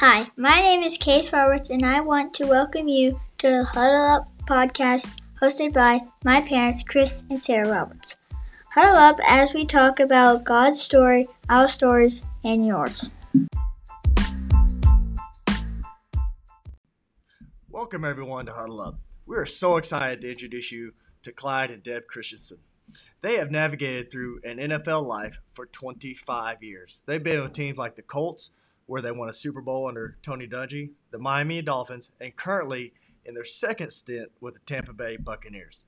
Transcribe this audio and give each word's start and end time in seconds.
Hi, 0.00 0.30
my 0.34 0.62
name 0.62 0.80
is 0.80 0.96
Case 0.96 1.30
Roberts, 1.30 1.68
and 1.68 1.84
I 1.84 2.00
want 2.00 2.32
to 2.32 2.46
welcome 2.46 2.88
you 2.88 3.20
to 3.36 3.50
the 3.50 3.64
Huddle 3.64 4.00
Up 4.00 4.28
podcast 4.46 5.10
hosted 5.42 5.74
by 5.74 6.00
my 6.24 6.40
parents, 6.40 6.82
Chris 6.82 7.22
and 7.28 7.44
Sarah 7.44 7.68
Roberts. 7.68 8.16
Huddle 8.72 8.96
up 8.96 9.18
as 9.28 9.52
we 9.52 9.66
talk 9.66 10.00
about 10.00 10.44
God's 10.44 10.80
story, 10.80 11.28
our 11.50 11.68
stories, 11.68 12.22
and 12.44 12.66
yours. 12.66 13.10
Welcome, 17.68 18.06
everyone, 18.06 18.46
to 18.46 18.52
Huddle 18.52 18.80
Up. 18.80 18.98
We 19.26 19.36
are 19.36 19.44
so 19.44 19.76
excited 19.76 20.22
to 20.22 20.30
introduce 20.30 20.72
you 20.72 20.94
to 21.24 21.30
Clyde 21.30 21.70
and 21.70 21.82
Deb 21.82 22.06
Christensen. 22.06 22.60
They 23.20 23.36
have 23.36 23.50
navigated 23.50 24.10
through 24.10 24.40
an 24.44 24.56
NFL 24.56 25.04
life 25.04 25.38
for 25.52 25.66
25 25.66 26.62
years. 26.62 27.04
They've 27.04 27.22
been 27.22 27.42
with 27.42 27.52
teams 27.52 27.76
like 27.76 27.96
the 27.96 28.02
Colts, 28.02 28.52
where 28.90 29.00
they 29.00 29.12
won 29.12 29.28
a 29.28 29.32
Super 29.32 29.60
Bowl 29.60 29.86
under 29.86 30.16
Tony 30.20 30.48
Dungy, 30.48 30.90
the 31.12 31.18
Miami 31.20 31.62
Dolphins, 31.62 32.10
and 32.20 32.34
currently 32.34 32.92
in 33.24 33.34
their 33.34 33.44
second 33.44 33.92
stint 33.92 34.32
with 34.40 34.54
the 34.54 34.60
Tampa 34.66 34.92
Bay 34.92 35.16
Buccaneers. 35.16 35.84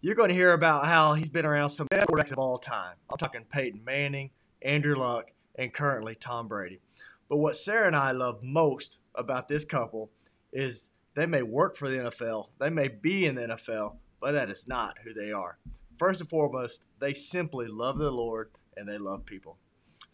You're 0.00 0.14
going 0.14 0.30
to 0.30 0.34
hear 0.34 0.54
about 0.54 0.86
how 0.86 1.12
he's 1.12 1.28
been 1.28 1.44
around 1.44 1.68
some 1.68 1.86
best 1.90 2.06
quarterbacks 2.06 2.32
of 2.32 2.38
all 2.38 2.56
time. 2.56 2.94
I'm 3.10 3.18
talking 3.18 3.44
Peyton 3.50 3.84
Manning, 3.84 4.30
Andrew 4.62 4.96
Luck, 4.96 5.30
and 5.56 5.74
currently 5.74 6.14
Tom 6.14 6.48
Brady. 6.48 6.80
But 7.28 7.36
what 7.36 7.54
Sarah 7.54 7.86
and 7.86 7.94
I 7.94 8.12
love 8.12 8.42
most 8.42 9.00
about 9.14 9.48
this 9.48 9.66
couple 9.66 10.10
is 10.50 10.90
they 11.16 11.26
may 11.26 11.42
work 11.42 11.76
for 11.76 11.90
the 11.90 11.98
NFL, 11.98 12.48
they 12.58 12.70
may 12.70 12.88
be 12.88 13.26
in 13.26 13.34
the 13.34 13.42
NFL, 13.42 13.96
but 14.22 14.32
that 14.32 14.48
is 14.48 14.66
not 14.66 14.96
who 15.04 15.12
they 15.12 15.32
are. 15.32 15.58
First 15.98 16.22
and 16.22 16.30
foremost, 16.30 16.84
they 16.98 17.12
simply 17.12 17.66
love 17.66 17.98
the 17.98 18.10
Lord 18.10 18.52
and 18.74 18.88
they 18.88 18.96
love 18.96 19.26
people. 19.26 19.58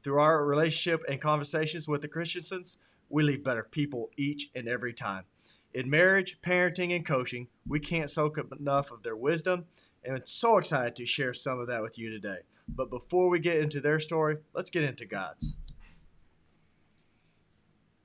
Through 0.05 0.21
our 0.21 0.45
relationship 0.45 1.03
and 1.09 1.19
conversations 1.19 1.89
with 1.89 2.03
the 2.03 2.09
Christensens, 2.09 2.77
we 3.09 3.23
leave 3.23 3.43
better 3.43 3.65
people 3.65 4.11
each 4.19 4.51
and 4.55 4.69
every 4.69 4.93
time. 4.93 5.25
In 5.73 5.89
marriage, 5.89 6.39
parenting, 6.43 6.95
and 6.95 7.07
coaching, 7.07 7.49
we 7.67 7.81
can't 7.81 8.11
soak 8.11 8.37
up 8.37 8.53
enough 8.53 8.93
of 8.93 9.03
their 9.03 9.17
wisdom, 9.17 9.65
and 10.05 10.15
I'm 10.15 10.27
so 10.27 10.59
excited 10.59 10.95
to 10.97 11.07
share 11.07 11.33
some 11.33 11.59
of 11.59 11.69
that 11.69 11.81
with 11.81 11.99
you 11.99 12.11
today. 12.11 12.41
But 12.69 12.91
before 12.91 13.31
we 13.31 13.39
get 13.39 13.57
into 13.57 13.81
their 13.81 13.99
story, 13.99 14.37
let's 14.53 14.69
get 14.69 14.85
into 14.85 15.07
God's. 15.07 15.57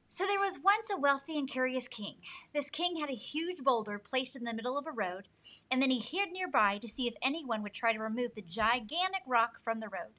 So 0.07 0.25
there 0.25 0.39
was 0.39 0.59
once 0.63 0.89
a 0.89 0.97
wealthy 0.97 1.37
and 1.37 1.49
curious 1.49 1.89
king. 1.89 2.15
This 2.53 2.69
king 2.69 2.97
had 3.01 3.09
a 3.09 3.13
huge 3.13 3.61
boulder 3.61 3.99
placed 3.99 4.37
in 4.37 4.45
the 4.45 4.53
middle 4.53 4.77
of 4.77 4.87
a 4.87 4.91
road, 4.91 5.27
and 5.69 5.81
then 5.81 5.91
he 5.91 5.99
hid 5.99 6.31
nearby 6.31 6.77
to 6.77 6.87
see 6.87 7.07
if 7.07 7.13
anyone 7.21 7.61
would 7.61 7.73
try 7.73 7.91
to 7.91 7.99
remove 7.99 8.35
the 8.35 8.41
gigantic 8.41 9.21
rock 9.27 9.61
from 9.65 9.81
the 9.81 9.89
road. 9.89 10.13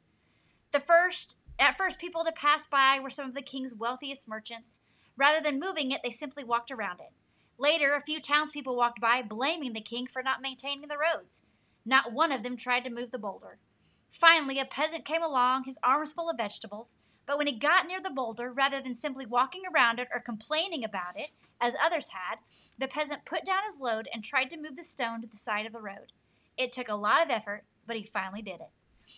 The 0.72 0.80
first 0.80 1.34
at 1.60 1.76
first, 1.76 1.98
people 1.98 2.24
to 2.24 2.32
pass 2.32 2.66
by 2.66 2.98
were 3.00 3.10
some 3.10 3.28
of 3.28 3.34
the 3.34 3.42
king's 3.42 3.74
wealthiest 3.74 4.26
merchants. 4.26 4.78
Rather 5.16 5.42
than 5.42 5.60
moving 5.60 5.90
it, 5.90 6.00
they 6.02 6.10
simply 6.10 6.42
walked 6.42 6.70
around 6.70 7.00
it. 7.00 7.12
Later, 7.58 7.94
a 7.94 8.00
few 8.00 8.20
townspeople 8.20 8.74
walked 8.74 9.00
by, 9.00 9.20
blaming 9.20 9.74
the 9.74 9.82
king 9.82 10.06
for 10.06 10.22
not 10.22 10.40
maintaining 10.40 10.88
the 10.88 10.96
roads. 10.96 11.42
Not 11.84 12.12
one 12.12 12.32
of 12.32 12.42
them 12.42 12.56
tried 12.56 12.84
to 12.84 12.90
move 12.90 13.10
the 13.10 13.18
boulder. 13.18 13.58
Finally, 14.10 14.58
a 14.58 14.64
peasant 14.64 15.04
came 15.04 15.22
along, 15.22 15.64
his 15.64 15.78
arms 15.82 16.12
full 16.12 16.30
of 16.30 16.38
vegetables. 16.38 16.92
But 17.26 17.36
when 17.36 17.46
he 17.46 17.52
got 17.52 17.86
near 17.86 18.00
the 18.00 18.10
boulder, 18.10 18.50
rather 18.50 18.80
than 18.80 18.94
simply 18.94 19.26
walking 19.26 19.62
around 19.72 20.00
it 20.00 20.08
or 20.12 20.20
complaining 20.20 20.82
about 20.82 21.18
it, 21.18 21.30
as 21.60 21.74
others 21.84 22.08
had, 22.08 22.38
the 22.78 22.88
peasant 22.88 23.26
put 23.26 23.44
down 23.44 23.64
his 23.66 23.78
load 23.78 24.08
and 24.12 24.24
tried 24.24 24.48
to 24.50 24.56
move 24.56 24.76
the 24.76 24.82
stone 24.82 25.20
to 25.20 25.26
the 25.26 25.36
side 25.36 25.66
of 25.66 25.72
the 25.72 25.82
road. 25.82 26.12
It 26.56 26.72
took 26.72 26.88
a 26.88 26.94
lot 26.94 27.22
of 27.22 27.30
effort, 27.30 27.64
but 27.86 27.96
he 27.96 28.02
finally 28.02 28.42
did 28.42 28.60
it. 28.60 28.70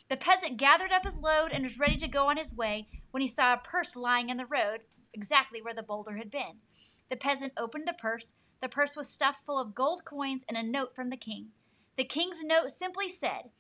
The 0.09 0.17
peasant 0.17 0.57
gathered 0.57 0.93
up 0.93 1.05
his 1.05 1.19
load 1.19 1.53
and 1.53 1.65
was 1.65 1.79
ready 1.79 1.97
to 1.97 2.09
go 2.09 2.29
on 2.29 2.37
his 2.37 2.55
way 2.55 2.89
when 3.11 3.21
he 3.21 3.29
saw 3.29 3.53
a 3.53 3.59
purse 3.59 3.97
lying 3.97 4.31
in 4.31 4.37
the 4.37 4.47
road, 4.47 4.81
exactly 5.13 5.61
where 5.61 5.75
the 5.75 5.83
boulder 5.83 6.17
had 6.17 6.31
been. 6.31 6.61
The 7.11 7.17
peasant 7.17 7.53
opened 7.57 7.87
the 7.87 7.93
purse. 7.93 8.33
The 8.61 8.69
purse 8.69 8.97
was 8.97 9.09
stuffed 9.09 9.45
full 9.45 9.61
of 9.61 9.75
gold 9.75 10.05
coins 10.05 10.43
and 10.49 10.57
a 10.57 10.63
note 10.63 10.95
from 10.95 11.11
the 11.11 11.17
king. 11.17 11.49
The 11.97 12.05
king's 12.05 12.43
note 12.43 12.71
simply 12.71 13.09
said 13.09 13.51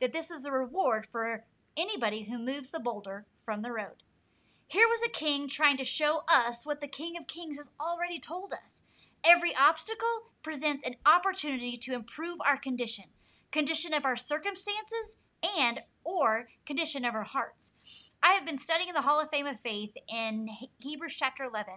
that 0.00 0.12
this 0.12 0.30
was 0.30 0.44
a 0.44 0.52
reward 0.52 1.06
for 1.10 1.44
anybody 1.76 2.24
who 2.24 2.38
moves 2.38 2.70
the 2.70 2.80
boulder 2.80 3.26
from 3.44 3.62
the 3.62 3.72
road. 3.72 4.02
Here 4.66 4.86
was 4.86 5.00
a 5.02 5.10
king 5.10 5.48
trying 5.48 5.78
to 5.78 5.84
show 5.84 6.24
us 6.28 6.66
what 6.66 6.82
the 6.82 6.88
King 6.88 7.16
of 7.16 7.26
Kings 7.26 7.56
has 7.56 7.70
already 7.80 8.18
told 8.20 8.52
us. 8.52 8.82
Every 9.24 9.56
obstacle 9.56 10.32
presents 10.42 10.84
an 10.84 10.96
opportunity 11.06 11.78
to 11.78 11.94
improve 11.94 12.38
our 12.44 12.58
condition, 12.58 13.06
condition 13.50 13.94
of 13.94 14.04
our 14.04 14.16
circumstances 14.16 15.16
and 15.58 15.80
or 16.04 16.48
condition 16.66 17.04
of 17.04 17.14
our 17.14 17.24
hearts. 17.24 17.72
I 18.22 18.32
have 18.32 18.46
been 18.46 18.58
studying 18.58 18.92
the 18.92 19.02
Hall 19.02 19.20
of 19.20 19.30
Fame 19.30 19.46
of 19.46 19.60
Faith 19.60 19.92
in 20.08 20.48
Hebrews 20.78 21.16
chapter 21.16 21.44
11. 21.44 21.74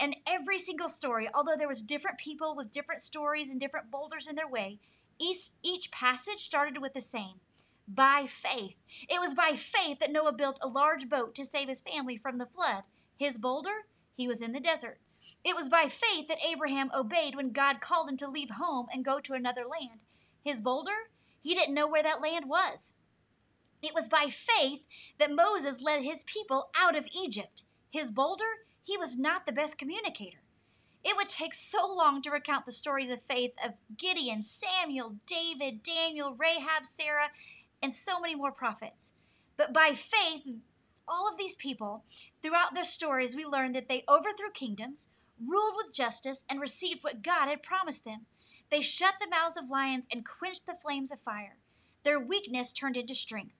And 0.00 0.16
every 0.26 0.58
single 0.58 0.88
story, 0.88 1.28
although 1.34 1.56
there 1.56 1.68
was 1.68 1.82
different 1.82 2.18
people 2.18 2.54
with 2.56 2.70
different 2.70 3.00
stories 3.00 3.50
and 3.50 3.60
different 3.60 3.90
boulders 3.90 4.26
in 4.26 4.36
their 4.36 4.48
way, 4.48 4.78
each, 5.18 5.50
each 5.62 5.90
passage 5.90 6.40
started 6.40 6.80
with 6.80 6.94
the 6.94 7.00
same 7.00 7.40
by 7.88 8.26
faith. 8.26 8.74
It 9.08 9.20
was 9.20 9.34
by 9.34 9.54
faith 9.56 9.98
that 10.00 10.12
Noah 10.12 10.32
built 10.32 10.60
a 10.62 10.68
large 10.68 11.08
boat 11.08 11.34
to 11.36 11.44
save 11.44 11.68
his 11.68 11.80
family 11.80 12.16
from 12.16 12.38
the 12.38 12.46
flood. 12.46 12.84
His 13.16 13.38
boulder, 13.38 13.86
he 14.14 14.28
was 14.28 14.42
in 14.42 14.52
the 14.52 14.60
desert. 14.60 14.98
It 15.44 15.56
was 15.56 15.68
by 15.68 15.88
faith 15.88 16.28
that 16.28 16.44
Abraham 16.46 16.90
obeyed 16.94 17.34
when 17.34 17.52
God 17.52 17.80
called 17.80 18.08
him 18.08 18.16
to 18.18 18.28
leave 18.28 18.50
home 18.50 18.86
and 18.92 19.04
go 19.04 19.20
to 19.20 19.32
another 19.32 19.62
land. 19.62 20.00
His 20.44 20.60
boulder, 20.60 21.10
he 21.42 21.54
didn't 21.54 21.74
know 21.74 21.86
where 21.86 22.02
that 22.02 22.22
land 22.22 22.48
was. 22.48 22.92
It 23.82 23.94
was 23.94 24.08
by 24.08 24.28
faith 24.30 24.80
that 25.18 25.34
Moses 25.34 25.80
led 25.80 26.02
his 26.02 26.24
people 26.24 26.70
out 26.76 26.96
of 26.96 27.06
Egypt. 27.16 27.62
His 27.90 28.10
boulder, 28.10 28.66
he 28.82 28.96
was 28.96 29.16
not 29.16 29.46
the 29.46 29.52
best 29.52 29.78
communicator. 29.78 30.38
It 31.04 31.16
would 31.16 31.28
take 31.28 31.54
so 31.54 31.86
long 31.86 32.20
to 32.22 32.30
recount 32.30 32.66
the 32.66 32.72
stories 32.72 33.10
of 33.10 33.20
faith 33.30 33.52
of 33.64 33.74
Gideon, 33.96 34.42
Samuel, 34.42 35.16
David, 35.26 35.82
Daniel, 35.82 36.34
Rahab, 36.34 36.86
Sarah, 36.86 37.30
and 37.80 37.94
so 37.94 38.18
many 38.18 38.34
more 38.34 38.52
prophets. 38.52 39.12
But 39.56 39.72
by 39.72 39.94
faith, 39.94 40.42
all 41.06 41.28
of 41.28 41.38
these 41.38 41.54
people, 41.54 42.04
throughout 42.42 42.74
their 42.74 42.84
stories, 42.84 43.36
we 43.36 43.44
learn 43.44 43.72
that 43.72 43.88
they 43.88 44.04
overthrew 44.08 44.50
kingdoms, 44.52 45.06
ruled 45.44 45.74
with 45.76 45.94
justice, 45.94 46.44
and 46.48 46.60
received 46.60 47.02
what 47.02 47.22
God 47.22 47.48
had 47.48 47.62
promised 47.62 48.04
them. 48.04 48.26
They 48.70 48.80
shut 48.80 49.14
the 49.20 49.30
mouths 49.30 49.56
of 49.56 49.70
lions 49.70 50.06
and 50.12 50.26
quenched 50.26 50.66
the 50.66 50.76
flames 50.80 51.10
of 51.10 51.20
fire. 51.20 51.56
Their 52.04 52.20
weakness 52.20 52.72
turned 52.72 52.96
into 52.96 53.14
strength. 53.14 53.54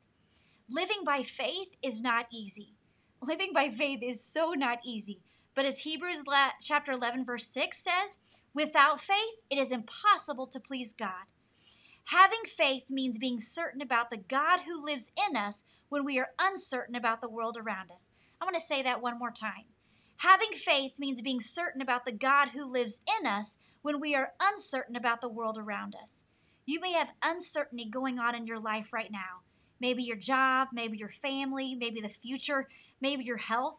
Living 0.71 1.03
by 1.05 1.23
faith 1.23 1.69
is 1.83 2.03
not 2.03 2.27
easy. 2.33 2.75
Living 3.23 3.53
by 3.55 3.71
faith 3.71 4.01
is 4.03 4.23
so 4.23 4.53
not 4.53 4.79
easy. 4.85 5.21
But 5.55 5.65
as 5.65 5.81
Hebrews 5.81 6.21
chapter 6.63 6.93
11, 6.93 7.25
verse 7.25 7.47
6 7.47 7.79
says, 7.79 8.19
without 8.55 9.01
faith, 9.01 9.41
it 9.51 9.59
is 9.59 9.73
impossible 9.73 10.47
to 10.47 10.61
please 10.61 10.93
God. 10.93 11.33
Having 12.05 12.45
faith 12.47 12.85
means 12.89 13.19
being 13.19 13.41
certain 13.41 13.83
about 13.83 14.11
the 14.11 14.19
God 14.19 14.61
who 14.67 14.85
lives 14.85 15.11
in 15.29 15.37
us 15.37 15.65
when 15.89 16.05
we 16.05 16.19
are 16.19 16.31
uncertain 16.39 16.95
about 16.95 17.21
the 17.21 17.29
world 17.29 17.57
around 17.59 17.91
us. 17.91 18.07
I 18.41 18.45
want 18.45 18.55
to 18.57 18.63
say 18.63 18.83
that 18.83 19.03
one 19.03 19.19
more 19.19 19.33
time. 19.33 19.65
Having 20.19 20.53
faith 20.53 20.93
means 20.99 21.21
being 21.23 21.41
certain 21.41 21.81
about 21.81 22.05
the 22.05 22.13
God 22.13 22.51
who 22.51 22.65
lives 22.65 23.01
in 23.21 23.27
us 23.27 23.57
when 23.83 24.01
we 24.01 24.15
are 24.15 24.33
uncertain 24.41 24.97
about 24.97 25.21
the 25.21 25.29
world 25.29 25.59
around 25.59 25.95
us. 25.95 26.23
You 26.67 26.81
may 26.81 26.93
have 26.93 27.09
uncertainty 27.23 27.87
going 27.87 28.19
on 28.19 28.35
in 28.35 28.47
your 28.47 28.59
life 28.59 28.93
right 28.93 29.11
now. 29.11 29.43
Maybe 29.81 30.03
your 30.03 30.17
job, 30.17 30.69
maybe 30.73 30.99
your 30.99 31.11
family, 31.11 31.75
maybe 31.75 32.01
the 32.01 32.09
future, 32.09 32.69
maybe 33.01 33.25
your 33.25 33.39
health. 33.39 33.77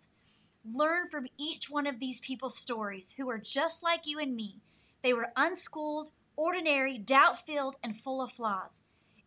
Learn 0.65 1.09
from 1.09 1.27
each 1.37 1.69
one 1.69 1.87
of 1.87 1.99
these 1.99 2.19
people's 2.19 2.57
stories 2.57 3.13
who 3.17 3.29
are 3.29 3.37
just 3.37 3.83
like 3.83 4.01
you 4.05 4.19
and 4.19 4.35
me. 4.35 4.61
They 5.03 5.13
were 5.13 5.31
unschooled, 5.35 6.11
ordinary, 6.35 6.97
doubt 6.97 7.45
filled, 7.45 7.75
and 7.83 7.97
full 7.97 8.21
of 8.21 8.31
flaws. 8.31 8.79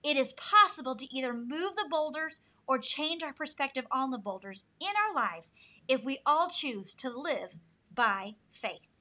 It 0.03 0.17
is 0.17 0.33
possible 0.33 0.97
to 0.97 1.17
either 1.17 1.33
move 1.33 1.77
the 1.77 1.87
boulders 1.89 2.41
or 2.67 2.79
change 2.79 3.23
our 3.23 3.33
perspective 3.33 3.85
on 3.91 4.11
the 4.11 4.19
boulders 4.19 4.65
in 4.81 4.89
our 4.89 5.15
lives 5.15 5.53
if 5.89 6.03
we 6.05 6.19
all 6.25 6.49
choose 6.49 6.95
to 6.95 7.11
live 7.11 7.51
by 7.95 8.35
faith. 8.51 8.92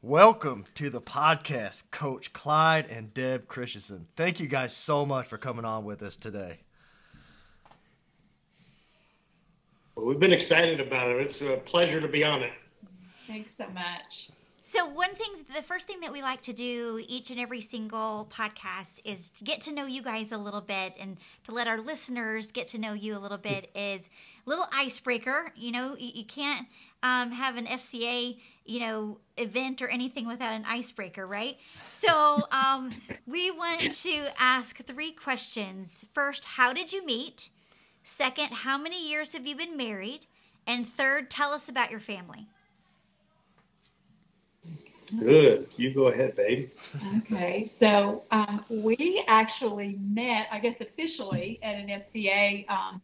Welcome 0.00 0.66
to 0.74 0.90
the 0.90 1.00
podcast, 1.00 1.90
Coach 1.90 2.32
Clyde 2.32 2.86
and 2.90 3.12
Deb 3.14 3.48
Christensen. 3.48 4.06
Thank 4.16 4.38
you 4.38 4.46
guys 4.46 4.72
so 4.72 5.06
much 5.06 5.26
for 5.26 5.38
coming 5.38 5.64
on 5.64 5.84
with 5.84 6.02
us 6.02 6.14
today. 6.14 6.60
Well, 9.96 10.06
we've 10.06 10.20
been 10.20 10.32
excited 10.32 10.78
about 10.78 11.08
it. 11.08 11.22
It's 11.22 11.40
a 11.40 11.56
pleasure 11.64 12.00
to 12.00 12.08
be 12.08 12.22
on 12.22 12.42
it. 12.42 12.52
Thanks 13.26 13.56
so 13.56 13.66
much. 13.68 14.30
So, 14.60 14.86
one 14.86 15.14
thing, 15.14 15.28
the 15.54 15.62
first 15.62 15.86
thing 15.86 16.00
that 16.00 16.12
we 16.12 16.22
like 16.22 16.42
to 16.42 16.52
do 16.52 17.02
each 17.06 17.30
and 17.30 17.38
every 17.38 17.60
single 17.60 18.28
podcast 18.32 19.00
is 19.04 19.30
to 19.30 19.44
get 19.44 19.60
to 19.62 19.72
know 19.72 19.86
you 19.86 20.02
guys 20.02 20.32
a 20.32 20.38
little 20.38 20.62
bit 20.62 20.94
and 20.98 21.18
to 21.44 21.52
let 21.52 21.66
our 21.66 21.80
listeners 21.80 22.50
get 22.50 22.68
to 22.68 22.78
know 22.78 22.92
you 22.92 23.16
a 23.16 23.20
little 23.20 23.36
bit 23.38 23.70
is 23.74 24.00
little 24.46 24.66
icebreaker. 24.72 25.52
You 25.56 25.72
know, 25.72 25.96
you, 25.98 26.10
you 26.14 26.24
can't 26.24 26.66
um, 27.02 27.30
have 27.32 27.56
an 27.56 27.66
FCA, 27.66 28.38
you 28.64 28.80
know, 28.80 29.18
event 29.36 29.82
or 29.82 29.88
anything 29.88 30.26
without 30.26 30.52
an 30.52 30.64
icebreaker, 30.64 31.26
right? 31.26 31.56
So 31.88 32.46
um, 32.52 32.90
we 33.26 33.50
want 33.50 33.92
to 33.92 34.28
ask 34.38 34.84
three 34.84 35.12
questions. 35.12 36.04
First, 36.14 36.44
how 36.44 36.72
did 36.72 36.92
you 36.92 37.04
meet? 37.04 37.50
Second, 38.02 38.48
how 38.52 38.78
many 38.78 39.08
years 39.08 39.32
have 39.32 39.46
you 39.46 39.56
been 39.56 39.76
married? 39.76 40.26
And 40.66 40.88
third, 40.88 41.30
tell 41.30 41.52
us 41.52 41.68
about 41.68 41.90
your 41.90 42.00
family. 42.00 42.48
Good. 45.18 45.68
You 45.76 45.92
go 45.92 46.08
ahead, 46.08 46.34
babe. 46.34 46.70
Okay, 47.18 47.70
so 47.78 48.24
um, 48.30 48.64
we 48.68 49.22
actually 49.26 49.98
met, 50.00 50.46
I 50.50 50.58
guess, 50.58 50.80
officially 50.80 51.58
at 51.62 51.76
an 51.76 51.88
FCA 51.88 52.68
um, 52.70 53.02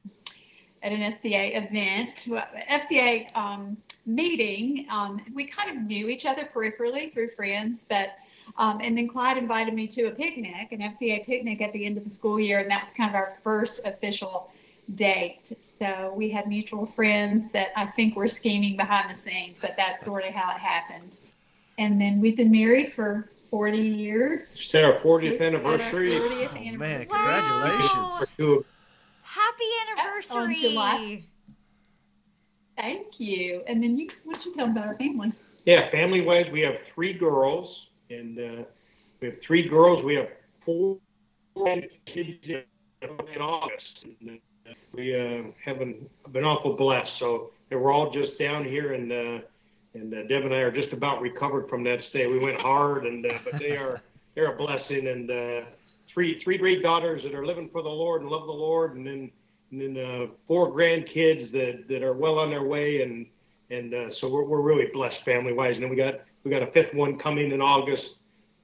at 0.82 0.92
an 0.92 1.00
FCA 1.00 1.56
event, 1.56 2.26
FCA 2.68 3.36
um, 3.36 3.76
meeting. 4.06 4.86
Um, 4.90 5.20
we 5.34 5.46
kind 5.46 5.76
of 5.76 5.82
knew 5.84 6.08
each 6.08 6.24
other 6.24 6.48
peripherally 6.54 7.12
through 7.12 7.30
friends, 7.32 7.80
but 7.88 8.08
um, 8.56 8.80
and 8.82 8.96
then 8.96 9.08
Clyde 9.08 9.36
invited 9.36 9.74
me 9.74 9.86
to 9.88 10.04
a 10.06 10.10
picnic, 10.10 10.72
an 10.72 10.80
FCA 10.80 11.24
picnic 11.24 11.60
at 11.60 11.72
the 11.72 11.86
end 11.86 11.98
of 11.98 12.04
the 12.04 12.10
school 12.10 12.40
year, 12.40 12.58
and 12.58 12.70
that 12.70 12.84
was 12.84 12.92
kind 12.96 13.10
of 13.10 13.14
our 13.14 13.36
first 13.44 13.80
official 13.84 14.50
date. 14.96 15.56
So 15.78 16.12
we 16.16 16.30
had 16.30 16.48
mutual 16.48 16.86
friends 16.96 17.44
that 17.52 17.68
I 17.76 17.92
think 17.94 18.16
were 18.16 18.26
scheming 18.26 18.76
behind 18.76 19.16
the 19.16 19.22
scenes, 19.22 19.58
but 19.60 19.72
that's 19.76 20.04
sort 20.04 20.24
of 20.24 20.32
how 20.34 20.50
it 20.54 20.58
happened. 20.58 21.16
And 21.78 22.00
then 22.00 22.20
we've 22.20 22.36
been 22.36 22.50
married 22.50 22.92
for 22.94 23.30
40 23.50 23.78
years. 23.78 24.40
Just 24.56 24.72
had 24.72 24.84
our 24.84 24.98
40th 25.00 25.40
anniversary. 25.40 26.16
Our 26.16 26.20
40th 26.22 26.30
Oh, 26.30 26.56
anniversary. 26.56 26.76
man, 26.76 27.06
congratulations. 27.06 28.32
Two- 28.36 28.64
Happy 29.30 29.64
on 29.64 29.98
anniversary! 29.98 30.56
July. 30.56 31.22
Thank 32.76 33.20
you. 33.20 33.62
And 33.68 33.80
then 33.80 33.96
you, 33.96 34.08
what 34.24 34.44
you 34.44 34.52
tell 34.54 34.68
about 34.68 34.88
our 34.88 34.96
family? 34.96 35.32
Yeah, 35.64 35.88
family 35.90 36.22
wise, 36.22 36.50
we 36.50 36.60
have 36.62 36.78
three 36.92 37.12
girls, 37.12 37.90
and 38.08 38.38
uh, 38.38 38.64
we 39.20 39.28
have 39.28 39.40
three 39.40 39.68
girls. 39.68 40.02
We 40.02 40.16
have 40.16 40.30
four 40.64 40.98
kids 42.06 42.38
in, 42.48 42.64
in 43.02 43.40
August. 43.40 44.04
And, 44.04 44.40
uh, 44.66 44.72
we 44.92 45.14
uh, 45.14 45.52
haven't 45.64 46.10
been 46.32 46.44
awful 46.44 46.74
blessed. 46.74 47.16
So 47.16 47.52
they 47.68 47.76
were 47.76 47.92
all 47.92 48.10
just 48.10 48.36
down 48.36 48.64
here, 48.64 48.94
and 48.94 49.12
uh, 49.12 49.44
and 49.94 50.12
uh, 50.12 50.22
Deb 50.24 50.44
and 50.44 50.52
I 50.52 50.58
are 50.58 50.72
just 50.72 50.92
about 50.92 51.20
recovered 51.20 51.68
from 51.68 51.84
that 51.84 52.02
stay. 52.02 52.26
We 52.26 52.40
went 52.40 52.60
hard, 52.60 53.06
and 53.06 53.24
uh, 53.24 53.38
but 53.44 53.60
they 53.60 53.76
are 53.76 54.00
they're 54.34 54.54
a 54.54 54.56
blessing, 54.56 55.06
and 55.06 55.30
uh, 55.30 55.62
three 56.12 56.38
three 56.38 56.58
great 56.58 56.82
daughters 56.82 57.22
that 57.22 57.34
are 57.34 57.46
living 57.46 57.68
for 57.70 57.82
the 57.82 57.88
Lord 57.88 58.22
and 58.22 58.30
love 58.30 58.46
the 58.46 58.52
Lord, 58.52 58.96
and 58.96 59.06
then 59.06 59.30
and 59.70 59.80
then 59.80 60.04
uh, 60.04 60.26
four 60.46 60.72
grandkids 60.72 61.50
that 61.52 61.86
that 61.88 62.02
are 62.02 62.12
well 62.14 62.38
on 62.38 62.50
their 62.50 62.64
way, 62.64 63.02
and 63.02 63.26
and 63.70 63.94
uh, 63.94 64.10
so 64.10 64.28
we're, 64.30 64.44
we're 64.44 64.60
really 64.60 64.86
blessed 64.92 65.22
family 65.24 65.52
wise. 65.52 65.76
And 65.76 65.84
then 65.84 65.90
we 65.90 65.96
got 65.96 66.20
we 66.44 66.50
got 66.50 66.62
a 66.62 66.70
fifth 66.72 66.94
one 66.94 67.18
coming 67.18 67.52
in 67.52 67.60
August 67.60 68.16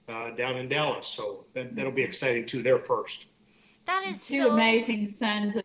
uh, 0.08 0.30
down 0.30 0.56
in 0.56 0.68
Dallas, 0.68 1.12
so 1.16 1.44
that 1.54 1.74
that'll 1.76 1.92
be 1.92 2.02
exciting 2.02 2.46
too. 2.46 2.62
They're 2.62 2.78
first. 2.80 3.26
That 3.86 4.04
is 4.06 4.26
Two 4.26 4.42
so 4.42 4.50
amazing 4.52 5.14
sons. 5.16 5.62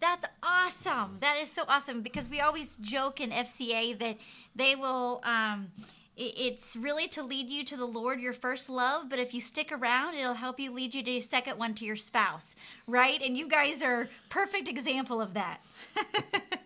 That's 0.00 0.26
awesome. 0.42 1.16
That 1.20 1.38
is 1.40 1.50
so 1.50 1.64
awesome 1.66 2.02
because 2.02 2.28
we 2.28 2.40
always 2.40 2.76
joke 2.76 3.20
in 3.20 3.30
FCA 3.30 3.98
that 3.98 4.18
they 4.54 4.76
will. 4.76 5.20
Um, 5.24 5.72
i- 5.78 5.84
it's 6.16 6.76
really 6.76 7.08
to 7.08 7.22
lead 7.22 7.48
you 7.48 7.64
to 7.64 7.76
the 7.76 7.86
Lord, 7.86 8.20
your 8.20 8.32
first 8.32 8.70
love. 8.70 9.08
But 9.08 9.18
if 9.18 9.34
you 9.34 9.40
stick 9.40 9.72
around, 9.72 10.14
it'll 10.14 10.34
help 10.34 10.60
you 10.60 10.72
lead 10.72 10.94
you 10.94 11.02
to 11.02 11.10
your 11.10 11.20
second 11.20 11.58
one 11.58 11.74
to 11.74 11.84
your 11.84 11.96
spouse, 11.96 12.54
right? 12.86 13.20
And 13.20 13.36
you 13.36 13.48
guys 13.48 13.82
are 13.82 14.08
perfect 14.28 14.68
example 14.68 15.20
of 15.20 15.34
that. 15.34 15.60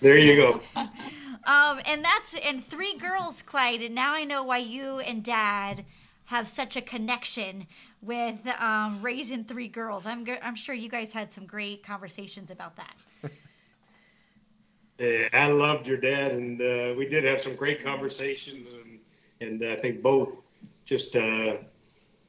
There 0.00 0.16
you 0.16 0.34
go. 0.34 0.60
Um, 1.44 1.80
and 1.84 2.02
that's 2.02 2.34
and 2.34 2.66
three 2.66 2.96
girls, 2.96 3.42
Clyde. 3.42 3.82
And 3.82 3.94
now 3.94 4.14
I 4.14 4.24
know 4.24 4.42
why 4.42 4.58
you 4.58 4.98
and 5.00 5.22
Dad 5.22 5.84
have 6.26 6.48
such 6.48 6.74
a 6.76 6.80
connection 6.80 7.66
with 8.00 8.46
um, 8.58 9.02
raising 9.02 9.44
three 9.44 9.68
girls. 9.68 10.06
I'm 10.06 10.26
I'm 10.42 10.54
sure 10.54 10.74
you 10.74 10.88
guys 10.88 11.12
had 11.12 11.32
some 11.32 11.44
great 11.44 11.82
conversations 11.82 12.50
about 12.50 12.76
that. 12.76 12.94
Yeah, 15.00 15.28
I 15.32 15.46
loved 15.46 15.86
your 15.86 15.96
dad, 15.96 16.32
and 16.32 16.60
uh, 16.60 16.94
we 16.96 17.08
did 17.08 17.24
have 17.24 17.40
some 17.40 17.56
great 17.56 17.82
conversations, 17.82 18.68
and 18.74 18.98
and 19.40 19.72
I 19.72 19.80
think 19.80 20.02
both 20.02 20.36
just 20.84 21.16
uh, 21.16 21.56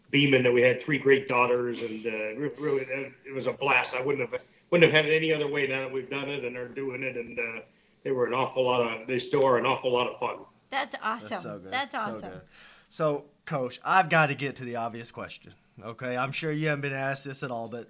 beaming 0.10 0.44
that 0.44 0.54
we 0.54 0.62
had 0.62 0.82
three 0.82 0.98
great 0.98 1.28
daughters, 1.28 1.82
and 1.82 2.06
uh, 2.06 2.36
really 2.58 2.84
it 3.26 3.36
was 3.36 3.48
a 3.48 3.52
blast. 3.52 3.94
I 3.94 4.02
wouldn't 4.02 4.32
have 4.32 4.40
wouldn't 4.70 4.90
have 4.90 5.04
had 5.04 5.12
it 5.12 5.16
any 5.16 5.34
other 5.34 5.50
way 5.50 5.68
now 5.68 5.82
that 5.82 5.92
we've 5.92 6.10
done 6.10 6.30
it 6.30 6.46
and 6.46 6.56
are 6.56 6.70
doing 6.70 7.04
it, 7.04 7.18
and 7.18 7.38
uh, 7.38 7.62
they 8.06 8.12
were 8.12 8.26
an 8.26 8.34
awful 8.34 8.64
lot 8.64 8.82
of 9.02 9.06
they 9.06 9.20
still 9.20 9.46
are 9.46 9.58
an 9.58 9.66
awful 9.66 9.92
lot 9.92 10.08
of 10.08 10.18
fun. 10.18 10.46
That's 10.70 10.96
awesome. 11.04 11.30
That's 11.30 11.44
so 11.44 11.60
good. 11.60 11.74
That's 11.74 11.92
So 11.94 12.00
awesome. 12.00 12.30
good. 12.32 12.42
So, 12.90 13.26
Coach, 13.46 13.82
I've 13.84 14.10
got 14.10 14.28
to 14.28 14.36
get 14.36 14.56
to 14.58 14.64
the 14.64 14.78
obvious 14.78 15.12
question. 15.12 15.54
Okay, 15.84 16.16
I'm 16.16 16.32
sure 16.32 16.54
you 16.54 16.68
haven't 16.68 16.82
been 16.82 16.94
asked 16.94 17.26
this 17.26 17.44
at 17.44 17.52
all, 17.52 17.68
but 17.68 17.90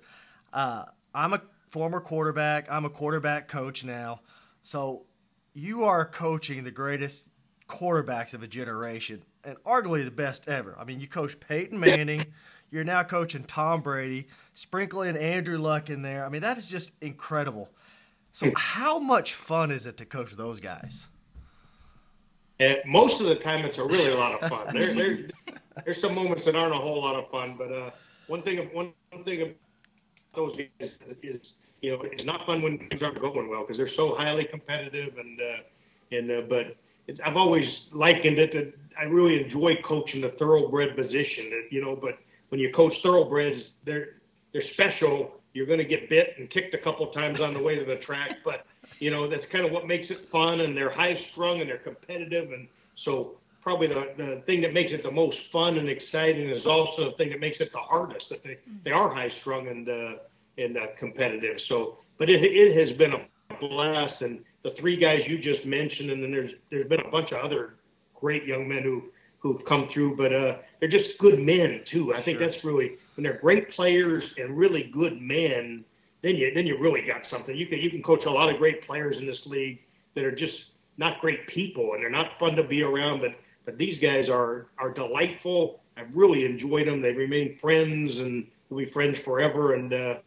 uh, 0.53 0.85
I'm 1.13 1.33
a 1.33 1.41
former 1.69 1.99
quarterback. 1.99 2.65
I'm 2.71 2.85
a 2.85 2.89
quarterback 2.89 3.47
coach 3.47 3.83
now. 3.83 4.21
So, 4.63 5.05
you 5.53 5.83
are 5.83 6.05
coaching 6.05 6.63
the 6.63 6.71
greatest 6.71 7.27
quarterbacks 7.67 8.33
of 8.33 8.43
a 8.43 8.47
generation 8.47 9.23
and 9.43 9.57
arguably 9.63 10.05
the 10.05 10.11
best 10.11 10.47
ever. 10.47 10.75
I 10.79 10.83
mean, 10.83 10.99
you 10.99 11.07
coach 11.07 11.39
Peyton 11.39 11.79
Manning. 11.79 12.25
You're 12.69 12.83
now 12.83 13.03
coaching 13.03 13.43
Tom 13.43 13.81
Brady, 13.81 14.27
sprinkling 14.53 15.17
Andrew 15.17 15.57
Luck 15.57 15.89
in 15.89 16.01
there. 16.01 16.25
I 16.25 16.29
mean, 16.29 16.41
that 16.41 16.57
is 16.57 16.67
just 16.67 16.91
incredible. 17.01 17.69
So, 18.31 18.49
how 18.55 18.97
much 18.97 19.33
fun 19.33 19.71
is 19.71 19.85
it 19.85 19.97
to 19.97 20.05
coach 20.05 20.31
those 20.33 20.61
guys? 20.61 21.09
And 22.59 22.77
most 22.85 23.19
of 23.19 23.27
the 23.27 23.35
time, 23.35 23.65
it's 23.65 23.77
a 23.77 23.83
really 23.83 24.11
a 24.11 24.17
lot 24.17 24.41
of 24.41 24.49
fun. 24.49 24.67
There, 24.71 24.93
there, 24.93 25.29
there's 25.85 25.99
some 25.99 26.15
moments 26.15 26.45
that 26.45 26.55
aren't 26.55 26.73
a 26.73 26.77
whole 26.77 27.01
lot 27.01 27.15
of 27.15 27.29
fun, 27.29 27.55
but 27.57 27.71
uh, 27.73 27.89
one 28.27 28.41
thing, 28.43 28.69
one 28.71 28.93
thing 29.25 29.41
about 29.41 29.55
those 30.33 30.55
guys 30.55 30.97
is, 31.21 31.55
you 31.81 31.91
know, 31.91 32.01
it's 32.03 32.25
not 32.25 32.45
fun 32.45 32.61
when 32.61 32.77
things 32.77 33.01
aren't 33.01 33.19
going 33.19 33.49
well 33.49 33.61
because 33.61 33.77
they're 33.77 33.87
so 33.87 34.15
highly 34.15 34.45
competitive, 34.45 35.17
and 35.17 35.41
uh, 35.41 36.15
and 36.15 36.31
uh, 36.31 36.41
but 36.47 36.75
I've 37.23 37.37
always 37.37 37.89
likened 37.91 38.39
it 38.39 38.51
to 38.53 38.71
I 38.99 39.05
really 39.05 39.43
enjoy 39.43 39.77
coaching 39.83 40.21
the 40.21 40.29
thoroughbred 40.29 40.95
position, 40.95 41.51
you 41.71 41.83
know, 41.83 41.95
but 41.95 42.19
when 42.49 42.59
you 42.59 42.71
coach 42.71 43.01
thoroughbreds, 43.01 43.73
they're 43.85 44.15
they're 44.53 44.61
special. 44.61 45.31
You're 45.53 45.65
going 45.65 45.79
to 45.79 45.85
get 45.85 46.09
bit 46.09 46.35
and 46.37 46.49
kicked 46.49 46.73
a 46.73 46.77
couple 46.77 47.05
times 47.07 47.41
on 47.41 47.53
the 47.53 47.61
way 47.61 47.75
to 47.75 47.83
the 47.83 47.97
track, 47.97 48.37
but 48.45 48.65
you 48.99 49.11
know 49.11 49.27
that's 49.27 49.45
kind 49.45 49.65
of 49.65 49.71
what 49.71 49.87
makes 49.87 50.11
it 50.11 50.29
fun. 50.29 50.61
And 50.61 50.77
they're 50.77 50.91
high 50.91 51.15
strung 51.15 51.61
and 51.61 51.69
they're 51.69 51.77
competitive, 51.77 52.51
and 52.51 52.67
so 52.95 53.37
probably 53.61 53.87
the, 53.87 54.13
the 54.17 54.43
thing 54.45 54.61
that 54.61 54.73
makes 54.73 54.91
it 54.91 55.03
the 55.03 55.11
most 55.11 55.51
fun 55.51 55.77
and 55.77 55.87
exciting 55.87 56.49
is 56.49 56.65
also 56.67 57.05
the 57.05 57.17
thing 57.17 57.29
that 57.29 57.39
makes 57.39 57.61
it 57.61 57.71
the 57.71 57.79
hardest. 57.79 58.29
That 58.29 58.43
they 58.43 58.57
they 58.83 58.91
are 58.91 59.09
high 59.09 59.29
strung 59.29 59.67
and 59.67 59.89
uh, 59.89 60.13
and 60.57 60.77
uh, 60.77 60.87
competitive. 60.97 61.59
So, 61.59 61.97
but 62.17 62.29
it 62.29 62.43
it 62.43 62.75
has 62.75 62.93
been 62.93 63.13
a 63.13 63.25
blast, 63.59 64.21
and 64.21 64.43
the 64.63 64.71
three 64.71 64.95
guys 64.97 65.27
you 65.27 65.37
just 65.39 65.65
mentioned, 65.65 66.09
and 66.11 66.23
then 66.23 66.31
there's 66.31 66.53
there's 66.69 66.87
been 66.87 67.01
a 67.01 67.09
bunch 67.09 67.31
of 67.31 67.39
other 67.39 67.75
great 68.15 68.45
young 68.45 68.67
men 68.67 68.83
who 68.83 69.03
who've 69.39 69.63
come 69.65 69.87
through, 69.87 70.15
but 70.15 70.31
uh, 70.31 70.57
they're 70.79 70.89
just 70.89 71.17
good 71.17 71.39
men 71.39 71.81
too. 71.85 72.13
I 72.13 72.21
think 72.21 72.37
Sure. 72.37 72.47
that's 72.47 72.63
really 72.63 72.97
when 73.15 73.23
they're 73.23 73.39
great 73.39 73.69
players 73.69 74.33
and 74.37 74.57
really 74.57 74.83
good 74.93 75.19
men. 75.21 75.83
Then 76.21 76.35
you 76.35 76.53
then 76.53 76.67
you 76.67 76.77
really 76.77 77.01
got 77.01 77.25
something. 77.25 77.55
You 77.55 77.65
can 77.65 77.79
you 77.79 77.89
can 77.89 78.03
coach 78.03 78.25
a 78.25 78.31
lot 78.31 78.53
of 78.53 78.59
great 78.59 78.81
players 78.83 79.17
in 79.17 79.25
this 79.25 79.45
league 79.47 79.79
that 80.15 80.23
are 80.23 80.31
just 80.35 80.71
not 80.97 81.19
great 81.21 81.47
people 81.47 81.93
and 81.93 82.03
they're 82.03 82.09
not 82.11 82.37
fun 82.37 82.55
to 82.55 82.63
be 82.63 82.83
around. 82.83 83.21
But 83.21 83.35
but 83.65 83.77
these 83.77 83.99
guys 83.99 84.29
are 84.29 84.67
are 84.77 84.91
delightful. 84.91 85.81
I've 85.97 86.15
really 86.15 86.45
enjoyed 86.45 86.87
them. 86.87 87.01
They 87.01 87.11
remain 87.11 87.57
friends 87.57 88.19
and 88.19 88.47
will 88.69 88.77
be 88.77 88.85
friends 88.85 89.19
forever. 89.19 89.73
And 89.73 89.93
uh, 89.93 90.19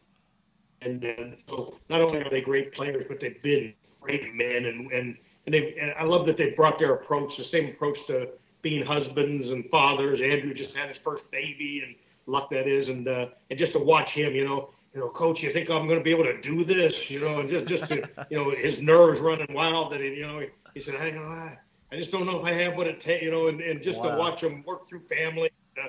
and 0.84 1.04
uh, 1.04 1.36
so 1.48 1.74
not 1.88 2.00
only 2.00 2.20
are 2.20 2.30
they 2.30 2.40
great 2.40 2.72
players, 2.72 3.04
but 3.08 3.20
they've 3.20 3.42
been 3.42 3.74
great 4.00 4.34
men. 4.34 4.66
And 4.66 4.90
and 4.92 5.16
and, 5.46 5.54
they 5.54 5.76
and 5.80 5.92
I 5.98 6.04
love 6.04 6.26
that 6.26 6.36
they 6.36 6.50
brought 6.50 6.78
their 6.78 6.94
approach, 6.94 7.36
the 7.36 7.44
same 7.44 7.70
approach 7.70 8.06
to 8.06 8.28
being 8.62 8.84
husbands 8.84 9.50
and 9.50 9.68
fathers. 9.70 10.20
Andrew 10.20 10.54
just 10.54 10.74
had 10.76 10.88
his 10.88 10.98
first 10.98 11.30
baby, 11.30 11.82
and 11.84 11.94
luck 12.26 12.50
that 12.50 12.66
is. 12.66 12.88
And 12.88 13.06
uh, 13.08 13.28
and 13.50 13.58
just 13.58 13.72
to 13.74 13.78
watch 13.78 14.10
him, 14.10 14.34
you 14.34 14.44
know, 14.44 14.70
you 14.94 15.00
know, 15.00 15.08
coach, 15.08 15.42
you 15.42 15.52
think 15.52 15.70
I'm 15.70 15.86
going 15.86 15.98
to 15.98 16.04
be 16.04 16.10
able 16.12 16.24
to 16.24 16.40
do 16.40 16.64
this, 16.64 17.10
you 17.10 17.20
know, 17.20 17.40
and 17.40 17.48
just 17.48 17.66
just 17.66 17.88
to, 17.88 18.08
you 18.30 18.36
know, 18.36 18.50
his 18.50 18.80
nerves 18.80 19.20
running 19.20 19.52
wild 19.52 19.92
that 19.92 20.00
he, 20.00 20.14
you 20.14 20.26
know, 20.26 20.38
he, 20.40 20.46
he 20.74 20.80
said, 20.80 20.96
I, 20.96 21.06
you 21.06 21.12
know, 21.16 21.26
I, 21.26 21.58
I 21.92 21.96
just 21.96 22.10
don't 22.12 22.26
know 22.26 22.38
if 22.38 22.44
I 22.44 22.52
have 22.52 22.76
what 22.76 22.86
it 22.86 23.00
takes, 23.00 23.22
you 23.22 23.30
know, 23.30 23.48
and, 23.48 23.60
and 23.60 23.82
just 23.82 24.00
Wow. 24.00 24.12
to 24.12 24.18
watch 24.18 24.42
him 24.42 24.64
work 24.66 24.86
through 24.88 25.02
family. 25.08 25.50
Uh, 25.76 25.88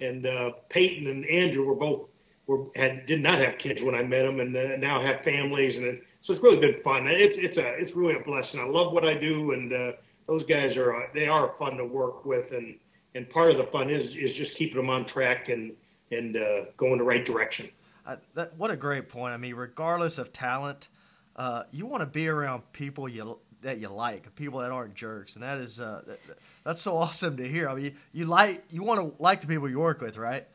and 0.00 0.26
uh, 0.26 0.50
Peyton 0.68 1.06
and 1.06 1.24
Andrew 1.26 1.64
were 1.64 1.74
both 1.74 2.08
were 2.46 2.64
had 2.74 3.06
did 3.06 3.22
not 3.22 3.38
have 3.38 3.58
kids 3.58 3.82
when 3.82 3.94
I 3.94 4.02
met 4.02 4.22
them, 4.22 4.40
and 4.40 4.56
uh, 4.56 4.76
now 4.76 5.00
have 5.00 5.22
families, 5.22 5.76
and 5.76 5.86
it, 5.86 6.02
so 6.22 6.32
it's 6.32 6.42
really 6.42 6.60
been 6.60 6.82
fun. 6.82 7.06
It's 7.06 7.36
it's 7.36 7.56
a 7.56 7.74
it's 7.74 7.94
really 7.94 8.14
a 8.14 8.20
blessing. 8.20 8.60
I 8.60 8.64
love 8.64 8.92
what 8.92 9.04
I 9.04 9.14
do, 9.14 9.52
and 9.52 9.72
uh, 9.72 9.92
those 10.26 10.44
guys 10.44 10.76
are 10.76 10.96
uh, 10.96 11.06
they 11.14 11.26
are 11.26 11.54
fun 11.58 11.76
to 11.76 11.84
work 11.84 12.24
with, 12.24 12.52
and 12.52 12.76
and 13.14 13.28
part 13.30 13.50
of 13.50 13.58
the 13.58 13.66
fun 13.66 13.90
is 13.90 14.14
is 14.16 14.34
just 14.34 14.54
keeping 14.54 14.76
them 14.76 14.90
on 14.90 15.06
track 15.06 15.48
and 15.48 15.72
and 16.10 16.36
uh, 16.36 16.66
going 16.76 16.98
the 16.98 17.04
right 17.04 17.24
direction. 17.24 17.70
I, 18.06 18.16
that, 18.34 18.56
what 18.56 18.70
a 18.70 18.76
great 18.76 19.08
point. 19.08 19.34
I 19.34 19.36
mean, 19.36 19.54
regardless 19.54 20.18
of 20.18 20.32
talent, 20.32 20.88
uh, 21.34 21.64
you 21.72 21.86
want 21.86 22.02
to 22.02 22.06
be 22.06 22.28
around 22.28 22.62
people 22.72 23.08
you 23.08 23.40
that 23.62 23.78
you 23.78 23.88
like, 23.88 24.32
people 24.36 24.60
that 24.60 24.70
aren't 24.70 24.94
jerks, 24.94 25.34
and 25.34 25.42
that 25.42 25.58
is 25.58 25.80
uh, 25.80 26.02
that, 26.06 26.20
that's 26.64 26.82
so 26.82 26.96
awesome 26.96 27.36
to 27.38 27.48
hear. 27.48 27.68
I 27.68 27.74
mean, 27.74 27.96
you 28.12 28.26
like 28.26 28.64
you 28.70 28.82
want 28.82 29.00
to 29.00 29.22
like 29.22 29.40
the 29.40 29.48
people 29.48 29.68
you 29.68 29.80
work 29.80 30.00
with, 30.00 30.16
right? 30.16 30.46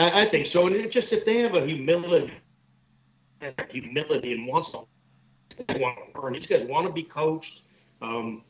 I, 0.00 0.22
I 0.22 0.30
think 0.30 0.46
so, 0.46 0.66
and 0.66 0.90
just 0.90 1.12
if 1.12 1.26
they 1.26 1.38
have 1.40 1.54
a 1.54 1.66
humility, 1.66 2.32
humility, 3.68 4.32
and 4.32 4.46
wants 4.46 4.72
to 4.72 4.78
want 5.78 5.98
to 6.14 6.20
learn, 6.20 6.32
these 6.32 6.46
guys 6.46 6.64
want 6.64 6.86
to 6.86 6.92
be 6.92 7.02
coached. 7.02 7.60
Um, 8.00 8.42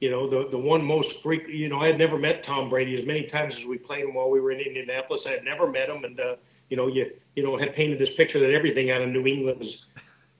you 0.00 0.10
know, 0.10 0.28
the 0.28 0.50
the 0.50 0.58
one 0.58 0.84
most 0.84 1.22
freak. 1.22 1.48
You 1.48 1.70
know, 1.70 1.80
I 1.80 1.86
had 1.86 1.98
never 1.98 2.18
met 2.18 2.44
Tom 2.44 2.68
Brady 2.68 2.94
as 3.00 3.06
many 3.06 3.26
times 3.26 3.56
as 3.56 3.64
we 3.64 3.78
played 3.78 4.04
him 4.04 4.14
while 4.14 4.30
we 4.30 4.38
were 4.40 4.50
in 4.50 4.60
Indianapolis. 4.60 5.24
I 5.26 5.30
had 5.30 5.44
never 5.44 5.66
met 5.66 5.88
him, 5.88 6.04
and 6.04 6.20
uh, 6.20 6.36
you 6.68 6.76
know, 6.76 6.88
you 6.88 7.10
you 7.34 7.42
know 7.42 7.56
had 7.56 7.74
painted 7.74 7.98
this 7.98 8.14
picture 8.14 8.38
that 8.40 8.52
everything 8.52 8.90
out 8.90 9.00
of 9.00 9.08
New 9.08 9.26
England 9.26 9.60
was 9.60 9.86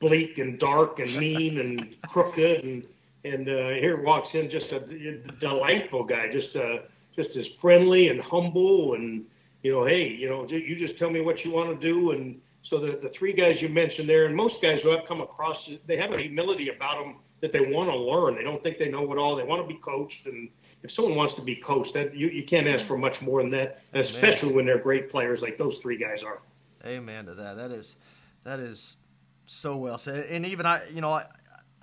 bleak 0.01 0.37
and 0.37 0.59
dark 0.59 0.99
and 0.99 1.17
mean 1.17 1.61
and 1.61 1.97
crooked, 2.09 2.63
and 2.63 2.85
and 3.25 3.49
uh, 3.49 3.69
here 3.71 4.03
walks 4.03 4.35
in 4.35 4.51
just 4.51 4.73
a, 4.73 4.85
a 4.85 5.33
delightful 5.41 6.05
guy, 6.05 6.31
just 6.31 6.55
uh, 6.57 6.81
just 7.17 7.37
as 7.37 7.49
friendly 7.61 8.11
and 8.11 8.21
humble, 8.21 8.95
and 8.95 9.25
you 9.63 9.73
know, 9.73 9.85
hey, 9.85 10.07
you 10.09 10.29
know, 10.29 10.47
you 10.49 10.77
just 10.77 10.97
tell 10.99 11.11
me 11.11 11.21
what 11.21 11.45
you 11.45 11.51
want 11.51 11.81
to 11.81 11.87
do, 11.87 12.13
and 12.13 12.41
so 12.63 12.79
the 12.79 12.93
the 12.97 13.09
three 13.09 13.33
guys 13.33 13.61
you 13.61 13.69
mentioned 13.69 14.09
there, 14.09 14.27
and 14.27 14.37
most 14.37 14.63
guys 14.63 14.83
who 14.83 14.93
I've 14.93 15.07
come 15.07 15.21
across, 15.21 15.71
they 15.87 15.97
have 15.97 16.13
a 16.13 16.19
humility 16.19 16.69
about 16.71 17.03
them 17.03 17.17
that 17.41 17.53
they 17.53 17.73
want 17.73 17.89
to 17.91 17.97
learn. 17.97 18.37
They 18.37 18.43
don't 18.43 18.63
think 18.63 18.79
they 18.79 18.89
know 18.89 19.11
it 19.13 19.19
all. 19.19 19.37
They 19.37 19.45
want 19.45 19.63
to 19.63 19.69
be 19.69 19.81
coached. 19.81 20.27
And 20.27 20.49
if 20.83 20.91
someone 20.91 21.15
wants 21.15 21.35
to 21.35 21.43
be 21.43 21.57
coached, 21.57 21.95
that 21.95 22.15
you, 22.15 22.29
you 22.29 22.45
can't 22.45 22.67
ask 22.67 22.87
for 22.87 22.99
much 22.99 23.21
more 23.23 23.43
than 23.43 23.51
that, 23.53 23.81
and 23.93 24.03
especially 24.03 24.53
when 24.53 24.67
they're 24.67 24.79
great 24.79 25.11
players 25.11 25.43
like 25.43 25.59
those 25.59 25.79
three 25.79 25.97
guys 25.97 26.23
are. 26.23 26.41
Amen 26.85 27.27
to 27.27 27.35
that. 27.35 27.57
That 27.57 27.71
is 27.71 27.97
that 28.45 28.61
is 28.61 28.97
so 29.47 29.77
well 29.77 29.99
said. 29.99 30.27
And 30.31 30.47
even 30.47 30.67
I, 30.67 30.89
you 30.91 31.01
know, 31.01 31.11
I, 31.11 31.27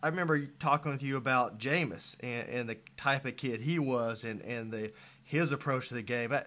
I 0.01 0.07
remember 0.07 0.45
talking 0.59 0.91
with 0.91 1.03
you 1.03 1.17
about 1.17 1.57
Jameis 1.57 2.15
and, 2.21 2.47
and 2.49 2.69
the 2.69 2.77
type 2.95 3.25
of 3.25 3.35
kid 3.35 3.61
he 3.61 3.79
was, 3.79 4.23
and 4.23 4.41
and 4.41 4.71
the 4.71 4.93
his 5.23 5.51
approach 5.51 5.89
to 5.89 5.95
the 5.95 6.01
game. 6.01 6.31
You, 6.31 6.39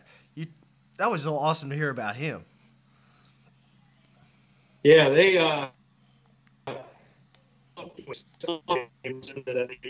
that 0.99 1.11
was 1.11 1.23
so 1.23 1.39
awesome 1.39 1.71
to 1.71 1.77
hear 1.77 1.91
about 1.91 2.17
him. 2.17 2.45
Yeah, 4.83 5.09
they. 5.09 5.39
Uh, 5.39 5.69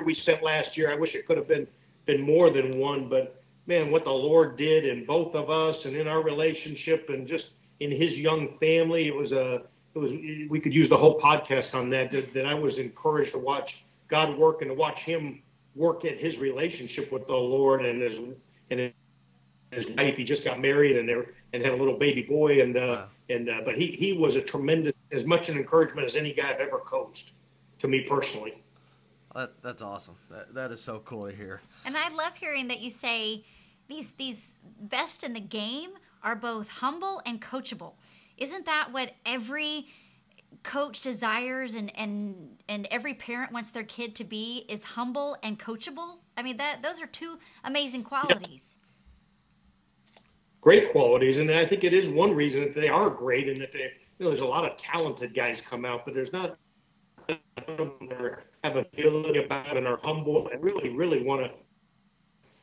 we 0.04 0.14
spent 0.14 0.42
last 0.42 0.76
year. 0.76 0.90
I 0.90 0.94
wish 0.94 1.14
it 1.14 1.26
could 1.26 1.36
have 1.36 1.48
been 1.48 1.66
been 2.06 2.22
more 2.22 2.50
than 2.50 2.78
one, 2.78 3.08
but 3.08 3.42
man, 3.66 3.90
what 3.90 4.04
the 4.04 4.10
Lord 4.10 4.56
did 4.56 4.84
in 4.84 5.04
both 5.04 5.34
of 5.34 5.50
us 5.50 5.84
and 5.84 5.94
in 5.94 6.08
our 6.08 6.22
relationship 6.22 7.10
and 7.10 7.26
just 7.26 7.52
in 7.80 7.90
his 7.90 8.18
young 8.18 8.58
family, 8.58 9.08
it 9.08 9.14
was 9.14 9.32
a 9.32 9.62
it 9.94 9.98
was 9.98 10.12
we 10.50 10.60
could 10.60 10.74
use 10.74 10.88
the 10.88 10.96
whole 10.96 11.20
podcast 11.20 11.74
on 11.74 11.90
that. 11.90 12.10
That, 12.10 12.32
that 12.34 12.46
I 12.46 12.54
was 12.54 12.78
encouraged 12.78 13.32
to 13.32 13.38
watch 13.38 13.84
God 14.08 14.36
work 14.38 14.62
and 14.62 14.70
to 14.70 14.74
watch 14.74 15.00
him 15.00 15.42
work 15.74 16.04
at 16.04 16.16
his 16.18 16.38
relationship 16.38 17.12
with 17.12 17.26
the 17.26 17.36
Lord 17.36 17.84
and 17.84 18.02
his 18.02 18.18
and 18.70 18.80
his 18.80 18.92
wife. 19.96 20.16
He 20.16 20.24
just 20.24 20.44
got 20.44 20.60
married 20.60 20.96
and 20.96 21.08
they 21.08 21.14
and 21.52 21.64
had 21.64 21.72
a 21.72 21.76
little 21.76 21.98
baby 21.98 22.22
boy 22.22 22.60
and 22.60 22.76
uh, 22.76 22.80
wow. 22.80 23.08
and 23.28 23.48
uh, 23.48 23.60
but 23.64 23.76
he 23.76 23.88
he 23.88 24.12
was 24.12 24.36
a 24.36 24.42
tremendous 24.42 24.94
as 25.12 25.24
much 25.24 25.48
an 25.48 25.56
encouragement 25.56 26.06
as 26.06 26.16
any 26.16 26.32
guy 26.32 26.50
I've 26.50 26.60
ever 26.60 26.78
coached 26.78 27.32
to 27.80 27.88
me 27.88 28.02
personally. 28.02 28.62
That, 29.34 29.52
that's 29.62 29.82
awesome. 29.82 30.16
That, 30.30 30.54
that 30.54 30.72
is 30.72 30.80
so 30.80 31.00
cool 31.00 31.28
to 31.28 31.36
hear. 31.36 31.60
And 31.84 31.96
I 31.96 32.08
love 32.08 32.34
hearing 32.34 32.68
that 32.68 32.80
you 32.80 32.90
say 32.90 33.44
these 33.88 34.14
these 34.14 34.52
best 34.80 35.22
in 35.22 35.32
the 35.32 35.40
game 35.40 35.90
are 36.22 36.36
both 36.36 36.68
humble 36.68 37.22
and 37.24 37.40
coachable. 37.40 37.94
Isn't 38.36 38.66
that 38.66 38.88
what 38.92 39.14
every 39.26 39.86
coach 40.62 41.00
desires 41.00 41.74
and 41.74 41.96
and 41.96 42.58
and 42.68 42.88
every 42.90 43.14
parent 43.14 43.52
wants 43.52 43.70
their 43.70 43.84
kid 43.84 44.14
to 44.16 44.24
be 44.24 44.64
is 44.68 44.82
humble 44.82 45.36
and 45.42 45.58
coachable? 45.58 46.18
I 46.36 46.42
mean 46.42 46.56
that 46.56 46.82
those 46.82 47.00
are 47.00 47.06
two 47.06 47.38
amazing 47.64 48.04
qualities. 48.04 48.62
Yeah. 48.66 48.67
Great 50.60 50.90
qualities, 50.92 51.38
and 51.38 51.50
I 51.50 51.66
think 51.66 51.84
it 51.84 51.92
is 51.92 52.08
one 52.08 52.34
reason 52.34 52.62
that 52.62 52.74
they 52.74 52.88
are 52.88 53.10
great, 53.10 53.48
and 53.48 53.60
that 53.60 53.72
they 53.72 53.92
you 54.18 54.24
know 54.24 54.30
there's 54.30 54.40
a 54.40 54.46
lot 54.46 54.70
of 54.70 54.76
talented 54.76 55.34
guys 55.34 55.60
come 55.60 55.84
out, 55.84 56.04
but 56.04 56.14
there's 56.14 56.32
not 56.32 56.58
have 58.64 58.76
a 58.76 58.84
feeling 58.94 59.44
about 59.44 59.76
and 59.76 59.86
are 59.86 59.98
humble 60.02 60.48
and 60.48 60.62
really, 60.62 60.90
really 60.90 61.22
want 61.22 61.42
to. 61.42 61.50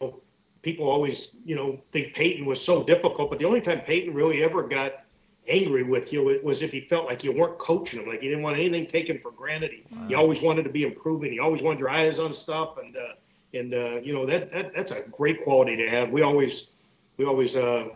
You 0.02 0.08
know, 0.08 0.22
people 0.62 0.90
always, 0.90 1.36
you 1.46 1.56
know, 1.56 1.80
think 1.94 2.14
Peyton 2.16 2.46
was 2.46 2.62
so 2.62 2.84
difficult, 2.84 3.30
but 3.30 3.40
the 3.40 3.46
only 3.46 3.62
time 3.62 3.82
Peyton 3.82 4.14
really 4.14 4.44
ever 4.44 4.64
got 4.64 5.06
angry 5.48 5.84
with 5.84 6.12
you 6.12 6.40
was 6.44 6.62
if 6.62 6.72
he 6.72 6.82
felt 6.82 7.06
like 7.06 7.24
you 7.24 7.32
weren't 7.32 7.60
coaching 7.60 8.02
him, 8.02 8.10
like 8.10 8.22
he 8.22 8.28
didn't 8.28 8.44
want 8.44 8.58
anything 8.58 8.88
taken 8.88 9.20
for 9.22 9.32
granted. 9.32 9.72
He, 9.72 9.84
wow. 9.96 10.08
he 10.08 10.16
always 10.16 10.42
wanted 10.42 10.64
to 10.64 10.72
be 10.72 10.84
improving. 10.84 11.32
He 11.32 11.40
always 11.40 11.62
wanted 11.62 11.80
your 11.80 11.90
eyes 11.90 12.20
on 12.20 12.34
stuff, 12.34 12.78
and 12.84 12.98
uh, 12.98 13.14
and 13.54 13.74
uh, 13.74 14.00
you 14.02 14.14
know 14.14 14.26
that, 14.26 14.52
that 14.52 14.72
that's 14.76 14.92
a 14.92 15.04
great 15.12 15.44
quality 15.44 15.76
to 15.78 15.90
have. 15.90 16.10
We 16.10 16.24
always 16.24 16.68
we 17.18 17.26
always 17.26 17.56
uh, 17.56 17.90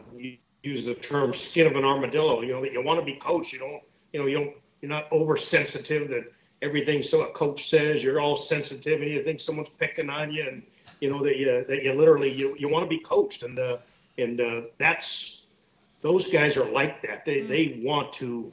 use 0.64 0.86
the 0.86 0.96
term 0.96 1.34
"skin 1.34 1.68
of 1.68 1.76
an 1.76 1.86
armadillo." 1.86 2.42
You 2.42 2.54
know 2.54 2.62
that 2.62 2.74
you 2.74 2.84
want 2.84 3.00
to 3.00 3.06
be 3.06 3.16
coached. 3.16 3.54
You 3.54 3.60
don't 3.60 3.82
you 4.14 4.20
know 4.20 4.26
you 4.26 4.38
don't 4.38 4.54
you're 4.82 4.90
not 4.90 5.12
oversensitive 5.12 6.10
that 6.10 6.24
everything 6.62 7.02
so 7.02 7.22
a 7.22 7.32
coach 7.34 7.70
says 7.70 8.04
you're 8.04 8.20
all 8.20 8.38
sensitive 8.38 9.02
and 9.02 9.10
you 9.10 9.24
think 9.24 9.40
someone's 9.40 9.70
picking 9.80 10.10
on 10.10 10.32
you 10.32 10.46
and 10.48 10.64
you 11.00 11.10
know 11.10 11.24
that 11.24 11.38
you 11.38 11.66
that 11.68 11.84
you 11.84 11.94
literally 11.94 12.32
you, 12.32 12.56
you 12.58 12.68
want 12.68 12.84
to 12.84 12.90
be 12.90 13.00
coached 13.00 13.44
and 13.44 13.60
uh 13.60 13.78
and 14.18 14.42
uh 14.42 14.62
that's 14.78 15.42
those 16.02 16.30
guys 16.32 16.58
are 16.58 16.70
like 16.70 17.02
that 17.02 17.24
they 17.26 17.38
mm. 17.38 17.48
they 17.48 17.82
want 17.84 18.12
to 18.14 18.52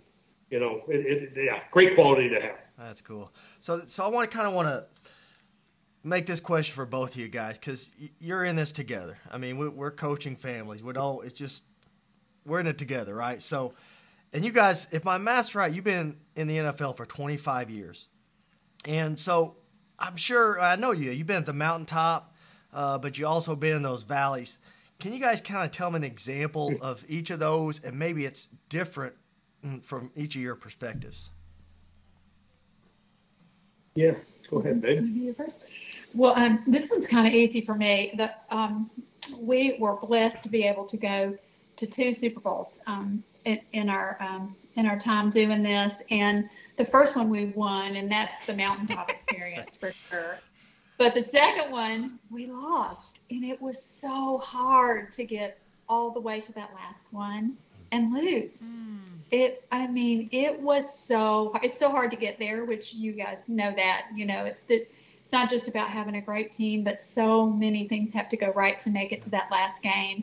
you 0.51 0.61
know 0.61 0.83
it, 0.89 1.07
it, 1.07 1.33
yeah 1.37 1.61
great 1.71 1.95
quality 1.95 2.29
to 2.29 2.41
have 2.41 2.57
that's 2.79 3.01
cool 3.01 3.33
so 3.61 3.83
so 3.87 4.05
i 4.05 4.09
want 4.09 4.29
to 4.31 4.37
kind 4.37 4.47
of 4.47 4.55
want 4.55 4.69
to 4.69 4.85
make 6.07 6.27
this 6.27 6.41
question 6.41 6.75
for 6.75 6.87
both 6.87 7.15
of 7.15 7.21
you 7.21 7.29
guys 7.29 7.59
because 7.59 7.91
you're 8.19 8.45
in 8.45 8.57
this 8.57 8.73
together 8.73 9.19
i 9.31 9.39
mean 9.39 9.59
we, 9.59 9.69
we're 9.69 9.91
coaching 9.91 10.37
families 10.37 10.83
we 10.83 10.93
don't 10.93 11.25
it's 11.25 11.39
just 11.39 11.65
we're 12.45 12.61
in 12.61 12.67
it 12.67 12.79
together 12.79 13.15
right 13.15 13.43
so 13.43 13.75
and 14.33 14.45
you 14.45 14.53
guys, 14.53 14.87
if 14.93 15.03
my 15.03 15.17
math's 15.17 15.55
right, 15.55 15.73
you've 15.73 15.85
been 15.85 16.17
in 16.35 16.47
the 16.47 16.59
NFL 16.59 16.97
for 16.97 17.07
25 17.07 17.71
years. 17.71 18.09
And 18.85 19.19
so 19.19 19.57
I'm 19.99 20.17
sure, 20.17 20.61
I 20.61 20.77
know 20.77 20.93
you, 20.93 21.11
you've 21.11 21.27
been 21.27 21.37
at 21.37 21.47
the 21.47 21.55
mountaintop, 21.55 22.35
uh, 22.73 22.99
but 22.99 23.19
you 23.19 23.27
also 23.27 23.57
been 23.57 23.77
in 23.77 23.83
those 23.83 24.03
valleys. 24.03 24.59
Can 24.99 25.13
you 25.13 25.21
guys 25.21 25.41
kind 25.41 25.65
of 25.65 25.71
tell 25.71 25.91
me 25.91 25.97
an 25.97 26.05
example 26.05 26.75
of 26.83 27.03
each 27.09 27.31
of 27.31 27.39
those, 27.39 27.81
and 27.83 27.99
maybe 27.99 28.25
it's 28.27 28.49
different 28.69 29.15
mm, 29.65 29.83
from 29.83 30.11
each 30.15 30.37
of 30.37 30.43
your 30.43 30.55
perspectives? 30.55 31.31
Yeah, 33.95 34.13
go 34.51 34.59
ahead, 34.59 34.83
babe. 34.83 35.35
Well, 36.17 36.35
um, 36.35 36.65
this 36.67 36.91
one's 36.91 37.07
kind 37.07 37.27
of 37.27 37.35
easy 37.35 37.65
for 37.65 37.75
me. 37.75 38.15
The, 38.17 38.31
um, 38.55 38.91
we 39.43 39.77
were 39.79 39.97
blessed 39.97 40.43
to 40.45 40.49
be 40.49 40.65
able 40.65 40.87
to 40.89 40.97
go 40.97 41.37
to 41.77 41.87
two 41.87 42.15
Super 42.15 42.41
Bowls. 42.41 42.69
Um, 42.87 43.23
in, 43.47 43.61
in 43.73 43.89
our 43.89 44.19
um, 44.21 44.55
in 44.75 44.85
our 44.85 44.99
time 44.99 45.31
doing 45.31 45.63
this. 45.63 45.95
And 46.11 46.51
the 46.77 46.85
first 46.85 47.17
one 47.17 47.31
we 47.31 47.53
won, 47.57 47.97
and 47.97 48.11
that's 48.11 48.47
the 48.47 48.55
mountaintop 48.55 49.09
experience 49.09 49.77
for 49.81 49.93
sure. 50.11 50.39
But 50.99 51.15
the 51.15 51.25
second 51.25 51.73
one 51.73 52.19
we 52.31 52.47
lost, 52.47 53.21
and 53.31 53.45
it 53.45 53.61
was 53.61 53.81
so 54.01 54.39
hard 54.39 55.13
to 55.13 55.25
get 55.25 55.59
all 55.89 56.13
the 56.13 56.21
way 56.21 56.41
to 56.41 56.53
that 56.53 56.71
last 56.75 57.07
one 57.13 57.57
and 57.93 58.13
lose. 58.13 58.53
Mm. 58.63 58.99
It, 59.31 59.65
I 59.71 59.87
mean, 59.87 60.29
it 60.33 60.61
was 60.61 60.85
so. 61.07 61.53
It's 61.63 61.79
so 61.79 61.89
hard 61.89 62.11
to 62.11 62.17
get 62.17 62.39
there, 62.39 62.65
which 62.65 62.93
you 62.93 63.13
guys 63.13 63.39
know 63.49 63.73
that. 63.75 64.07
You 64.15 64.27
know, 64.27 64.45
it's 64.69 64.91
it's 65.27 65.33
not 65.33 65.51
just 65.51 65.67
about 65.67 65.89
having 65.89 66.15
a 66.15 66.21
great 66.21 66.53
team, 66.53 66.85
but 66.85 67.01
so 67.13 67.51
many 67.51 67.89
things 67.89 68.15
have 68.15 68.29
to 68.29 68.37
go 68.37 68.53
right 68.53 68.79
to 68.85 68.91
make 68.91 69.11
it 69.11 69.23
to 69.23 69.31
that 69.31 69.51
last 69.51 69.83
game 69.83 70.23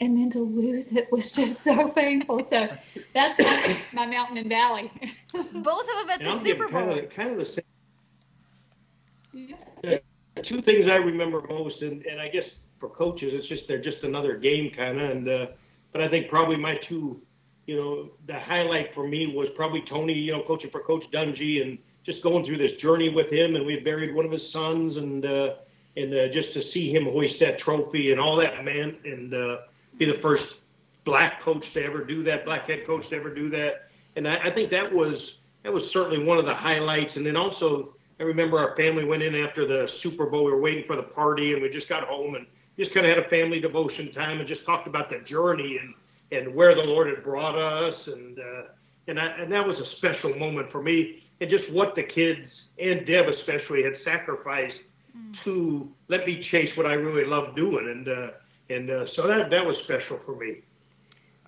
and 0.00 0.16
then 0.16 0.30
to 0.30 0.38
lose 0.38 0.90
it 0.92 1.12
was 1.12 1.30
just 1.30 1.62
so 1.62 1.88
painful. 1.94 2.46
So 2.48 2.68
that's 3.12 3.38
my, 3.38 3.78
my 3.92 4.06
mountain 4.06 4.38
and 4.38 4.48
valley. 4.48 4.90
Both 5.34 5.42
of 5.42 5.52
them 5.52 6.10
at 6.10 6.20
and 6.20 6.26
the 6.26 6.30
I'm 6.30 6.38
Super 6.38 6.68
Bowl. 6.68 6.86
Kind 6.86 7.00
of, 7.00 7.10
kind 7.10 7.30
of 7.32 7.36
the 7.36 7.44
same. 7.44 7.64
Yeah. 9.34 9.98
two 10.42 10.62
things 10.62 10.88
I 10.88 10.96
remember 10.96 11.42
most, 11.42 11.82
and, 11.82 12.02
and 12.06 12.18
I 12.18 12.28
guess 12.28 12.60
for 12.80 12.88
coaches, 12.88 13.34
it's 13.34 13.46
just 13.46 13.68
they're 13.68 13.80
just 13.80 14.04
another 14.04 14.38
game 14.38 14.70
kind 14.70 14.98
of. 14.98 15.10
And 15.10 15.28
uh, 15.28 15.46
but 15.92 16.00
I 16.00 16.08
think 16.08 16.30
probably 16.30 16.56
my 16.56 16.76
two, 16.76 17.20
you 17.66 17.76
know, 17.76 18.10
the 18.26 18.38
highlight 18.38 18.94
for 18.94 19.06
me 19.06 19.34
was 19.36 19.50
probably 19.50 19.82
Tony, 19.82 20.14
you 20.14 20.32
know, 20.32 20.42
coaching 20.42 20.70
for 20.70 20.80
Coach 20.80 21.10
Dungy 21.10 21.60
and 21.60 21.76
just 22.06 22.22
going 22.22 22.44
through 22.44 22.58
this 22.58 22.76
journey 22.76 23.12
with 23.14 23.30
him. 23.30 23.56
And 23.56 23.66
we 23.66 23.74
had 23.74 23.84
buried 23.84 24.14
one 24.14 24.24
of 24.24 24.32
his 24.32 24.50
sons, 24.50 24.96
and 24.96 25.26
uh, 25.26 25.56
and 25.96 26.14
uh, 26.14 26.28
just 26.28 26.54
to 26.54 26.62
see 26.62 26.94
him 26.94 27.04
hoist 27.04 27.40
that 27.40 27.58
trophy 27.58 28.12
and 28.12 28.20
all 28.20 28.36
that, 28.36 28.64
man, 28.64 28.96
and. 29.04 29.34
Uh, 29.34 29.56
be 29.98 30.04
the 30.04 30.18
first 30.20 30.60
black 31.04 31.40
coach 31.40 31.72
to 31.74 31.84
ever 31.84 32.04
do 32.04 32.22
that, 32.24 32.44
black 32.44 32.62
head 32.62 32.86
coach 32.86 33.08
to 33.08 33.16
ever 33.16 33.32
do 33.32 33.48
that. 33.50 33.88
And 34.16 34.26
I, 34.26 34.48
I 34.48 34.54
think 34.54 34.70
that 34.70 34.92
was 34.92 35.38
that 35.62 35.72
was 35.72 35.90
certainly 35.90 36.24
one 36.24 36.38
of 36.38 36.44
the 36.44 36.54
highlights. 36.54 37.16
And 37.16 37.26
then 37.26 37.36
also, 37.36 37.94
I 38.20 38.22
remember 38.22 38.58
our 38.58 38.76
family 38.76 39.04
went 39.04 39.22
in 39.22 39.34
after 39.34 39.66
the 39.66 39.88
Super 39.88 40.26
Bowl. 40.26 40.44
We 40.44 40.52
were 40.52 40.60
waiting 40.60 40.84
for 40.86 40.96
the 40.96 41.02
party, 41.02 41.52
and 41.52 41.62
we 41.62 41.68
just 41.68 41.88
got 41.88 42.04
home 42.04 42.34
and 42.34 42.46
just 42.78 42.94
kind 42.94 43.06
of 43.06 43.16
had 43.16 43.24
a 43.24 43.28
family 43.28 43.60
devotion 43.60 44.12
time 44.12 44.38
and 44.38 44.46
just 44.46 44.64
talked 44.64 44.86
about 44.86 45.10
the 45.10 45.18
journey 45.20 45.78
and 45.78 45.94
and 46.32 46.54
where 46.54 46.74
the 46.74 46.82
Lord 46.82 47.08
had 47.08 47.22
brought 47.22 47.56
us. 47.56 48.08
And 48.08 48.38
uh, 48.38 48.62
and 49.08 49.18
I, 49.18 49.26
and 49.38 49.52
that 49.52 49.66
was 49.66 49.80
a 49.80 49.86
special 49.86 50.34
moment 50.36 50.70
for 50.70 50.82
me. 50.82 51.22
And 51.40 51.50
just 51.50 51.70
what 51.70 51.94
the 51.94 52.02
kids 52.02 52.70
and 52.78 53.06
Deb 53.06 53.28
especially 53.28 53.82
had 53.82 53.96
sacrificed 53.96 54.84
mm. 55.16 55.44
to 55.44 55.90
let 56.08 56.26
me 56.26 56.40
chase 56.40 56.76
what 56.76 56.86
I 56.86 56.94
really 56.94 57.24
love 57.24 57.54
doing, 57.54 57.88
and 57.88 58.08
uh, 58.08 58.30
and 58.70 58.90
uh, 58.90 59.06
so 59.06 59.26
that 59.26 59.50
that 59.50 59.64
was 59.64 59.78
special 59.78 60.18
for 60.24 60.36
me. 60.36 60.62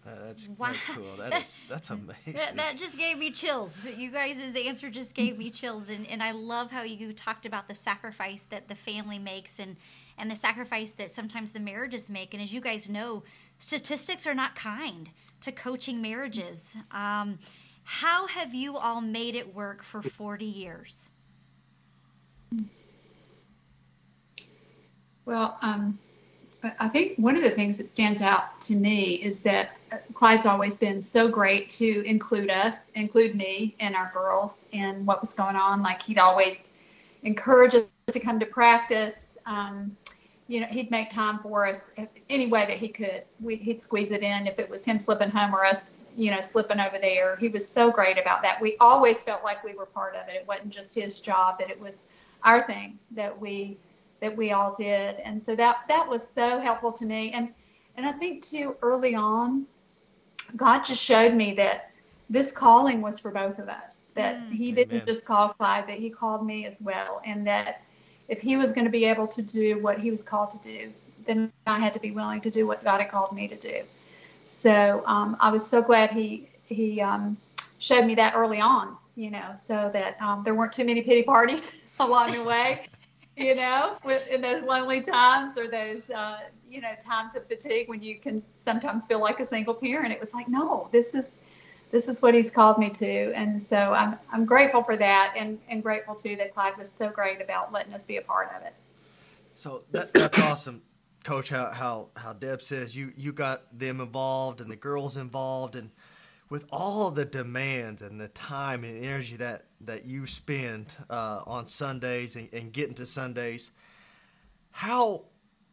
Uh, 0.06 0.26
that's, 0.26 0.48
wow. 0.56 0.68
that's 0.68 0.84
cool. 0.84 1.16
That 1.18 1.40
is 1.40 1.64
that's 1.68 1.90
amazing. 1.90 2.34
That, 2.34 2.56
that, 2.56 2.78
just 2.78 2.96
gave 2.96 3.18
me 3.18 3.30
chills. 3.30 3.84
You 3.84 4.10
guys' 4.10 4.56
answer 4.56 4.90
just 4.90 5.14
gave 5.14 5.36
me 5.36 5.50
chills, 5.50 5.88
and, 5.88 6.06
and 6.06 6.22
I 6.22 6.30
love 6.30 6.70
how 6.70 6.82
you 6.82 7.12
talked 7.12 7.46
about 7.46 7.68
the 7.68 7.74
sacrifice 7.74 8.44
that 8.50 8.68
the 8.68 8.74
family 8.74 9.18
makes 9.18 9.58
and 9.58 9.76
and 10.16 10.30
the 10.30 10.36
sacrifice 10.36 10.90
that 10.92 11.10
sometimes 11.10 11.52
the 11.52 11.60
marriages 11.60 12.10
make. 12.10 12.34
And 12.34 12.42
as 12.42 12.52
you 12.52 12.60
guys 12.60 12.88
know, 12.88 13.22
statistics 13.58 14.26
are 14.26 14.34
not 14.34 14.56
kind 14.56 15.10
to 15.42 15.52
coaching 15.52 16.02
marriages. 16.02 16.76
Um, 16.90 17.38
how 17.90 18.26
have 18.26 18.54
you 18.54 18.76
all 18.76 19.00
made 19.00 19.34
it 19.34 19.54
work 19.54 19.82
for 19.82 20.02
40 20.02 20.44
years? 20.44 21.08
Well, 25.24 25.56
um, 25.62 25.98
I 26.78 26.90
think 26.90 27.16
one 27.16 27.34
of 27.34 27.42
the 27.42 27.50
things 27.50 27.78
that 27.78 27.88
stands 27.88 28.20
out 28.20 28.60
to 28.62 28.76
me 28.76 29.14
is 29.14 29.42
that 29.44 29.70
Clyde's 30.12 30.44
always 30.44 30.76
been 30.76 31.00
so 31.00 31.30
great 31.30 31.70
to 31.70 32.02
include 32.06 32.50
us, 32.50 32.90
include 32.90 33.34
me 33.34 33.74
and 33.80 33.96
our 33.96 34.10
girls 34.12 34.66
in 34.72 35.06
what 35.06 35.22
was 35.22 35.32
going 35.32 35.56
on. 35.56 35.82
Like 35.82 36.02
he'd 36.02 36.18
always 36.18 36.68
encourage 37.22 37.74
us 37.74 37.84
to 38.08 38.20
come 38.20 38.38
to 38.38 38.46
practice. 38.46 39.38
Um, 39.46 39.96
you 40.46 40.60
know, 40.60 40.66
he'd 40.66 40.90
make 40.90 41.10
time 41.10 41.38
for 41.38 41.66
us 41.66 41.90
any 42.28 42.48
way 42.48 42.66
that 42.66 42.76
he 42.76 42.88
could. 42.88 43.22
We, 43.40 43.56
he'd 43.56 43.80
squeeze 43.80 44.10
it 44.10 44.22
in 44.22 44.46
if 44.46 44.58
it 44.58 44.68
was 44.68 44.84
him 44.84 44.98
slipping 44.98 45.30
home 45.30 45.54
or 45.54 45.64
us, 45.64 45.92
you 46.18 46.32
know, 46.32 46.40
slipping 46.40 46.80
over 46.80 46.98
there. 46.98 47.36
He 47.36 47.46
was 47.46 47.66
so 47.66 47.92
great 47.92 48.18
about 48.18 48.42
that. 48.42 48.60
We 48.60 48.76
always 48.80 49.22
felt 49.22 49.44
like 49.44 49.62
we 49.62 49.74
were 49.74 49.86
part 49.86 50.16
of 50.16 50.26
it. 50.28 50.34
It 50.34 50.48
wasn't 50.48 50.70
just 50.70 50.92
his 50.94 51.20
job; 51.20 51.60
that 51.60 51.70
it 51.70 51.80
was 51.80 52.02
our 52.42 52.60
thing 52.60 52.98
that 53.12 53.40
we 53.40 53.78
that 54.20 54.36
we 54.36 54.50
all 54.50 54.74
did. 54.76 55.14
And 55.24 55.40
so 55.40 55.54
that 55.54 55.84
that 55.88 56.08
was 56.08 56.26
so 56.26 56.58
helpful 56.58 56.92
to 56.94 57.06
me. 57.06 57.30
And 57.30 57.50
and 57.96 58.04
I 58.04 58.10
think 58.10 58.42
too 58.42 58.76
early 58.82 59.14
on, 59.14 59.66
God 60.56 60.82
just 60.82 61.02
showed 61.02 61.34
me 61.34 61.54
that 61.54 61.92
this 62.28 62.50
calling 62.50 63.00
was 63.00 63.20
for 63.20 63.30
both 63.30 63.60
of 63.60 63.68
us. 63.68 64.08
That 64.14 64.40
mm. 64.40 64.52
He 64.52 64.72
didn't 64.72 64.94
Amen. 64.94 65.06
just 65.06 65.24
call 65.24 65.50
Clyde, 65.50 65.86
that 65.86 66.00
He 66.00 66.10
called 66.10 66.44
me 66.44 66.66
as 66.66 66.80
well, 66.80 67.22
and 67.24 67.46
that 67.46 67.82
if 68.26 68.40
he 68.40 68.56
was 68.56 68.72
going 68.72 68.86
to 68.86 68.90
be 68.90 69.04
able 69.04 69.28
to 69.28 69.40
do 69.40 69.78
what 69.80 70.00
he 70.00 70.10
was 70.10 70.24
called 70.24 70.50
to 70.50 70.58
do, 70.58 70.92
then 71.26 71.52
I 71.64 71.78
had 71.78 71.94
to 71.94 72.00
be 72.00 72.10
willing 72.10 72.40
to 72.40 72.50
do 72.50 72.66
what 72.66 72.82
God 72.84 73.00
had 73.00 73.10
called 73.10 73.32
me 73.32 73.46
to 73.46 73.56
do. 73.56 73.82
So 74.48 75.02
um, 75.06 75.36
I 75.40 75.50
was 75.50 75.66
so 75.66 75.82
glad 75.82 76.10
he 76.10 76.48
he 76.64 77.00
um, 77.00 77.36
showed 77.78 78.06
me 78.06 78.14
that 78.14 78.34
early 78.34 78.60
on, 78.60 78.96
you 79.14 79.30
know, 79.30 79.52
so 79.54 79.90
that 79.92 80.20
um, 80.22 80.42
there 80.42 80.54
weren't 80.54 80.72
too 80.72 80.84
many 80.84 81.02
pity 81.02 81.22
parties 81.22 81.78
along 82.00 82.32
the 82.32 82.42
way, 82.42 82.86
you 83.36 83.54
know, 83.54 83.98
with, 84.04 84.26
in 84.28 84.40
those 84.40 84.62
lonely 84.64 85.02
times 85.02 85.58
or 85.58 85.68
those 85.68 86.08
uh, 86.10 86.38
you 86.68 86.80
know 86.80 86.92
times 86.98 87.36
of 87.36 87.46
fatigue 87.46 87.88
when 87.88 88.02
you 88.02 88.18
can 88.18 88.42
sometimes 88.50 89.06
feel 89.06 89.20
like 89.20 89.38
a 89.38 89.46
single 89.46 89.74
parent. 89.74 90.12
It 90.12 90.20
was 90.20 90.32
like, 90.32 90.48
no, 90.48 90.88
this 90.92 91.14
is 91.14 91.38
this 91.90 92.08
is 92.08 92.22
what 92.22 92.34
he's 92.34 92.50
called 92.50 92.78
me 92.78 92.90
to. 92.90 93.32
And 93.34 93.62
so 93.62 93.76
I'm, 93.76 94.18
I'm 94.32 94.44
grateful 94.44 94.82
for 94.82 94.96
that 94.96 95.34
and, 95.36 95.58
and 95.68 95.82
grateful 95.82 96.14
too 96.14 96.36
that 96.36 96.54
Clyde 96.54 96.76
was 96.76 96.90
so 96.90 97.10
great 97.10 97.40
about 97.40 97.72
letting 97.72 97.94
us 97.94 98.04
be 98.04 98.16
a 98.16 98.22
part 98.22 98.50
of 98.56 98.62
it. 98.62 98.74
So 99.54 99.82
that, 99.92 100.12
that's 100.12 100.38
awesome, 100.38 100.82
Coach. 101.24 101.50
How, 101.50 101.70
how 101.72 102.08
how 102.16 102.32
Deb 102.32 102.62
says 102.62 102.96
you 102.96 103.12
you 103.16 103.32
got 103.32 103.78
them 103.78 104.00
involved 104.00 104.60
and 104.60 104.70
the 104.70 104.76
girls 104.76 105.16
involved, 105.16 105.76
and 105.76 105.90
with 106.50 106.64
all 106.70 107.10
the 107.10 107.24
demands 107.24 108.02
and 108.02 108.20
the 108.20 108.28
time 108.28 108.84
and 108.84 109.04
energy 109.04 109.36
that 109.36 109.64
that 109.82 110.04
you 110.04 110.26
spend 110.26 110.86
uh, 111.10 111.42
on 111.46 111.68
Sundays 111.68 112.36
and, 112.36 112.48
and 112.52 112.72
getting 112.72 112.94
to 112.94 113.06
Sundays, 113.06 113.70
how 114.70 115.24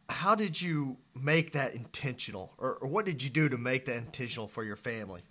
how 0.08 0.34
did 0.34 0.60
you 0.60 0.96
make 1.14 1.52
that 1.52 1.74
intentional, 1.74 2.52
or, 2.58 2.74
or 2.74 2.88
what 2.88 3.04
did 3.04 3.22
you 3.22 3.30
do 3.30 3.48
to 3.48 3.58
make 3.58 3.86
that 3.86 3.96
intentional 3.96 4.46
for 4.46 4.62
your 4.62 4.76
family? 4.76 5.22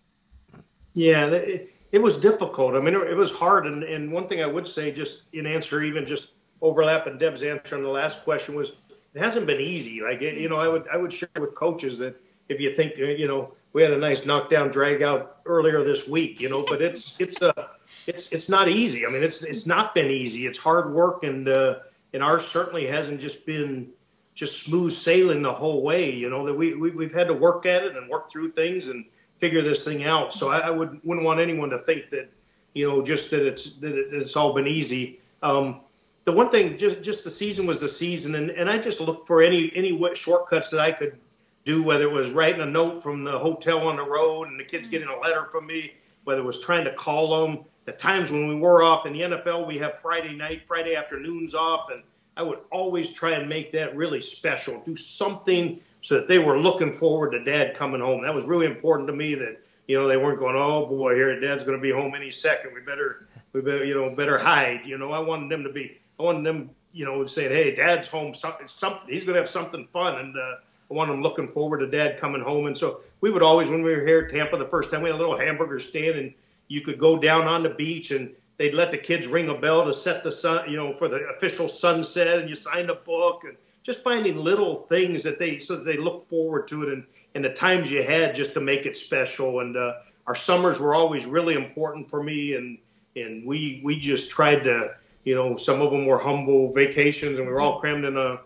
Yeah, 0.93 1.27
it, 1.27 1.73
it 1.91 1.99
was 1.99 2.17
difficult. 2.17 2.75
I 2.75 2.79
mean, 2.79 2.93
it, 2.93 3.11
it 3.11 3.15
was 3.15 3.31
hard. 3.31 3.67
And, 3.67 3.83
and 3.83 4.11
one 4.11 4.27
thing 4.27 4.41
I 4.41 4.45
would 4.45 4.67
say, 4.67 4.91
just 4.91 5.33
in 5.33 5.45
answer, 5.45 5.83
even 5.83 6.05
just 6.05 6.33
overlapping 6.61 7.17
Deb's 7.17 7.43
answer 7.43 7.75
on 7.75 7.83
the 7.83 7.89
last 7.89 8.23
question, 8.23 8.55
was 8.55 8.73
it 9.15 9.23
hasn't 9.23 9.47
been 9.47 9.62
easy. 9.62 10.01
Like, 10.01 10.21
it, 10.21 10.38
you 10.38 10.49
know, 10.49 10.58
I 10.58 10.67
would 10.67 10.88
I 10.91 10.97
would 10.97 11.13
share 11.13 11.30
with 11.39 11.56
coaches 11.56 11.99
that 11.99 12.21
if 12.49 12.60
you 12.60 12.75
think, 12.75 12.97
you 12.97 13.28
know, 13.28 13.54
we 13.73 13.82
had 13.82 13.91
a 13.91 13.97
nice 13.97 14.25
knockdown 14.25 14.69
drag 14.69 15.01
out 15.01 15.38
earlier 15.45 15.84
this 15.84 16.08
week, 16.08 16.41
you 16.41 16.49
know, 16.49 16.65
but 16.67 16.82
it's 16.82 17.19
it's 17.19 17.41
a 17.41 17.58
uh, 17.58 17.67
it's 18.08 18.32
it's 18.32 18.49
not 18.49 18.67
easy. 18.67 19.06
I 19.06 19.10
mean, 19.10 19.23
it's 19.23 19.41
it's 19.41 19.65
not 19.65 19.95
been 19.95 20.12
easy. 20.12 20.45
It's 20.45 20.60
hard 20.60 20.93
work, 20.93 21.23
and 21.23 21.47
uh, 21.47 21.80
and 22.13 22.21
ours 22.21 22.45
certainly 22.45 22.88
hasn't 22.88 23.21
just 23.21 23.45
been 23.45 23.89
just 24.34 24.63
smooth 24.63 24.91
sailing 24.91 25.41
the 25.41 25.54
whole 25.54 25.82
way. 25.82 26.12
You 26.12 26.30
know 26.30 26.45
that 26.45 26.54
we, 26.54 26.75
we 26.75 26.91
we've 26.91 27.13
had 27.13 27.28
to 27.30 27.34
work 27.34 27.65
at 27.65 27.84
it 27.84 27.95
and 27.95 28.10
work 28.10 28.30
through 28.30 28.49
things 28.49 28.89
and 28.89 29.06
figure 29.38 29.62
this 29.62 29.86
thing 29.86 30.04
out. 30.04 30.34
So 30.34 30.49
I, 30.49 30.60
I 30.60 30.69
would 30.69 31.01
wouldn't 31.04 31.25
want 31.25 31.39
anyone 31.39 31.69
to 31.69 31.80
think 31.80 32.10
that 32.12 32.30
you 32.73 32.88
know 32.88 33.01
just 33.01 33.32
that 33.32 33.47
it's 33.47 33.75
that 33.78 33.95
it's 33.95 34.36
all 34.36 34.54
been 34.54 34.67
easy. 34.67 35.19
Um, 35.41 35.82
the 36.25 36.31
one 36.31 36.49
thing, 36.49 36.77
just 36.77 37.01
just 37.01 37.23
the 37.23 37.31
season 37.31 37.65
was 37.65 37.79
the 37.79 37.89
season, 37.89 38.35
and, 38.35 38.49
and 38.49 38.69
I 38.69 38.79
just 38.79 38.99
looked 38.99 39.27
for 39.27 39.41
any 39.41 39.71
any 39.75 39.97
shortcuts 40.15 40.71
that 40.71 40.79
I 40.79 40.91
could 40.91 41.17
do, 41.63 41.83
whether 41.83 42.03
it 42.03 42.11
was 42.11 42.31
writing 42.31 42.61
a 42.61 42.65
note 42.65 43.01
from 43.01 43.23
the 43.23 43.38
hotel 43.38 43.88
on 43.88 43.95
the 43.95 44.03
road 44.03 44.47
and 44.47 44.59
the 44.59 44.63
kids 44.63 44.88
mm-hmm. 44.88 44.91
getting 44.91 45.07
a 45.09 45.19
letter 45.19 45.45
from 45.45 45.65
me, 45.65 45.93
whether 46.23 46.41
it 46.41 46.45
was 46.45 46.59
trying 46.59 46.85
to 46.85 46.93
call 46.93 47.47
them. 47.47 47.65
The 47.85 47.91
times 47.91 48.31
when 48.31 48.47
we 48.47 48.55
were 48.55 48.81
off 48.81 49.05
in 49.05 49.13
the 49.13 49.21
NFL, 49.21 49.67
we 49.67 49.77
have 49.77 49.99
Friday 49.99 50.35
night, 50.35 50.63
Friday 50.67 50.95
afternoons 50.95 51.53
off, 51.53 51.89
and 51.91 52.01
I 52.35 52.41
would 52.41 52.59
always 52.71 53.13
try 53.13 53.31
and 53.31 53.47
make 53.47 53.71
that 53.73 53.95
really 53.95 54.21
special. 54.21 54.81
Do 54.81 54.95
something 54.95 55.79
so 56.01 56.15
that 56.15 56.27
they 56.27 56.39
were 56.39 56.59
looking 56.59 56.91
forward 56.91 57.31
to 57.31 57.43
dad 57.43 57.75
coming 57.75 58.01
home. 58.01 58.23
That 58.23 58.33
was 58.33 58.45
really 58.45 58.65
important 58.65 59.07
to 59.07 59.13
me 59.13 59.35
that, 59.35 59.61
you 59.88 59.99
know, 59.99 60.07
they 60.07 60.17
weren't 60.17 60.39
going, 60.39 60.55
oh 60.55 60.85
boy, 60.88 61.15
here 61.15 61.39
dad's 61.39 61.63
going 61.63 61.77
to 61.77 61.81
be 61.81 61.91
home 61.91 62.13
any 62.15 62.31
second. 62.31 62.73
We 62.73 62.81
better, 62.81 63.27
we 63.53 63.61
better, 63.61 63.85
you 63.85 63.93
know, 63.93 64.09
better 64.09 64.38
hide. 64.38 64.81
You 64.85 64.97
know, 64.97 65.11
I 65.11 65.19
wanted 65.19 65.49
them 65.49 65.63
to 65.63 65.71
be, 65.71 65.99
I 66.19 66.23
wanted 66.23 66.45
them, 66.45 66.69
you 66.93 67.06
know, 67.06 67.25
saying, 67.25 67.51
hey, 67.51 67.75
dad's 67.75 68.08
home. 68.08 68.34
Something, 68.34 68.67
he's 69.08 69.23
going 69.23 69.36
to 69.36 69.41
have 69.41 69.49
something 69.49 69.88
fun. 69.91 70.19
And, 70.19 70.36
uh, 70.38 70.56
I 70.89 70.93
want 70.93 71.10
them 71.10 71.23
looking 71.23 71.47
forward 71.47 71.80
to 71.80 71.88
dad 71.88 72.19
coming 72.19 72.41
home. 72.41 72.67
And 72.67 72.78
so 72.78 73.01
we 73.21 73.32
would 73.32 73.41
always, 73.41 73.69
when 73.69 73.82
we 73.82 73.95
were 73.95 74.06
here 74.06 74.21
at 74.21 74.30
Tampa 74.30 74.58
the 74.58 74.67
first 74.67 74.91
time, 74.91 75.01
we 75.01 75.10
had 75.10 75.15
a 75.15 75.17
little 75.17 75.38
hamburger 75.38 75.80
stand 75.80 76.15
and 76.17 76.34
you 76.67 76.82
could 76.82 76.99
go 76.99 77.19
down 77.19 77.47
on 77.47 77.63
the 77.63 77.69
beach 77.69 78.12
and 78.12 78.36
they'd 78.58 78.73
let 78.73 78.91
the 78.91 78.97
kids 78.97 79.28
ring 79.28 79.49
a 79.49 79.56
bell 79.56 79.86
to 79.86 79.93
set 79.93 80.23
the 80.23 80.32
sun, 80.32 80.69
you 80.69 80.78
know, 80.78 80.95
for 80.95 81.08
the 81.08 81.28
official 81.36 81.67
sunset 81.67 82.39
and 82.39 82.49
you 82.49 82.56
signed 82.56 82.89
a 82.89 82.95
book 82.95 83.43
and 83.45 83.58
just 83.84 84.04
finding 84.04 84.38
little 84.38 84.75
things 84.75 85.23
that 85.23 85.38
they 85.38 85.60
so 85.60 85.75
that 85.78 85.86
they 85.86 85.97
look 85.97 86.28
forward 86.30 86.67
to 86.67 86.84
it 86.84 86.89
and 86.89 87.06
and 87.36 87.43
the 87.43 87.49
times 87.49 87.91
you 87.91 88.01
had 88.01 88.34
just 88.34 88.54
to 88.54 88.62
make 88.62 88.86
it 88.86 88.97
special 88.97 89.60
and 89.60 89.78
uh, 89.78 89.93
our 90.25 90.36
summers 90.36 90.80
were 90.80 90.95
always 90.95 91.25
really 91.25 91.54
important 91.54 92.10
for 92.10 92.23
me 92.23 92.56
and 92.56 92.80
and 93.15 93.45
we 93.45 93.82
we 93.84 93.99
just 93.99 94.32
tried 94.32 94.63
to 94.63 94.95
you 95.25 95.35
know 95.35 95.57
some 95.57 95.81
of 95.81 95.91
them 95.91 96.05
were 96.05 96.17
humble 96.17 96.71
vacations 96.71 97.38
and 97.38 97.47
we 97.47 97.53
were 97.53 97.59
all 97.59 97.79
crammed 97.81 98.05
in 98.05 98.15
a 98.15 98.39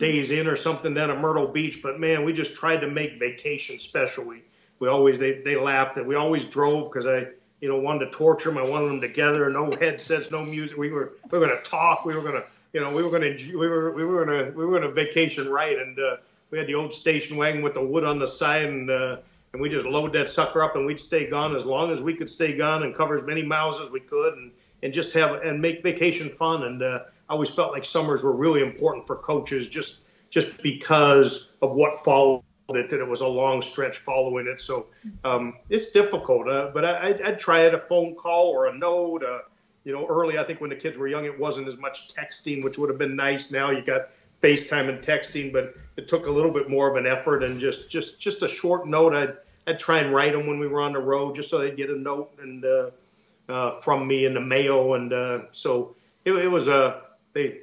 Days 0.00 0.32
Inn 0.32 0.48
or 0.48 0.56
something 0.56 0.92
down 0.92 1.12
at 1.12 1.20
Myrtle 1.20 1.46
Beach 1.46 1.80
but 1.80 2.00
man 2.00 2.24
we 2.24 2.32
just 2.32 2.56
tried 2.56 2.80
to 2.80 2.90
make 2.90 3.20
vacation 3.20 3.78
special. 3.78 4.24
We 4.24 4.42
we 4.80 4.88
always 4.88 5.18
they 5.18 5.42
they 5.42 5.54
laughed 5.54 5.94
that 5.94 6.06
we 6.06 6.16
always 6.16 6.46
drove 6.46 6.90
because 6.90 7.06
I 7.06 7.28
you 7.60 7.68
know 7.68 7.78
wanted 7.78 8.06
to 8.06 8.10
torture 8.10 8.50
them 8.50 8.58
I 8.58 8.68
wanted 8.68 8.88
them 8.88 9.00
together. 9.00 9.48
No 9.50 9.70
headsets 9.70 10.32
no 10.32 10.44
music. 10.44 10.76
We 10.76 10.90
were 10.90 11.12
we 11.30 11.38
were 11.38 11.46
to 11.46 11.62
talk. 11.62 12.04
We 12.04 12.16
were 12.16 12.32
to 12.32 12.44
you 12.74 12.80
know, 12.80 12.90
we 12.90 13.04
were 13.04 13.20
to 13.20 13.56
we 13.56 13.68
were 13.68 13.92
we 13.92 14.04
were 14.04 14.26
to 14.26 14.50
we 14.50 14.66
were 14.66 14.80
to 14.80 14.90
vacation 14.90 15.48
right, 15.48 15.78
and 15.78 15.96
uh, 15.98 16.16
we 16.50 16.58
had 16.58 16.66
the 16.66 16.74
old 16.74 16.92
station 16.92 17.36
wagon 17.36 17.62
with 17.62 17.74
the 17.74 17.84
wood 17.84 18.02
on 18.02 18.18
the 18.18 18.26
side, 18.26 18.66
and 18.66 18.90
uh, 18.90 19.18
and 19.52 19.62
we 19.62 19.68
just 19.68 19.86
load 19.86 20.12
that 20.14 20.28
sucker 20.28 20.60
up, 20.60 20.74
and 20.74 20.84
we'd 20.84 21.00
stay 21.00 21.30
gone 21.30 21.54
as 21.54 21.64
long 21.64 21.92
as 21.92 22.02
we 22.02 22.14
could 22.14 22.28
stay 22.28 22.56
gone, 22.56 22.82
and 22.82 22.92
cover 22.92 23.14
as 23.14 23.22
many 23.22 23.42
miles 23.42 23.80
as 23.80 23.92
we 23.92 24.00
could, 24.00 24.34
and 24.34 24.50
and 24.84 24.92
just 24.92 25.14
have 25.14 25.42
and 25.42 25.60
make 25.60 25.82
vacation 25.82 26.28
fun. 26.28 26.62
And 26.62 26.82
uh, 26.82 27.00
I 27.28 27.32
always 27.32 27.50
felt 27.50 27.72
like 27.72 27.84
summers 27.84 28.22
were 28.22 28.36
really 28.36 28.62
important 28.62 29.06
for 29.06 29.16
coaches, 29.16 29.68
just 29.68 30.06
just 30.30 30.62
because 30.62 31.54
of 31.62 31.72
what 31.72 32.04
followed 32.04 32.44
it, 32.68 32.90
that 32.90 33.00
it 33.00 33.08
was 33.08 33.20
a 33.20 33.26
long 33.26 33.62
stretch 33.62 33.96
following 33.96 34.46
it. 34.46 34.60
So 34.60 34.86
um, 35.24 35.54
it's 35.70 35.92
difficult, 35.92 36.48
uh, 36.48 36.70
but 36.74 36.84
I, 36.84 37.08
I'd, 37.08 37.22
I'd 37.22 37.38
try 37.38 37.60
it 37.60 37.74
a 37.74 37.78
phone 37.78 38.14
call 38.14 38.48
or 38.48 38.66
a 38.66 38.76
note. 38.76 39.24
Uh, 39.24 39.40
you 39.84 39.92
know, 39.92 40.06
early, 40.06 40.38
I 40.38 40.44
think 40.44 40.60
when 40.60 40.70
the 40.70 40.76
kids 40.76 40.96
were 40.96 41.06
young, 41.06 41.24
it 41.24 41.38
wasn't 41.38 41.68
as 41.68 41.78
much 41.78 42.14
texting, 42.14 42.64
which 42.64 42.78
would 42.78 42.88
have 42.88 42.98
been 42.98 43.16
nice. 43.16 43.52
Now 43.52 43.70
you 43.70 43.82
got 43.82 44.08
FaceTime 44.42 44.88
and 44.88 44.98
texting, 45.00 45.52
but 45.52 45.74
it 45.96 46.08
took 46.08 46.26
a 46.26 46.30
little 46.30 46.50
bit 46.50 46.68
more 46.68 46.90
of 46.90 46.96
an 46.96 47.06
effort 47.06 47.42
and 47.42 47.60
just 47.60 47.90
just 47.90 48.20
just 48.20 48.42
a 48.42 48.48
short 48.48 48.86
note. 48.86 49.14
I'd 49.14 49.36
I'd 49.66 49.78
try 49.78 49.98
and 50.00 50.12
write 50.12 50.32
them 50.32 50.46
when 50.46 50.58
we 50.58 50.66
were 50.66 50.80
on 50.80 50.92
the 50.92 50.98
road, 50.98 51.36
just 51.36 51.48
so 51.48 51.58
they'd 51.58 51.76
get 51.76 51.90
a 51.90 51.98
note 51.98 52.32
and 52.38 52.64
uh, 52.64 52.90
uh, 53.48 53.72
from 53.72 54.06
me 54.06 54.24
in 54.24 54.34
the 54.34 54.40
mail, 54.40 54.94
and 54.94 55.12
uh, 55.12 55.40
so 55.50 55.94
it, 56.24 56.32
it 56.32 56.48
was 56.48 56.68
a 56.68 56.76
uh, 56.76 57.00
they. 57.32 57.60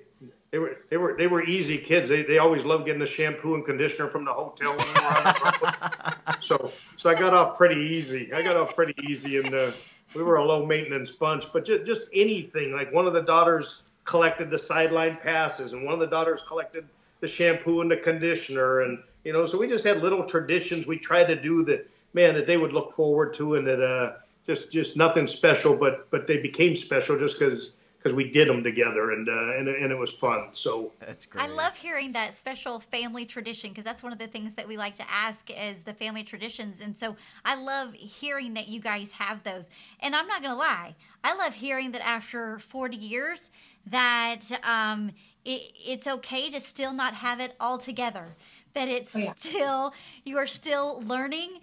They 0.51 0.59
were 0.59 0.79
they 0.89 0.97
were 0.97 1.15
they 1.17 1.27
were 1.27 1.41
easy 1.41 1.77
kids. 1.77 2.09
They 2.09 2.23
they 2.23 2.37
always 2.37 2.65
loved 2.65 2.85
getting 2.85 2.99
the 2.99 3.05
shampoo 3.05 3.55
and 3.55 3.63
conditioner 3.63 4.09
from 4.09 4.25
the 4.25 4.33
hotel 4.33 4.75
when 4.75 4.85
we 4.85 4.93
were 4.95 5.07
on 5.07 5.23
the 5.23 6.37
so 6.41 6.73
so 6.97 7.09
I 7.09 7.13
got 7.13 7.33
off 7.33 7.57
pretty 7.57 7.79
easy. 7.79 8.33
I 8.33 8.41
got 8.41 8.57
off 8.57 8.75
pretty 8.75 8.93
easy, 9.01 9.39
and 9.39 9.55
uh, 9.55 9.71
we 10.13 10.23
were 10.23 10.35
a 10.35 10.43
low 10.43 10.65
maintenance 10.65 11.11
bunch, 11.11 11.51
but 11.53 11.65
just, 11.65 11.85
just 11.85 12.09
anything 12.13 12.73
like 12.73 12.91
one 12.91 13.07
of 13.07 13.13
the 13.13 13.21
daughters 13.21 13.83
collected 14.03 14.49
the 14.49 14.59
sideline 14.59 15.17
passes, 15.17 15.73
and 15.73 15.85
one 15.85 15.93
of 15.93 15.99
the 15.99 16.07
daughters 16.07 16.41
collected 16.41 16.85
the 17.21 17.27
shampoo 17.27 17.81
and 17.81 17.89
the 17.89 17.97
conditioner, 17.97 18.81
and 18.81 18.99
you 19.23 19.31
know, 19.31 19.45
so 19.45 19.57
we 19.57 19.67
just 19.67 19.85
had 19.85 20.01
little 20.01 20.25
traditions 20.25 20.87
we 20.87 20.97
tried 20.97 21.25
to 21.25 21.39
do 21.39 21.63
that, 21.65 21.89
man, 22.13 22.33
that 22.33 22.45
they 22.45 22.57
would 22.57 22.73
look 22.73 22.91
forward 22.91 23.33
to, 23.35 23.55
and 23.55 23.67
that 23.67 23.81
uh, 23.81 24.13
just 24.45 24.71
just 24.71 24.97
nothing 24.97 25.27
special, 25.27 25.77
but 25.77 26.09
but 26.09 26.27
they 26.27 26.37
became 26.37 26.75
special 26.75 27.17
just 27.17 27.39
because 27.39 27.73
because 28.01 28.15
we 28.15 28.31
did 28.31 28.47
them 28.47 28.63
together 28.63 29.11
and 29.11 29.29
uh, 29.29 29.53
and 29.53 29.67
and 29.67 29.91
it 29.91 29.97
was 29.97 30.11
fun. 30.11 30.49
So 30.53 30.91
that's 30.99 31.25
great. 31.25 31.43
I 31.43 31.47
love 31.47 31.75
hearing 31.75 32.13
that 32.13 32.33
special 32.33 32.79
family 32.79 33.25
tradition 33.25 33.69
because 33.69 33.83
that's 33.83 34.01
one 34.01 34.11
of 34.11 34.19
the 34.19 34.27
things 34.27 34.55
that 34.55 34.67
we 34.67 34.77
like 34.77 34.95
to 34.95 35.09
ask 35.09 35.49
is 35.51 35.83
the 35.83 35.93
family 35.93 36.23
traditions, 36.23 36.81
and 36.81 36.97
so 36.97 37.15
I 37.45 37.55
love 37.55 37.93
hearing 37.93 38.55
that 38.55 38.67
you 38.67 38.79
guys 38.79 39.11
have 39.11 39.43
those. 39.43 39.65
And 39.99 40.15
I'm 40.15 40.27
not 40.27 40.41
gonna 40.41 40.55
lie, 40.55 40.95
I 41.23 41.35
love 41.35 41.55
hearing 41.55 41.91
that 41.91 42.01
after 42.01 42.59
40 42.59 42.97
years 42.97 43.51
that 43.85 44.51
um, 44.63 45.11
it, 45.45 45.71
it's 45.85 46.07
okay 46.07 46.49
to 46.49 46.59
still 46.59 46.93
not 46.93 47.15
have 47.15 47.39
it 47.39 47.55
all 47.59 47.77
together. 47.77 48.35
That 48.73 48.87
it's 48.87 49.15
oh, 49.15 49.19
yeah. 49.19 49.33
still 49.37 49.93
you 50.23 50.37
are 50.37 50.47
still 50.47 51.03
learning 51.03 51.59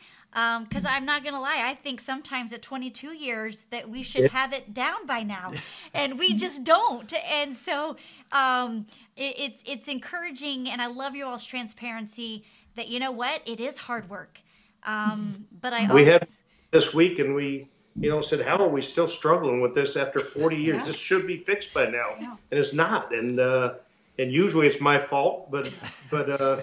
because 0.69 0.85
um, 0.85 0.91
I'm 0.91 1.05
not 1.05 1.25
gonna 1.25 1.41
lie, 1.41 1.63
I 1.65 1.75
think 1.75 2.01
sometimes 2.01 2.53
at 2.53 2.63
22 2.63 3.09
years 3.09 3.67
that 3.71 3.89
we 3.89 4.03
should 4.03 4.31
have 4.31 4.53
it 4.53 4.73
down 4.73 5.07
by 5.07 5.23
now, 5.23 5.53
and 5.95 6.19
we 6.19 6.35
just 6.35 6.65
don't. 6.65 7.13
And 7.31 7.57
so 7.57 7.97
um, 8.31 8.87
it, 9.17 9.35
it's 9.39 9.63
it's 9.67 9.89
encouraging, 9.89 10.69
and 10.69 10.81
I 10.81 10.87
love 10.87 11.17
your 11.17 11.29
all's 11.29 11.45
transparency. 11.45 12.45
That 12.77 12.89
you 12.89 13.01
know 13.01 13.11
what, 13.11 13.43
it 13.47 13.59
is 13.59 13.79
hard 13.79 14.09
work. 14.09 14.39
Um, 14.85 15.47
but 15.61 15.73
I 15.73 15.93
we 15.93 16.03
also, 16.03 16.13
had 16.13 16.29
this 16.71 16.95
week, 16.95 17.19
and 17.19 17.35
we 17.35 17.69
you 17.99 18.11
know 18.11 18.21
said, 18.21 18.41
how 18.41 18.59
are 18.59 18.69
we 18.69 18.83
still 18.83 19.09
struggling 19.09 19.61
with 19.61 19.75
this 19.75 19.97
after 19.97 20.21
40 20.21 20.57
years? 20.57 20.83
Yeah. 20.83 20.87
This 20.87 20.99
should 20.99 21.27
be 21.27 21.39
fixed 21.39 21.75
by 21.75 21.87
now, 21.87 22.15
yeah. 22.21 22.37
and 22.51 22.61
it's 22.61 22.75
not. 22.75 23.13
And 23.13 23.41
uh, 23.41 23.75
and 24.19 24.31
usually 24.33 24.69
it's 24.69 24.81
my 24.81 24.99
fault, 24.99 25.51
but 25.51 25.73
but. 26.11 26.41
Uh, 26.41 26.61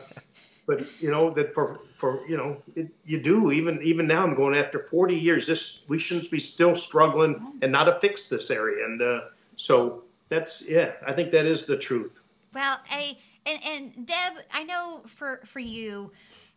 but 0.66 1.02
you 1.02 1.12
know 1.12 1.32
that 1.32 1.54
for 1.54 1.80
for 1.96 2.26
you 2.28 2.38
know 2.38 2.58
it, 2.76 2.90
you 3.06 3.22
do 3.22 3.52
even 3.52 3.82
even 3.84 4.08
now 4.08 4.24
I'm 4.24 4.36
going 4.36 4.56
after 4.56 4.80
40 4.80 5.16
years. 5.16 5.48
This 5.48 5.84
we 5.88 6.00
shouldn't 6.00 6.32
be 6.32 6.40
still 6.40 6.76
struggling 6.76 7.60
and 7.62 7.72
not 7.72 7.86
to 7.86 8.00
fix 8.00 8.30
this 8.30 8.50
area. 8.50 8.86
And 8.86 9.02
uh, 9.02 9.22
so 9.56 10.04
that's 10.30 10.68
yeah, 10.68 10.94
I 11.06 11.14
think 11.14 11.32
that 11.32 11.46
is 11.46 11.66
the 11.66 11.78
truth. 11.78 12.20
Well, 12.54 12.80
I 12.90 13.18
and 13.46 13.60
and 13.64 14.08
Deb, 14.08 14.34
I 14.52 14.64
know 14.64 15.02
for 15.08 15.42
for 15.46 15.60
you, 15.60 16.12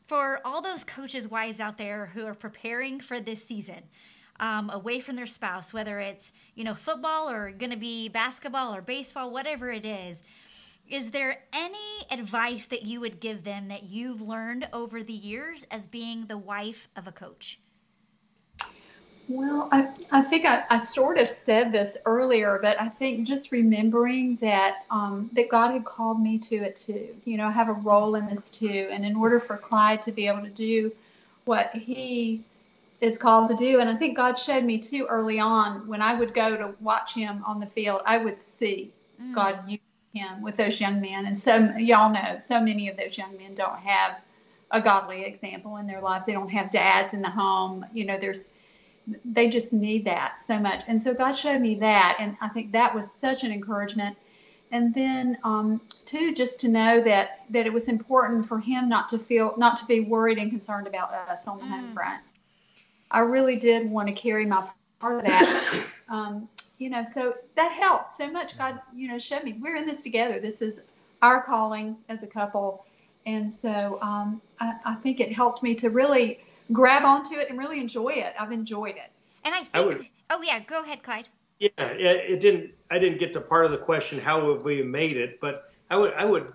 for 0.07 0.41
all 0.45 0.63
those 0.63 0.85
coaches' 0.85 1.29
wives 1.29 1.61
out 1.61 1.79
there 1.79 2.11
who 2.15 2.25
are 2.27 2.35
preparing 2.35 3.01
for 3.01 3.21
this 3.21 3.45
season. 3.45 3.83
Um, 4.41 4.71
away 4.71 5.01
from 5.01 5.17
their 5.17 5.27
spouse, 5.27 5.75
whether 5.75 5.99
it's 5.99 6.33
you 6.55 6.63
know 6.63 6.75
football 6.75 7.29
or 7.29 7.51
going 7.51 7.73
to 7.73 7.77
be 7.77 8.09
basketball 8.09 8.73
or 8.73 8.81
baseball, 8.81 9.33
whatever 9.33 9.69
it 9.69 9.85
is 9.85 10.23
is 10.91 11.11
there 11.11 11.39
any 11.53 11.79
advice 12.11 12.65
that 12.67 12.83
you 12.83 13.01
would 13.01 13.21
give 13.21 13.45
them 13.45 13.69
that 13.69 13.85
you've 13.85 14.21
learned 14.21 14.69
over 14.73 15.03
the 15.03 15.13
years 15.13 15.65
as 15.71 15.87
being 15.87 16.27
the 16.27 16.39
wife 16.39 16.89
of 16.97 17.07
a 17.07 17.13
coach? 17.13 17.59
Well, 19.29 19.69
I, 19.71 19.91
I 20.11 20.23
think 20.23 20.47
I, 20.47 20.65
I 20.71 20.79
sort 20.79 21.19
of 21.19 21.29
said 21.29 21.71
this 21.71 21.99
earlier, 22.07 22.59
but 22.63 22.81
I 22.81 22.89
think 22.89 23.27
just 23.27 23.53
remembering 23.53 24.37
that 24.37 24.85
um, 24.91 25.29
that 25.35 25.51
God 25.51 25.73
had 25.73 25.85
called 25.85 26.19
me 26.19 26.39
to 26.39 26.57
it 26.57 26.77
too. 26.77 27.15
You 27.27 27.37
know, 27.37 27.47
I 27.47 27.51
have 27.51 27.69
a 27.69 27.75
role 27.75 28.15
in 28.15 28.27
this 28.27 28.49
too, 28.49 28.89
and 28.91 29.05
in 29.05 29.17
order 29.17 29.39
for 29.39 29.59
Clyde 29.59 30.03
to 30.03 30.13
be 30.13 30.29
able 30.29 30.43
to 30.43 30.51
do 30.51 30.93
what 31.45 31.73
he 31.73 32.43
is 33.03 33.19
called 33.19 33.51
to 33.51 33.57
do, 33.57 33.81
and 33.81 33.91
I 33.91 33.97
think 33.97 34.17
God 34.17 34.39
showed 34.39 34.65
me 34.65 34.79
too 34.79 35.07
early 35.07 35.41
on 35.41 35.87
when 35.89 36.01
I 36.01 36.15
would 36.15 36.33
go 36.33 36.57
to 36.57 36.75
watch 36.81 37.15
him 37.15 37.45
on 37.47 37.61
the 37.61 37.67
field, 37.67 38.01
I 38.07 38.17
would 38.25 38.41
see 38.41 38.93
mm. 39.23 39.35
God 39.35 39.69
use 39.69 39.81
him 40.15 40.43
with 40.43 40.57
those 40.57 40.81
young 40.81 41.01
men. 41.01 41.27
And 41.27 41.39
so 41.39 41.57
y'all 41.79 42.13
know 42.13 42.39
so 42.39 42.61
many 42.61 42.89
of 42.89 42.97
those 42.97 43.17
young 43.17 43.37
men 43.37 43.55
don't 43.55 43.79
have 43.79 44.21
a 44.71 44.83
godly 44.83 45.25
example 45.25 45.77
in 45.77 45.87
their 45.87 46.01
lives. 46.01 46.27
They 46.27 46.33
don't 46.33 46.51
have 46.51 46.71
dads 46.71 47.15
in 47.15 47.23
the 47.23 47.31
home. 47.31 47.87
You 47.93 48.07
know, 48.07 48.19
there's 48.19 48.51
they 49.25 49.49
just 49.49 49.73
need 49.73 50.05
that 50.05 50.41
so 50.41 50.59
much. 50.59 50.83
And 50.87 51.03
so 51.03 51.15
God 51.15 51.33
showed 51.33 51.61
me 51.61 51.77
that, 51.77 52.17
and 52.21 52.37
I 52.41 52.49
think 52.49 52.73
that 52.73 52.95
was 52.95 53.11
such 53.11 53.43
an 53.43 53.53
encouragement. 53.53 54.17
And 54.71 54.93
then 54.93 55.39
um, 55.45 55.81
too, 56.05 56.35
just 56.35 56.61
to 56.61 56.69
know 56.69 57.01
that 57.01 57.31
that 57.51 57.67
it 57.67 57.73
was 57.73 57.89
important 57.89 58.47
for 58.47 58.59
him 58.59 58.89
not 58.89 59.11
to 59.11 59.19
feel 59.19 59.55
not 59.57 59.79
to 59.79 59.87
be 59.87 60.01
worried 60.01 60.39
and 60.39 60.51
concerned 60.51 60.87
about 60.87 61.13
us 61.13 61.47
on 61.49 61.59
the 61.59 61.65
mm. 61.65 61.71
home 61.71 61.93
front. 61.93 62.23
I 63.11 63.21
really 63.21 63.57
did 63.57 63.91
want 63.91 64.09
to 64.09 64.15
carry 64.15 64.45
my 64.45 64.69
part 65.01 65.21
of 65.21 65.27
that. 65.27 65.85
Um, 66.11 66.49
you 66.79 66.91
know, 66.91 67.03
so 67.03 67.35
that 67.57 67.73
helped 67.73 68.15
so 68.15 68.31
much. 68.31 68.57
God, 68.57 68.81
you 68.95 69.09
know, 69.09 69.19
showed 69.19 69.45
me 69.45 69.59
we're 69.61 69.77
in 69.77 69.87
this 69.87 70.03
together. 70.03 70.41
This 70.41 70.63
is 70.63 70.87
our 71.21 71.43
calling 71.43 71.97
as 72.09 72.23
a 72.23 72.27
couple. 72.27 72.85
And 73.27 73.53
so 73.53 73.99
um, 74.01 74.41
I, 74.61 74.75
I, 74.85 74.95
think 74.95 75.21
it 75.21 75.33
helped 75.33 75.63
me 75.63 75.75
to 75.77 75.91
really 75.91 76.41
grab 76.73 77.05
onto 77.05 77.35
it 77.35 77.51
and 77.51 77.59
really 77.59 77.81
enjoy 77.81 78.11
it. 78.11 78.33
I've 78.39 78.53
enjoyed 78.53 78.97
it. 78.97 79.11
And 79.45 79.55
I 79.55 79.59
think, 79.59 79.71
I 79.75 79.81
would, 79.81 80.07
oh 80.31 80.41
yeah, 80.43 80.61
go 80.61 80.83
ahead, 80.83 81.03
Clyde. 81.03 81.29
Yeah, 81.59 81.71
it 81.79 82.41
didn't. 82.41 82.71
I 82.89 83.01
didn't 83.01 83.19
get 83.19 83.33
to 83.33 83.41
part 83.41 83.65
of 83.65 83.73
the 83.73 83.79
question. 83.79 84.21
How 84.21 84.55
have 84.55 84.63
we 84.63 84.81
made 84.83 85.17
it? 85.17 85.41
But 85.41 85.73
I 85.91 85.97
would, 85.97 86.15
I 86.15 86.25
would 86.25 86.53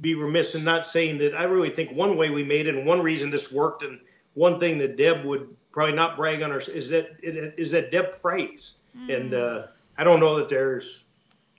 be 0.00 0.14
remiss 0.14 0.54
in 0.54 0.64
not 0.64 0.86
saying 0.86 1.18
that 1.18 1.34
I 1.34 1.44
really 1.44 1.68
think 1.68 1.92
one 1.92 2.16
way 2.16 2.30
we 2.30 2.42
made 2.42 2.66
it, 2.66 2.74
and 2.74 2.86
one 2.86 3.02
reason 3.02 3.28
this 3.30 3.52
worked, 3.52 3.82
and 3.82 4.00
one 4.32 4.58
thing 4.58 4.78
that 4.78 4.96
Deb 4.96 5.26
would 5.26 5.54
probably 5.72 5.94
not 5.94 6.16
brag 6.16 6.40
on 6.40 6.52
her 6.52 6.58
is 6.58 6.88
that 6.88 7.18
is 7.22 7.72
that 7.72 7.90
Deb 7.90 8.22
prays. 8.22 8.78
Mm. 8.96 9.16
And 9.16 9.34
uh, 9.34 9.66
I 9.98 10.04
don't 10.04 10.20
know 10.20 10.36
that 10.36 10.48
there's, 10.48 11.04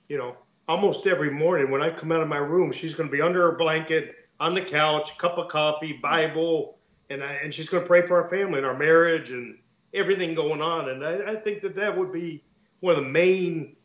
you 0.08 0.18
know, 0.18 0.36
almost 0.66 1.06
every 1.06 1.30
morning 1.30 1.70
when 1.70 1.82
I 1.82 1.90
come 1.90 2.12
out 2.12 2.20
of 2.20 2.28
my 2.28 2.38
room, 2.38 2.72
she's 2.72 2.94
going 2.94 3.08
to 3.08 3.12
be 3.12 3.22
under 3.22 3.50
her 3.50 3.56
blanket 3.56 4.14
on 4.40 4.54
the 4.54 4.62
couch, 4.62 5.16
cup 5.18 5.38
of 5.38 5.48
coffee, 5.48 5.94
Bible, 5.94 6.78
and 7.10 7.24
I, 7.24 7.34
and 7.34 7.52
she's 7.52 7.68
going 7.68 7.82
to 7.82 7.86
pray 7.86 8.06
for 8.06 8.22
our 8.22 8.28
family 8.28 8.58
and 8.58 8.66
our 8.66 8.76
marriage 8.76 9.30
and 9.30 9.58
everything 9.94 10.34
going 10.34 10.60
on. 10.60 10.90
And 10.90 11.04
I, 11.04 11.32
I 11.32 11.36
think 11.36 11.62
that 11.62 11.74
that 11.76 11.96
would 11.96 12.12
be 12.12 12.42
one 12.80 12.96
of 12.96 13.02
the 13.02 13.08
main 13.08 13.76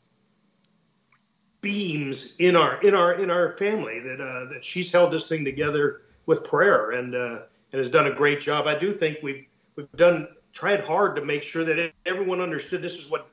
beams 1.61 2.35
in 2.37 2.57
our 2.57 2.79
in 2.81 2.93
our 2.93 3.13
in 3.13 3.29
our 3.29 3.57
family 3.57 3.99
that 4.01 4.19
uh, 4.19 4.51
that 4.51 4.63
she's 4.63 4.91
held 4.91 5.11
this 5.11 5.29
thing 5.29 5.45
together 5.45 6.01
with 6.25 6.43
prayer 6.43 6.91
and 6.91 7.15
uh, 7.15 7.39
and 7.71 7.79
has 7.79 7.89
done 7.89 8.07
a 8.07 8.13
great 8.13 8.41
job. 8.41 8.67
I 8.67 8.77
do 8.77 8.91
think 8.91 9.19
we've 9.23 9.45
we've 9.75 9.91
done 9.93 10.27
tried 10.53 10.81
hard 10.81 11.15
to 11.17 11.25
make 11.25 11.43
sure 11.43 11.65
that 11.65 11.91
everyone 12.05 12.39
understood 12.39 12.81
this 12.81 12.99
is 12.99 13.09
what 13.09 13.27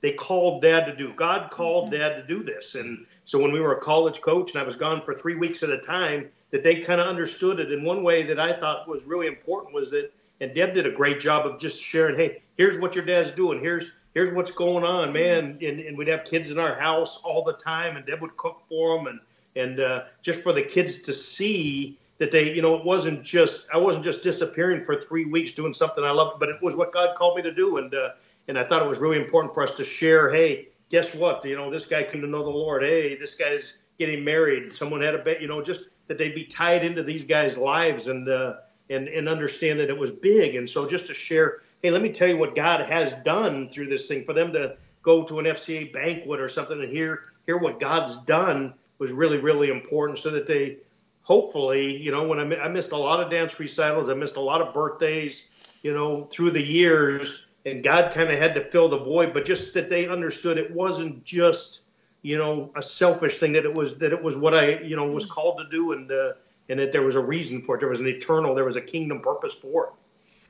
they 0.00 0.12
called 0.12 0.62
dad 0.62 0.86
to 0.86 0.96
do. 0.96 1.12
God 1.14 1.50
called 1.50 1.86
mm-hmm. 1.86 2.00
dad 2.00 2.16
to 2.16 2.26
do 2.26 2.42
this. 2.42 2.74
And 2.74 3.06
so 3.24 3.40
when 3.40 3.52
we 3.52 3.60
were 3.60 3.76
a 3.76 3.80
college 3.80 4.20
coach 4.20 4.52
and 4.52 4.60
I 4.60 4.64
was 4.64 4.76
gone 4.76 5.02
for 5.02 5.14
three 5.14 5.36
weeks 5.36 5.62
at 5.62 5.70
a 5.70 5.78
time, 5.78 6.28
that 6.50 6.62
they 6.62 6.82
kind 6.82 7.00
of 7.00 7.06
understood 7.06 7.60
it. 7.60 7.72
And 7.72 7.84
one 7.84 8.02
way 8.02 8.24
that 8.24 8.38
I 8.38 8.52
thought 8.52 8.88
was 8.88 9.04
really 9.04 9.26
important 9.26 9.74
was 9.74 9.90
that, 9.92 10.12
and 10.40 10.54
Deb 10.54 10.74
did 10.74 10.86
a 10.86 10.90
great 10.90 11.18
job 11.18 11.46
of 11.46 11.58
just 11.58 11.82
sharing, 11.82 12.16
hey, 12.16 12.42
here's 12.58 12.78
what 12.78 12.94
your 12.94 13.04
dad's 13.04 13.32
doing. 13.32 13.60
Here's 13.60 13.90
here's 14.12 14.32
what's 14.32 14.50
going 14.50 14.82
on, 14.84 15.12
man. 15.12 15.58
And, 15.60 15.80
and 15.80 15.98
we'd 15.98 16.08
have 16.08 16.24
kids 16.24 16.50
in 16.50 16.58
our 16.58 16.74
house 16.74 17.20
all 17.22 17.44
the 17.44 17.52
time, 17.52 17.96
and 17.96 18.06
Deb 18.06 18.20
would 18.22 18.36
cook 18.36 18.62
for 18.68 18.96
them, 18.96 19.06
and 19.06 19.20
and 19.56 19.80
uh, 19.80 20.04
just 20.22 20.42
for 20.42 20.52
the 20.52 20.62
kids 20.62 21.02
to 21.02 21.14
see 21.14 21.98
that 22.18 22.30
they, 22.30 22.52
you 22.52 22.62
know, 22.62 22.74
it 22.76 22.84
wasn't 22.84 23.22
just 23.22 23.68
I 23.72 23.78
wasn't 23.78 24.04
just 24.04 24.22
disappearing 24.22 24.84
for 24.84 25.00
three 25.00 25.26
weeks 25.26 25.52
doing 25.52 25.72
something 25.72 26.02
I 26.02 26.12
loved, 26.12 26.40
but 26.40 26.48
it 26.48 26.62
was 26.62 26.76
what 26.76 26.92
God 26.92 27.14
called 27.14 27.36
me 27.36 27.42
to 27.42 27.52
do, 27.52 27.76
and 27.78 27.94
uh, 27.94 28.10
and 28.48 28.58
I 28.58 28.64
thought 28.64 28.82
it 28.82 28.88
was 28.88 28.98
really 28.98 29.18
important 29.18 29.54
for 29.54 29.62
us 29.62 29.74
to 29.76 29.84
share. 29.84 30.32
Hey, 30.32 30.68
guess 30.88 31.14
what? 31.14 31.44
You 31.44 31.56
know, 31.56 31.70
this 31.70 31.86
guy 31.86 32.04
came 32.04 32.22
to 32.22 32.26
know 32.26 32.42
the 32.42 32.50
Lord. 32.50 32.84
Hey, 32.84 33.16
this 33.16 33.34
guy's 33.34 33.78
getting 33.98 34.24
married. 34.24 34.72
Someone 34.72 35.02
had 35.02 35.14
a 35.14 35.18
bet. 35.18 35.42
You 35.42 35.48
know, 35.48 35.62
just 35.62 35.88
that 36.06 36.18
they'd 36.18 36.34
be 36.34 36.44
tied 36.44 36.84
into 36.84 37.02
these 37.02 37.24
guys' 37.24 37.58
lives 37.58 38.08
and 38.08 38.28
uh, 38.28 38.56
and 38.88 39.08
and 39.08 39.28
understand 39.28 39.80
that 39.80 39.90
it 39.90 39.98
was 39.98 40.10
big. 40.10 40.54
And 40.54 40.68
so 40.68 40.86
just 40.86 41.06
to 41.08 41.14
share. 41.14 41.62
Hey, 41.82 41.90
let 41.90 42.00
me 42.00 42.10
tell 42.10 42.28
you 42.28 42.38
what 42.38 42.54
God 42.54 42.86
has 42.86 43.14
done 43.22 43.68
through 43.68 43.88
this 43.88 44.08
thing. 44.08 44.24
For 44.24 44.32
them 44.32 44.54
to 44.54 44.76
go 45.02 45.24
to 45.24 45.38
an 45.38 45.44
FCA 45.44 45.92
banquet 45.92 46.40
or 46.40 46.48
something 46.48 46.80
and 46.80 46.90
hear 46.90 47.24
hear 47.44 47.58
what 47.58 47.78
God's 47.78 48.16
done 48.24 48.74
was 48.98 49.12
really 49.12 49.38
really 49.38 49.68
important, 49.68 50.18
so 50.18 50.30
that 50.30 50.46
they 50.46 50.78
hopefully, 51.26 51.96
you 51.96 52.12
know, 52.12 52.26
when 52.26 52.38
I, 52.38 52.56
I 52.56 52.68
missed 52.68 52.92
a 52.92 52.96
lot 52.96 53.22
of 53.22 53.30
dance 53.30 53.58
recitals, 53.58 54.08
I 54.08 54.14
missed 54.14 54.36
a 54.36 54.40
lot 54.40 54.62
of 54.62 54.72
birthdays, 54.72 55.48
you 55.82 55.92
know, 55.92 56.24
through 56.24 56.52
the 56.52 56.62
years 56.62 57.46
and 57.66 57.82
God 57.82 58.12
kind 58.12 58.30
of 58.30 58.38
had 58.38 58.54
to 58.54 58.70
fill 58.70 58.88
the 58.88 58.98
void, 58.98 59.34
but 59.34 59.44
just 59.44 59.74
that 59.74 59.90
they 59.90 60.08
understood 60.08 60.56
it 60.56 60.70
wasn't 60.70 61.24
just 61.24 61.82
you 62.22 62.38
know 62.38 62.70
a 62.74 62.82
selfish 62.82 63.38
thing 63.38 63.52
that 63.52 63.64
it 63.64 63.74
was 63.74 63.98
that 63.98 64.12
it 64.12 64.22
was 64.22 64.36
what 64.36 64.54
I 64.54 64.78
you 64.80 64.96
know 64.96 65.06
was 65.06 65.26
called 65.26 65.58
to 65.58 65.68
do 65.68 65.92
and 65.92 66.10
uh, 66.10 66.32
and 66.68 66.78
that 66.78 66.92
there 66.92 67.02
was 67.02 67.16
a 67.16 67.20
reason 67.20 67.60
for 67.60 67.76
it. 67.76 67.80
There 67.80 67.88
was 67.88 68.00
an 68.00 68.06
eternal, 68.06 68.54
there 68.54 68.64
was 68.64 68.76
a 68.76 68.80
kingdom 68.80 69.20
purpose 69.20 69.54
for 69.54 69.86
it. 69.86 69.92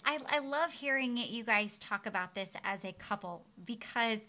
I, 0.04 0.18
I 0.28 0.38
love 0.38 0.72
hearing 0.72 1.16
you 1.16 1.42
guys 1.42 1.78
talk 1.78 2.06
about 2.06 2.34
this 2.34 2.54
as 2.62 2.84
a 2.84 2.92
couple 2.92 3.42
because 3.64 4.20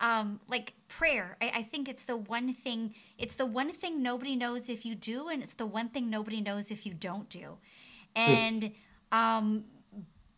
um, 0.00 0.40
like 0.48 0.72
prayer 0.88 1.36
I, 1.40 1.52
I, 1.56 1.62
think 1.62 1.88
it's 1.88 2.04
the 2.04 2.16
one 2.16 2.52
thing 2.52 2.94
it's 3.18 3.34
the 3.34 3.46
one 3.46 3.72
thing 3.72 4.02
nobody 4.02 4.36
knows 4.36 4.68
if 4.68 4.84
you 4.84 4.94
do 4.94 5.28
and 5.28 5.42
it's 5.42 5.54
the 5.54 5.66
one 5.66 5.88
thing 5.88 6.10
nobody 6.10 6.40
knows 6.40 6.70
if 6.70 6.84
you 6.84 6.94
don't 6.94 7.28
do 7.28 7.58
hmm. 8.16 8.22
and 8.22 8.72
um, 9.12 9.64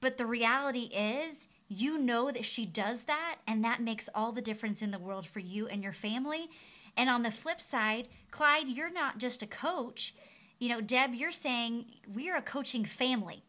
but 0.00 0.18
the 0.18 0.26
reality 0.26 0.90
is 0.94 1.46
you 1.68 1.98
know 1.98 2.30
that 2.30 2.44
she 2.44 2.64
does 2.64 3.04
that, 3.04 3.38
and 3.46 3.64
that 3.64 3.82
makes 3.82 4.08
all 4.14 4.32
the 4.32 4.42
difference 4.42 4.82
in 4.82 4.90
the 4.90 4.98
world 4.98 5.26
for 5.26 5.40
you 5.40 5.66
and 5.66 5.82
your 5.82 5.92
family. 5.92 6.48
And 6.96 7.10
on 7.10 7.22
the 7.22 7.30
flip 7.30 7.60
side, 7.60 8.08
Clyde, 8.30 8.68
you're 8.68 8.92
not 8.92 9.18
just 9.18 9.42
a 9.42 9.46
coach. 9.46 10.14
You 10.58 10.68
know, 10.68 10.80
Deb, 10.80 11.14
you're 11.14 11.32
saying 11.32 11.86
we 12.12 12.30
are 12.30 12.36
a 12.36 12.42
coaching 12.42 12.84
family. 12.84 13.42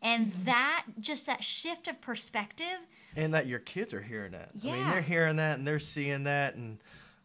And 0.00 0.32
Mm-hmm. 0.32 0.44
that, 0.44 0.84
just 1.00 1.26
that 1.26 1.44
shift 1.44 1.88
of 1.88 2.00
perspective, 2.00 2.86
and 3.18 3.34
that 3.34 3.46
your 3.46 3.58
kids 3.58 3.92
are 3.92 4.00
hearing 4.00 4.32
that. 4.32 4.50
Yeah. 4.60 4.72
I 4.72 4.76
mean, 4.76 4.90
they're 4.90 5.00
hearing 5.02 5.36
that 5.36 5.58
and 5.58 5.66
they're 5.66 5.78
seeing 5.80 6.24
that, 6.24 6.54
and 6.54 6.78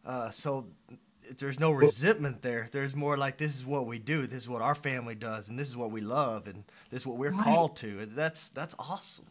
uh, 0.04 0.30
so 0.30 0.66
there's 1.38 1.58
no 1.60 1.70
resentment 1.70 2.42
there. 2.42 2.68
There's 2.72 2.94
more 2.94 3.16
like 3.16 3.38
this 3.38 3.54
is 3.54 3.64
what 3.64 3.86
we 3.86 3.98
do. 3.98 4.26
This 4.26 4.42
is 4.42 4.48
what 4.48 4.60
our 4.60 4.74
family 4.74 5.14
does, 5.14 5.48
and 5.48 5.58
this 5.58 5.68
is 5.68 5.76
what 5.76 5.90
we 5.90 6.00
love, 6.00 6.48
and 6.48 6.64
this 6.90 7.02
is 7.02 7.06
what 7.06 7.16
we're 7.16 7.30
Right. 7.30 7.44
called 7.44 7.76
to. 7.76 8.00
And 8.00 8.16
that's 8.16 8.50
that's 8.50 8.74
awesome. 8.78 9.26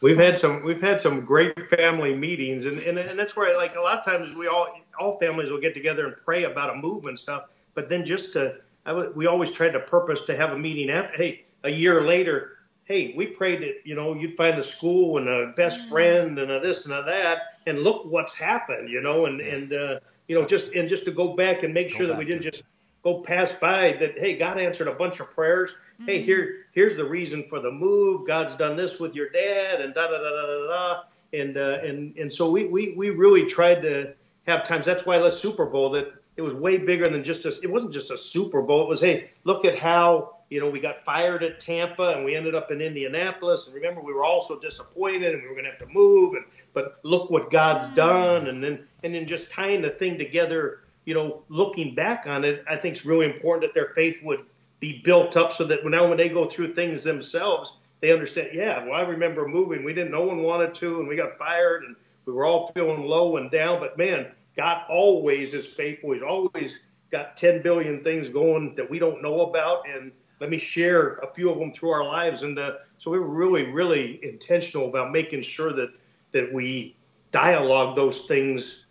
We've 0.00 0.18
had 0.18 0.38
some 0.38 0.62
we've 0.64 0.80
had 0.80 1.00
some 1.00 1.24
great 1.24 1.70
family 1.70 2.14
meetings 2.14 2.66
and, 2.66 2.78
and, 2.78 2.98
and 2.98 3.18
that's 3.18 3.36
where 3.36 3.56
like 3.56 3.74
a 3.74 3.80
lot 3.80 3.98
of 3.98 4.04
times 4.04 4.34
we 4.34 4.46
all 4.46 4.68
all 4.98 5.18
families 5.18 5.50
will 5.50 5.60
get 5.60 5.72
together 5.74 6.06
and 6.06 6.14
pray 6.24 6.44
about 6.44 6.70
a 6.70 6.76
move 6.76 7.06
and 7.06 7.18
stuff. 7.18 7.44
But 7.74 7.88
then 7.88 8.04
just 8.04 8.34
to 8.34 8.56
I 8.86 8.92
would, 8.92 9.16
we 9.16 9.26
always 9.26 9.50
tried 9.50 9.72
to 9.72 9.80
purpose 9.80 10.26
to 10.26 10.36
have 10.36 10.52
a 10.52 10.58
meeting 10.58 10.90
after 10.90 11.16
hey 11.16 11.44
a 11.62 11.70
year 11.70 12.02
later 12.02 12.53
hey 12.84 13.14
we 13.16 13.26
prayed 13.26 13.62
that 13.62 13.74
you 13.84 13.94
know 13.94 14.14
you'd 14.14 14.36
find 14.36 14.58
a 14.58 14.62
school 14.62 15.18
and 15.18 15.28
a 15.28 15.52
best 15.56 15.88
friend 15.88 16.38
and 16.38 16.50
a 16.50 16.60
this 16.60 16.86
and 16.86 16.94
a 16.94 17.02
that 17.02 17.58
and 17.66 17.82
look 17.82 18.04
what's 18.06 18.34
happened 18.34 18.88
you 18.88 19.00
know 19.00 19.26
and 19.26 19.40
and 19.40 19.72
uh, 19.72 19.98
you 20.28 20.38
know 20.38 20.46
just 20.46 20.72
and 20.72 20.88
just 20.88 21.04
to 21.04 21.10
go 21.10 21.34
back 21.34 21.62
and 21.62 21.74
make 21.74 21.90
Go 21.90 21.96
sure 21.96 22.06
that 22.08 22.18
we 22.18 22.24
didn't 22.24 22.42
to- 22.42 22.50
just 22.50 22.64
go 23.02 23.20
pass 23.20 23.52
by 23.52 23.92
that 23.92 24.18
hey 24.18 24.36
god 24.36 24.58
answered 24.58 24.88
a 24.88 24.94
bunch 24.94 25.20
of 25.20 25.30
prayers. 25.34 25.76
Hey 26.06 26.20
here 26.20 26.66
here's 26.72 26.96
the 26.96 27.04
reason 27.04 27.44
for 27.44 27.60
the 27.60 27.70
move. 27.70 28.26
God's 28.26 28.56
done 28.56 28.76
this 28.76 28.98
with 28.98 29.14
your 29.14 29.28
dad 29.30 29.80
and 29.80 29.94
da 29.94 30.06
da 30.06 30.18
da 30.18 30.30
da 30.30 30.46
da 30.46 30.66
da 30.66 31.02
and 31.34 31.56
uh, 31.56 31.78
and 31.82 32.16
and 32.16 32.32
so 32.32 32.50
we, 32.50 32.66
we 32.66 32.94
we 32.96 33.10
really 33.10 33.46
tried 33.46 33.82
to 33.82 34.14
have 34.46 34.66
times. 34.66 34.86
That's 34.86 35.04
why 35.04 35.18
let's 35.18 35.38
super 35.38 35.66
bowl 35.66 35.90
that 35.90 36.12
it 36.36 36.42
was 36.42 36.54
way 36.54 36.78
bigger 36.78 37.08
than 37.08 37.24
just 37.24 37.44
a 37.44 37.54
it 37.62 37.70
wasn't 37.70 37.92
just 37.92 38.10
a 38.10 38.18
super 38.18 38.62
bowl. 38.62 38.82
It 38.82 38.88
was 38.88 39.00
hey 39.00 39.30
look 39.44 39.64
at 39.64 39.78
how 39.78 40.36
you 40.54 40.60
know 40.60 40.70
we 40.70 40.80
got 40.80 41.00
fired 41.04 41.42
at 41.42 41.60
tampa 41.60 42.14
and 42.14 42.24
we 42.24 42.34
ended 42.34 42.54
up 42.54 42.70
in 42.70 42.80
indianapolis 42.80 43.66
and 43.66 43.74
remember 43.74 44.00
we 44.00 44.12
were 44.12 44.24
all 44.24 44.40
so 44.40 44.60
disappointed 44.60 45.34
and 45.34 45.42
we 45.42 45.48
were 45.48 45.54
going 45.54 45.64
to 45.64 45.70
have 45.70 45.80
to 45.80 45.92
move 45.92 46.34
and 46.34 46.44
but 46.72 46.98
look 47.02 47.30
what 47.30 47.50
god's 47.50 47.88
done 47.88 48.46
and 48.46 48.62
then 48.62 48.86
and 49.02 49.14
then 49.14 49.26
just 49.26 49.50
tying 49.50 49.82
the 49.82 49.90
thing 49.90 50.16
together 50.16 50.84
you 51.04 51.14
know, 51.14 51.42
looking 51.48 51.94
back 51.94 52.26
on 52.26 52.44
it, 52.44 52.64
I 52.68 52.76
think 52.76 52.96
it's 52.96 53.04
really 53.04 53.26
important 53.26 53.62
that 53.62 53.78
their 53.78 53.94
faith 53.94 54.20
would 54.22 54.44
be 54.80 55.00
built 55.02 55.36
up 55.36 55.52
so 55.52 55.64
that 55.64 55.84
now 55.84 56.08
when 56.08 56.16
they 56.16 56.28
go 56.28 56.46
through 56.46 56.74
things 56.74 57.04
themselves, 57.04 57.76
they 58.00 58.12
understand, 58.12 58.50
yeah, 58.52 58.84
well, 58.84 58.94
I 58.94 59.02
remember 59.02 59.46
moving. 59.46 59.84
We 59.84 59.94
didn't, 59.94 60.12
no 60.12 60.24
one 60.24 60.42
wanted 60.42 60.74
to, 60.76 61.00
and 61.00 61.08
we 61.08 61.16
got 61.16 61.38
fired, 61.38 61.84
and 61.84 61.96
we 62.26 62.32
were 62.32 62.44
all 62.44 62.68
feeling 62.72 63.02
low 63.02 63.36
and 63.36 63.50
down. 63.50 63.80
But 63.80 63.96
man, 63.96 64.30
God 64.56 64.84
always 64.88 65.54
is 65.54 65.66
faithful. 65.66 66.12
He's 66.12 66.22
always 66.22 66.86
got 67.10 67.36
10 67.36 67.62
billion 67.62 68.02
things 68.02 68.28
going 68.28 68.74
that 68.76 68.90
we 68.90 68.98
don't 68.98 69.22
know 69.22 69.40
about. 69.42 69.88
And 69.88 70.12
let 70.40 70.50
me 70.50 70.58
share 70.58 71.14
a 71.16 71.32
few 71.32 71.50
of 71.50 71.58
them 71.58 71.72
through 71.72 71.90
our 71.90 72.04
lives. 72.04 72.42
And 72.42 72.58
uh, 72.58 72.76
so 72.98 73.10
we 73.10 73.18
were 73.18 73.26
really, 73.26 73.70
really 73.70 74.20
intentional 74.22 74.88
about 74.88 75.12
making 75.12 75.42
sure 75.42 75.72
that, 75.72 75.90
that 76.32 76.52
we 76.52 76.96
dialogue 77.30 77.96
those 77.96 78.26
things 78.26 78.86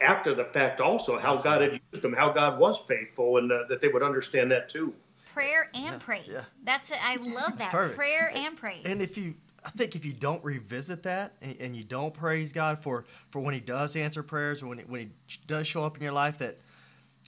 after 0.00 0.34
the 0.34 0.44
fact 0.44 0.80
also 0.80 1.18
how 1.18 1.36
God 1.36 1.60
had 1.60 1.80
used 1.92 2.02
them, 2.02 2.12
how 2.12 2.32
God 2.32 2.58
was 2.58 2.80
faithful, 2.80 3.38
and 3.38 3.50
uh, 3.50 3.64
that 3.68 3.80
they 3.80 3.88
would 3.88 4.02
understand 4.02 4.50
that 4.50 4.68
too. 4.68 4.92
prayer 5.32 5.70
and 5.74 6.00
praise. 6.00 6.28
yeah. 6.30 6.44
That's 6.64 6.90
it. 6.90 6.98
I 7.02 7.16
love 7.16 7.58
that. 7.58 7.70
perfect. 7.70 7.96
Prayer 7.96 8.32
and 8.34 8.56
praise. 8.56 8.84
And 8.84 9.00
if 9.00 9.16
you, 9.16 9.34
I 9.64 9.70
think 9.70 9.94
if 9.94 10.04
you 10.04 10.12
don't 10.12 10.42
revisit 10.44 11.04
that 11.04 11.34
and, 11.40 11.56
and 11.60 11.76
you 11.76 11.84
don't 11.84 12.12
praise 12.12 12.52
God 12.52 12.82
for 12.82 13.04
for 13.30 13.40
when 13.40 13.54
He 13.54 13.60
does 13.60 13.94
answer 13.94 14.22
prayers 14.22 14.62
or 14.62 14.66
when 14.66 14.78
he, 14.78 14.84
when 14.84 15.00
He 15.00 15.38
does 15.46 15.66
show 15.66 15.84
up 15.84 15.96
in 15.96 16.02
your 16.02 16.12
life, 16.12 16.38
that 16.38 16.58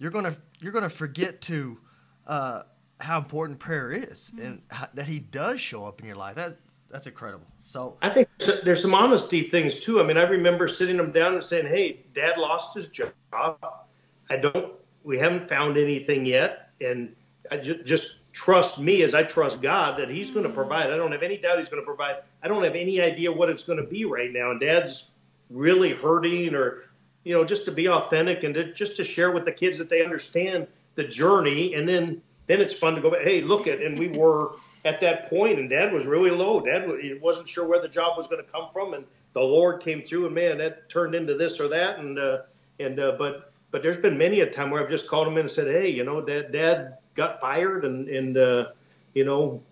you're 0.01 0.11
gonna 0.11 0.37
you're 0.61 0.73
gonna 0.73 0.91
forget 0.91 1.41
to 1.43 1.79
uh, 2.27 2.63
how 3.01 3.19
important 3.19 3.59
prayer 3.59 3.91
is 3.91 4.31
mm-hmm. 4.35 4.47
and 4.47 4.63
how, 4.69 4.89
that 4.95 5.07
He 5.07 5.19
does 5.19 5.61
show 5.61 5.85
up 5.85 6.01
in 6.01 6.07
your 6.07 6.17
life. 6.17 6.37
That 6.37 6.57
that's 6.91 7.07
incredible. 7.07 7.47
So 7.65 7.97
I 8.03 8.09
think 8.09 8.29
there's- 8.39 8.63
there's 8.63 8.83
some 8.83 8.95
honesty 8.95 9.43
things 9.43 9.81
too. 9.81 10.01
I 10.01 10.07
mean, 10.07 10.17
I 10.17 10.23
remember 10.23 10.69
sitting 10.69 10.97
them 10.97 11.13
down 11.13 11.35
and 11.35 11.43
saying, 11.43 11.67
"Hey, 11.67 12.01
Dad 12.15 12.39
lost 12.39 12.75
his 12.75 12.89
job. 12.89 13.13
I 13.33 14.37
don't. 14.37 14.73
We 15.03 15.19
haven't 15.19 15.49
found 15.49 15.77
anything 15.77 16.25
yet, 16.25 16.71
and 16.81 17.15
I 17.51 17.59
ju- 17.59 17.83
just 17.83 18.33
trust 18.33 18.81
me 18.81 19.03
as 19.03 19.15
I 19.15 19.23
trust 19.23 19.63
God 19.63 19.99
that 19.99 20.11
He's 20.11 20.31
going 20.31 20.45
to 20.45 20.49
mm-hmm. 20.49 20.57
provide. 20.57 20.91
I 20.91 20.97
don't 20.97 21.13
have 21.13 21.23
any 21.23 21.37
doubt 21.37 21.59
He's 21.59 21.69
going 21.69 21.83
to 21.83 21.87
provide. 21.87 22.17
I 22.43 22.49
don't 22.49 22.65
have 22.65 22.75
any 22.75 23.01
idea 23.01 23.33
what 23.33 23.51
it's 23.51 23.65
going 23.65 23.79
to 23.83 23.87
be 23.87 24.05
right 24.05 24.33
now, 24.33 24.51
and 24.51 24.61
Dad's 24.61 25.11
really 25.51 25.91
hurting, 25.91 26.55
or 26.55 26.85
you 27.23 27.35
know, 27.35 27.45
just 27.45 27.67
to 27.67 27.73
be 27.73 27.89
authentic 27.89 28.45
and 28.45 28.55
to, 28.55 28.73
just 28.73 28.97
to 28.97 29.05
share 29.05 29.31
with 29.31 29.45
the 29.45 29.53
kids 29.53 29.79
that 29.79 29.89
they 29.89 30.05
understand 30.05 30.67
the 30.95 31.05
journey, 31.05 31.75
and 31.75 31.89
then 31.89 32.23
then 32.47 32.61
it's 32.61 32.75
fun 32.75 32.95
to 32.95 33.01
go 33.01 33.11
back. 33.11 33.23
Hey, 33.23 33.43
look 33.43 33.67
at, 33.67 33.81
and 33.81 33.99
we 33.99 34.09
were 34.19 34.57
at 34.85 35.01
that 35.01 35.29
point, 35.31 35.59
and 35.59 35.71
Dad 35.71 35.93
was 35.93 36.07
really 36.07 36.31
low. 36.31 36.61
Dad 36.61 36.89
wasn't 37.21 37.49
sure 37.49 37.67
where 37.67 37.81
the 37.81 37.89
job 37.89 38.17
was 38.17 38.27
going 38.27 38.45
to 38.45 38.51
come 38.51 38.69
from, 38.73 38.95
and 38.95 39.05
the 39.33 39.41
Lord 39.41 39.83
came 39.83 40.03
through, 40.03 40.27
and 40.27 40.35
man, 40.35 40.59
that 40.59 40.89
turned 40.89 41.15
into 41.15 41.37
this 41.37 41.61
or 41.61 41.69
that, 41.69 41.99
and 41.99 42.19
uh, 42.19 42.43
and 42.79 43.01
uh, 43.01 43.17
but 43.19 43.53
but 43.71 43.83
there's 43.83 43.99
been 43.99 44.19
many 44.19 44.41
a 44.41 44.49
time 44.49 44.71
where 44.71 44.83
I've 44.83 44.91
just 44.91 45.09
called 45.09 45.27
him 45.27 45.35
in 45.35 45.41
and 45.41 45.51
said, 45.51 45.67
hey, 45.67 45.89
you 45.89 46.05
know, 46.05 46.21
Dad, 46.21 46.53
Dad 46.53 46.99
got 47.15 47.41
fired, 47.41 47.85
and 47.85 48.09
and 48.09 48.37
uh, 48.37 48.67
you 49.15 49.25
know, 49.25 49.63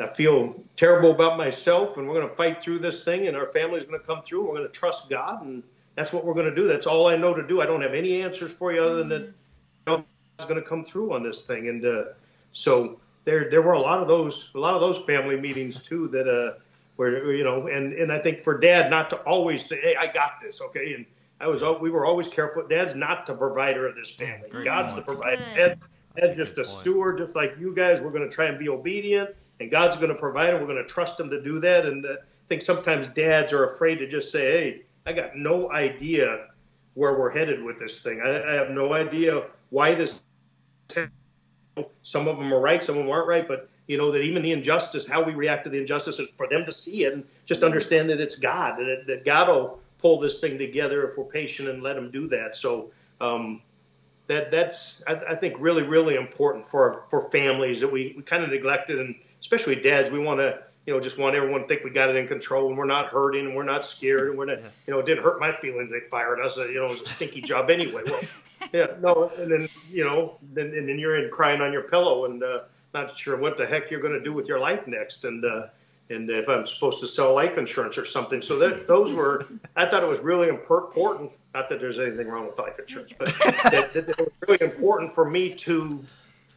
I 0.00 0.06
feel 0.06 0.60
terrible 0.76 1.12
about 1.12 1.36
myself, 1.36 1.96
and 1.96 2.08
we're 2.08 2.14
going 2.14 2.28
to 2.28 2.34
fight 2.34 2.62
through 2.62 2.80
this 2.80 3.04
thing, 3.04 3.28
and 3.28 3.36
our 3.36 3.46
family's 3.52 3.84
going 3.84 4.00
to 4.00 4.06
come 4.06 4.22
through, 4.22 4.40
and 4.40 4.48
we're 4.48 4.56
going 4.56 4.68
to 4.68 4.78
trust 4.78 5.10
God, 5.10 5.44
and 5.44 5.62
that's 5.94 6.12
what 6.12 6.24
we're 6.24 6.34
going 6.34 6.48
to 6.48 6.54
do. 6.54 6.66
That's 6.66 6.86
all 6.86 7.06
I 7.06 7.16
know 7.16 7.34
to 7.34 7.46
do. 7.46 7.60
I 7.60 7.66
don't 7.66 7.82
have 7.82 7.94
any 7.94 8.22
answers 8.22 8.52
for 8.52 8.72
you 8.72 8.82
other 8.82 8.96
than 8.96 9.08
that 9.10 9.32
God's 9.84 10.04
going 10.38 10.60
to 10.60 10.68
come 10.68 10.84
through 10.84 11.12
on 11.12 11.22
this 11.22 11.46
thing, 11.46 11.68
and 11.68 11.84
uh, 11.84 12.04
so 12.52 13.00
there 13.24 13.50
there 13.50 13.62
were 13.62 13.72
a 13.72 13.80
lot 13.80 13.98
of 13.98 14.08
those 14.08 14.50
a 14.54 14.58
lot 14.58 14.74
of 14.74 14.80
those 14.80 14.98
family 15.00 15.38
meetings 15.38 15.82
too 15.82 16.08
that 16.08 16.28
uh 16.28 16.58
where 16.96 17.32
you 17.34 17.44
know 17.44 17.66
and 17.66 17.92
and 17.92 18.12
I 18.12 18.18
think 18.18 18.44
for 18.44 18.58
Dad 18.58 18.90
not 18.90 19.10
to 19.10 19.16
always 19.16 19.64
say, 19.66 19.80
hey, 19.80 19.96
I 19.96 20.12
got 20.12 20.40
this, 20.40 20.60
okay, 20.60 20.94
and 20.94 21.06
I 21.40 21.48
was 21.48 21.62
we 21.80 21.90
were 21.90 22.06
always 22.06 22.28
careful. 22.28 22.66
Dad's 22.68 22.94
not 22.94 23.26
the 23.26 23.34
provider 23.34 23.86
of 23.86 23.96
this 23.96 24.10
family. 24.10 24.48
Great 24.48 24.64
God's 24.64 24.92
point. 24.92 25.06
the 25.06 25.12
provider. 25.14 25.42
Good. 25.54 25.56
Dad, 25.56 25.78
Dad's 26.16 26.36
just 26.36 26.52
a 26.52 26.62
point. 26.62 26.68
steward, 26.68 27.18
just 27.18 27.34
like 27.34 27.58
you 27.58 27.74
guys. 27.74 28.00
We're 28.00 28.12
going 28.12 28.28
to 28.28 28.34
try 28.34 28.46
and 28.46 28.58
be 28.58 28.68
obedient, 28.68 29.30
and 29.58 29.70
God's 29.70 29.96
going 29.96 30.10
to 30.10 30.14
provide, 30.14 30.50
and 30.50 30.60
we're 30.60 30.72
going 30.72 30.82
to 30.82 30.88
trust 30.88 31.18
Him 31.18 31.30
to 31.30 31.42
do 31.42 31.58
that. 31.60 31.86
And 31.86 32.06
uh, 32.06 32.10
I 32.10 32.48
think 32.48 32.62
sometimes 32.62 33.08
dads 33.08 33.52
are 33.52 33.64
afraid 33.64 33.96
to 33.96 34.08
just 34.08 34.30
say, 34.30 34.52
"Hey, 34.52 34.82
I 35.04 35.12
got 35.14 35.36
no 35.36 35.72
idea 35.72 36.46
where 36.94 37.18
we're 37.18 37.30
headed 37.30 37.62
with 37.62 37.78
this 37.78 38.00
thing. 38.00 38.20
I, 38.20 38.52
I 38.52 38.52
have 38.54 38.70
no 38.70 38.92
idea 38.92 39.44
why 39.70 39.94
this." 39.94 40.22
Some 42.02 42.28
of 42.28 42.38
them 42.38 42.52
are 42.52 42.60
right, 42.60 42.82
some 42.82 42.96
of 42.96 43.04
them 43.04 43.12
aren't 43.12 43.28
right, 43.28 43.46
but 43.46 43.68
you 43.86 43.98
know 43.98 44.12
that 44.12 44.22
even 44.22 44.42
the 44.42 44.52
injustice, 44.52 45.08
how 45.08 45.22
we 45.22 45.32
react 45.32 45.64
to 45.64 45.70
the 45.70 45.78
injustice, 45.78 46.18
is 46.18 46.30
for 46.36 46.48
them 46.48 46.66
to 46.66 46.72
see 46.72 47.04
it 47.04 47.12
and 47.12 47.24
just 47.46 47.62
understand 47.62 48.10
that 48.10 48.20
it's 48.20 48.38
God, 48.38 48.78
that, 48.78 49.04
that 49.06 49.24
God 49.24 49.48
will 49.48 49.80
pull 49.98 50.20
this 50.20 50.40
thing 50.40 50.58
together 50.58 51.08
if 51.08 51.16
we're 51.16 51.24
patient 51.24 51.68
and 51.68 51.82
let 51.82 51.96
Him 51.96 52.10
do 52.10 52.28
that. 52.28 52.56
So 52.56 52.90
um, 53.20 53.62
that 54.26 54.50
that's 54.50 55.02
I, 55.06 55.14
I 55.30 55.34
think 55.34 55.56
really 55.58 55.82
really 55.82 56.14
important 56.14 56.66
for 56.66 57.04
for 57.08 57.20
families 57.30 57.80
that 57.80 57.90
we, 57.90 58.14
we 58.16 58.22
kind 58.22 58.44
of 58.44 58.50
neglected, 58.50 58.98
and 58.98 59.16
especially 59.40 59.76
dads, 59.76 60.10
we 60.10 60.18
want 60.18 60.40
to 60.40 60.62
you 60.86 60.92
know 60.92 61.00
just 61.00 61.18
want 61.18 61.36
everyone 61.36 61.62
to 61.62 61.66
think 61.68 61.84
we 61.84 61.90
got 61.90 62.10
it 62.10 62.16
in 62.16 62.26
control 62.26 62.68
and 62.68 62.76
we're 62.76 62.84
not 62.84 63.08
hurting 63.08 63.46
and 63.46 63.54
we're 63.54 63.62
not 63.62 63.84
scared 63.84 64.30
and 64.30 64.38
we're 64.38 64.46
not 64.46 64.58
you 64.86 64.92
know 64.92 64.98
it 64.98 65.06
didn't 65.06 65.22
hurt 65.22 65.38
my 65.40 65.52
feelings 65.52 65.90
they 65.90 66.00
fired 66.00 66.40
us 66.40 66.56
you 66.56 66.74
know 66.74 66.86
it 66.86 66.90
was 66.90 67.02
a 67.02 67.08
stinky 67.08 67.40
job 67.40 67.70
anyway. 67.70 68.02
Well, 68.04 68.20
yeah, 68.72 68.86
no, 69.00 69.30
and 69.36 69.50
then 69.50 69.68
you 69.90 70.04
know, 70.04 70.38
then 70.52 70.66
and 70.74 70.88
then 70.88 70.98
you're 70.98 71.22
in 71.22 71.30
crying 71.30 71.60
on 71.60 71.72
your 71.72 71.82
pillow 71.82 72.24
and 72.26 72.42
uh, 72.42 72.60
not 72.94 73.16
sure 73.16 73.36
what 73.36 73.56
the 73.56 73.66
heck 73.66 73.90
you're 73.90 74.00
going 74.00 74.14
to 74.14 74.22
do 74.22 74.32
with 74.32 74.48
your 74.48 74.58
life 74.58 74.86
next, 74.86 75.24
and 75.24 75.44
uh, 75.44 75.66
and 76.10 76.30
if 76.30 76.48
I'm 76.48 76.66
supposed 76.66 77.00
to 77.00 77.08
sell 77.08 77.34
life 77.34 77.58
insurance 77.58 77.98
or 77.98 78.04
something. 78.04 78.42
So 78.42 78.58
that 78.60 78.86
those 78.86 79.14
were, 79.14 79.46
I 79.74 79.86
thought 79.86 80.02
it 80.02 80.08
was 80.08 80.20
really 80.20 80.48
important. 80.48 81.32
Not 81.54 81.68
that 81.68 81.80
there's 81.80 81.98
anything 81.98 82.28
wrong 82.28 82.46
with 82.46 82.58
life 82.58 82.78
insurance, 82.78 83.12
but 83.18 83.28
that, 83.38 83.92
that 83.92 84.08
it 84.08 84.18
was 84.18 84.30
really 84.46 84.62
important 84.62 85.12
for 85.12 85.28
me 85.28 85.54
to, 85.54 86.04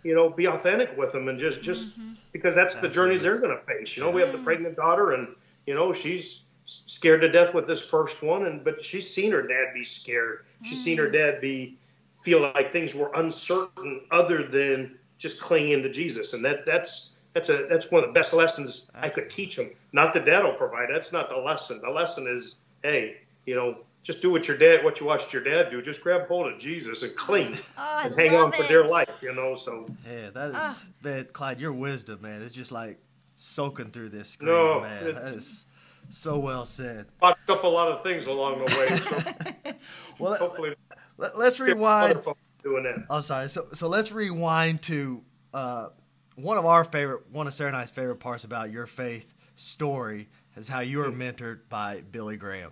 you 0.05 0.13
know, 0.13 0.29
be 0.29 0.45
authentic 0.45 0.95
with 0.95 1.11
them 1.11 1.27
and 1.27 1.39
just 1.39 1.63
just 1.63 1.99
mm-hmm. 1.99 2.13
because 2.31 2.53
that's 2.53 2.75
the 2.75 2.89
journeys 2.89 3.23
they're 3.23 3.39
going 3.39 3.57
to 3.57 3.63
face. 3.63 3.97
You 3.97 4.03
know, 4.03 4.11
we 4.11 4.21
have 4.21 4.31
the 4.31 4.37
mm-hmm. 4.37 4.45
pregnant 4.45 4.75
daughter, 4.75 5.11
and 5.11 5.29
you 5.65 5.73
know 5.73 5.93
she's 5.93 6.45
scared 6.63 7.21
to 7.21 7.31
death 7.31 7.55
with 7.55 7.65
this 7.65 7.83
first 7.83 8.21
one, 8.21 8.45
and 8.45 8.63
but 8.63 8.85
she's 8.85 9.11
seen 9.11 9.31
her 9.31 9.41
dad 9.41 9.73
be 9.73 9.83
scared. 9.83 10.45
She's 10.63 10.83
seen 10.83 10.99
her 10.99 11.05
mm-hmm. 11.05 11.13
dad 11.13 11.41
be 11.41 11.79
feel 12.21 12.39
like 12.39 12.71
things 12.71 12.93
were 12.93 13.11
uncertain 13.15 14.01
other 14.11 14.43
than 14.43 14.99
just 15.17 15.41
clinging 15.41 15.81
to 15.81 15.91
Jesus. 15.91 16.33
And 16.33 16.45
that 16.45 16.67
that's 16.67 17.11
that's 17.33 17.49
a 17.49 17.65
that's 17.67 17.91
one 17.91 18.03
of 18.03 18.09
the 18.09 18.13
best 18.13 18.31
lessons 18.31 18.87
I 18.93 19.09
could 19.09 19.31
teach 19.31 19.55
them. 19.55 19.71
Not 19.91 20.13
the 20.13 20.19
dad 20.19 20.43
will 20.43 20.53
provide. 20.53 20.89
That's 20.93 21.11
not 21.13 21.29
the 21.29 21.37
lesson. 21.37 21.81
The 21.81 21.89
lesson 21.89 22.27
is, 22.27 22.61
hey, 22.83 23.17
you 23.47 23.55
know, 23.55 23.79
just 24.05 24.21
do 24.21 24.31
what 24.31 24.47
your 24.47 24.57
dad 24.57 24.83
what 24.85 24.99
you 25.01 25.05
watched 25.07 25.33
your 25.33 25.43
dad 25.43 25.69
do. 25.71 25.81
Just 25.81 26.01
grab 26.03 26.27
hold 26.27 26.51
of 26.51 26.59
Jesus 26.59 27.03
and 27.03 27.13
cling 27.15 27.57
oh, 27.77 28.01
and 28.05 28.15
hang 28.15 28.35
on 28.35 28.43
love 28.43 28.55
for 28.55 28.67
dear 28.67 28.87
life, 28.87 29.09
you 29.21 29.33
know. 29.33 29.55
So 29.55 29.85
yeah, 30.09 30.29
that 30.29 30.49
is 30.51 30.55
Ah. 30.57 30.83
man, 31.03 31.27
Clyde. 31.33 31.59
Your 31.59 31.73
wisdom, 31.73 32.21
man, 32.21 32.41
it's 32.43 32.55
just 32.55 32.71
like 32.71 32.99
soaking 33.35 33.91
through 33.91 34.09
this 34.09 34.29
screen, 34.29 34.49
No, 34.51 34.79
man. 34.81 35.03
That 35.05 35.15
it's- 35.17 35.65
So 36.09 36.37
well 36.37 36.67
said. 36.67 37.07
Fucked 37.19 37.49
up 37.49 37.63
a 37.63 37.67
lot 37.67 37.87
of 37.91 38.03
things 38.03 38.27
along 38.27 38.59
the 38.63 38.65
way. 38.77 38.97
So 38.97 39.73
Well, 40.19 40.35
hopefully, 40.35 40.75
let, 41.17 41.35
us 41.35 41.59
rewind. 41.59 42.23
folks 42.23 42.39
doing 42.63 42.83
that. 42.83 43.05
I'm 43.09 43.23
sorry. 43.23 43.49
So 43.49 43.65
so 43.73 43.87
let's 43.89 44.11
rewind 44.11 44.83
to 44.83 45.23
uh, 45.51 45.87
one 46.35 46.59
of 46.59 46.65
our 46.67 46.83
favorite, 46.83 47.23
one 47.31 47.47
of 47.47 47.53
Sarah 47.55 47.69
and 47.69 47.77
I's 47.77 47.89
favorite 47.89 48.17
parts 48.19 48.43
about 48.43 48.71
your 48.71 48.85
faith 48.85 49.33
story 49.55 50.29
is 50.55 50.67
how 50.67 50.81
you 50.81 50.99
were 50.99 51.11
mentored 51.11 51.61
by 51.69 52.01
Billy 52.11 52.37
Graham, 52.37 52.71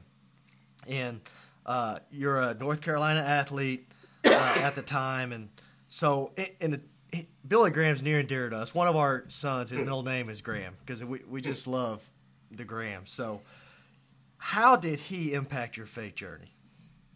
and 0.88 1.22
uh, 1.65 2.00
you're 2.12 2.39
a 2.39 2.54
North 2.54 2.82
Carolina 2.82 3.22
athlete 3.22 3.88
uh, 4.26 4.62
at 4.63 4.76
the 4.76 4.82
time, 4.82 5.32
and 5.32 5.50
so 5.88 6.32
and 6.62 6.82
it, 7.12 7.28
Billy 7.48 7.72
Graham's 7.72 8.04
near 8.04 8.19
and 8.19 8.28
dear 8.28 8.50
to 8.50 8.58
us. 8.58 8.74
One 8.74 8.88
of 8.88 8.96
our 8.96 9.26
sons, 9.28 9.69
his 9.69 9.80
middle 9.80 10.04
name 10.04 10.30
is 10.30 10.41
Graham 10.41 10.76
because 10.86 11.04
we 11.04 11.22
we 11.30 11.41
just 11.41 11.67
love 11.67 12.02
the 12.52 12.63
Graham. 12.63 13.06
So, 13.06 13.41
how 14.38 14.76
did 14.76 15.00
he 15.00 15.34
impact 15.34 15.78
your 15.78 15.86
faith 15.86 16.15
journey? 16.15 16.54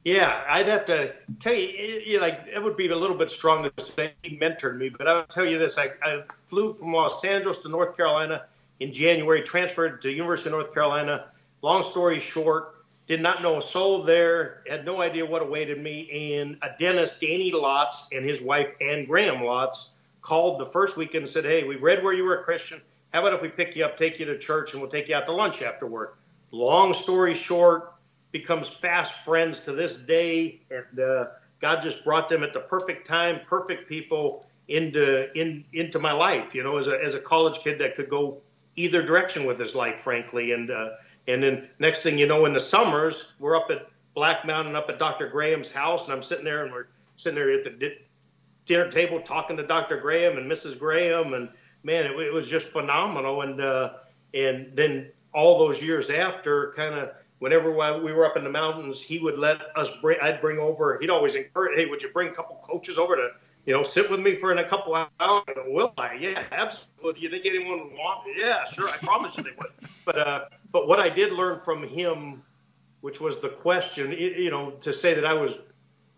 Yeah, 0.08 0.42
I'd 0.48 0.68
have 0.68 0.86
to 0.86 1.14
tell 1.40 1.54
you, 1.54 1.68
it, 1.70 2.22
like 2.22 2.46
it 2.50 2.64
would 2.64 2.78
be 2.78 2.88
a 2.88 2.96
little 2.96 3.18
bit 3.18 3.30
strong 3.30 3.70
to 3.70 3.84
say 3.84 4.14
he 4.24 4.38
mentored 4.38 4.78
me, 4.78 4.88
but 4.88 5.06
I'll 5.06 5.26
tell 5.26 5.46
you 5.46 5.60
this: 5.60 5.78
I, 5.78 5.90
I 6.02 6.24
flew 6.46 6.72
from 6.72 6.94
Los 6.94 7.26
Angeles 7.26 7.58
to 7.60 7.70
North 7.70 7.98
Carolina 7.98 8.46
in 8.80 8.94
January, 8.94 9.42
transferred 9.42 10.02
to 10.04 10.12
University 10.12 10.50
of 10.50 10.54
North 10.54 10.74
Carolina. 10.74 11.26
Long 11.62 11.84
story 11.84 12.20
short, 12.20 12.77
did 13.08 13.22
not 13.22 13.42
know 13.42 13.58
a 13.58 13.62
soul 13.62 14.04
there, 14.04 14.62
had 14.68 14.86
no 14.86 15.02
idea 15.02 15.26
what 15.26 15.42
awaited 15.42 15.82
me, 15.82 16.36
and 16.36 16.58
a 16.62 16.70
dentist, 16.78 17.22
Danny 17.22 17.52
Lotz, 17.52 18.08
and 18.12 18.28
his 18.28 18.42
wife 18.42 18.68
Anne 18.82 19.06
Graham 19.06 19.38
Lotz, 19.38 19.90
called 20.22 20.60
the 20.60 20.66
first 20.66 20.98
weekend 20.98 21.24
and 21.24 21.30
said, 21.30 21.46
"Hey, 21.46 21.64
we 21.64 21.78
read 21.78 22.04
where 22.04 22.14
you 22.14 22.26
were 22.26 22.40
a 22.40 22.44
Christian. 22.44 22.82
How 23.14 23.22
about 23.22 23.34
if 23.34 23.42
we 23.42 23.48
pick 23.48 23.76
you 23.78 23.86
up, 23.86 23.96
take 23.98 24.20
you 24.20 24.26
to 24.26 24.38
church, 24.38 24.74
and 24.74 24.82
we'll 24.82 24.92
take 24.92 25.08
you 25.08 25.16
out 25.16 25.26
to 25.26 25.32
lunch 25.32 25.62
after 25.62 25.88
work?" 25.88 26.18
Long 26.52 26.94
story 26.94 27.34
short 27.34 27.94
becomes 28.32 28.68
fast 28.68 29.24
friends 29.24 29.62
to 29.62 29.72
this 29.72 29.98
day, 29.98 30.62
and 30.70 31.00
uh, 31.00 31.28
God 31.60 31.82
just 31.82 32.04
brought 32.04 32.28
them 32.28 32.44
at 32.44 32.54
the 32.54 32.60
perfect 32.60 33.08
time, 33.08 33.40
perfect 33.48 33.88
people 33.88 34.46
into 34.68 35.32
in 35.34 35.64
into 35.72 36.00
my 36.00 36.12
life. 36.12 36.56
You 36.56 36.64
know, 36.64 36.78
as 36.78 36.88
a 36.88 37.02
as 37.02 37.14
a 37.14 37.20
college 37.20 37.60
kid 37.60 37.80
that 37.80 37.96
could 37.96 38.10
go 38.10 38.42
either 38.76 39.02
direction 39.02 39.46
with 39.46 39.60
his 39.60 39.76
life, 39.76 40.02
frankly. 40.02 40.52
And 40.52 40.70
uh, 40.70 40.90
and 41.28 41.44
then 41.44 41.70
next 41.80 42.04
thing 42.04 42.18
you 42.18 42.28
know, 42.28 42.46
in 42.46 42.54
the 42.54 42.60
summers, 42.60 43.32
we're 43.40 43.56
up 43.56 43.70
at 43.70 43.88
Black 44.14 44.46
Mountain, 44.46 44.76
up 44.76 44.90
at 44.90 44.98
Dr. 44.98 45.28
Graham's 45.28 45.72
house, 45.72 46.06
and 46.06 46.14
I'm 46.14 46.24
sitting 46.24 46.46
there, 46.46 46.64
and 46.64 46.74
we're 46.74 46.88
sitting 47.16 47.36
there 47.36 47.52
at 47.52 47.64
the 47.64 47.70
di- 47.70 47.98
dinner 48.66 48.90
table 48.90 49.22
talking 49.22 49.58
to 49.58 49.64
Dr. 49.68 49.98
Graham 49.98 50.38
and 50.38 50.50
Mrs. 50.52 50.80
Graham, 50.80 51.34
and 51.34 51.50
man, 51.84 52.06
it, 52.06 52.12
it 52.12 52.34
was 52.34 52.50
just 52.50 52.70
phenomenal. 52.70 53.42
And 53.42 53.62
uh, 53.62 53.94
and 54.34 54.72
then 54.76 55.12
all 55.34 55.60
those 55.60 55.82
years 55.82 56.10
after, 56.10 56.74
kind 56.76 56.96
of 56.96 57.10
whenever 57.40 57.72
we 57.72 58.14
were 58.14 58.26
up 58.26 58.38
in 58.38 58.44
the 58.44 58.50
mountains, 58.50 59.02
he 59.02 59.20
would 59.20 59.38
let 59.38 59.62
us 59.76 59.96
bring. 60.02 60.20
I'd 60.22 60.42
bring 60.42 60.60
over. 60.60 60.98
He'd 61.00 61.10
always 61.10 61.36
encourage, 61.36 61.78
"Hey, 61.78 61.86
would 61.86 62.02
you 62.02 62.10
bring 62.10 62.30
a 62.30 62.34
couple 62.34 62.60
coaches 62.64 62.98
over 62.98 63.16
to, 63.16 63.32
you 63.66 63.74
know, 63.74 63.84
sit 63.84 64.10
with 64.10 64.20
me 64.20 64.36
for 64.36 64.52
in 64.52 64.58
a 64.58 64.68
couple 64.68 64.96
hours?" 64.96 65.44
Will 65.66 65.94
I? 65.98 66.14
Yeah, 66.16 66.44
absolutely. 66.52 67.14
Do 67.14 67.22
you 67.22 67.30
think 67.30 67.46
anyone 67.46 67.84
would 67.84 67.94
want? 67.94 68.28
Yeah, 68.36 68.66
sure. 68.66 68.90
I 68.90 68.98
promise 68.98 69.38
you 69.38 69.44
they 69.44 69.52
would. 69.58 69.72
But 70.06 70.18
uh, 70.18 70.46
but 70.78 70.88
what 70.88 71.00
I 71.00 71.10
did 71.10 71.34
learn 71.34 71.60
from 71.60 71.84
him, 71.88 72.44
which 73.02 73.20
was 73.20 73.40
the 73.40 73.50
question, 73.50 74.12
you 74.12 74.52
know, 74.52 74.72
to 74.82 74.94
say 74.94 75.16
that 75.16 75.26
I 75.26 75.34
was 75.34 75.62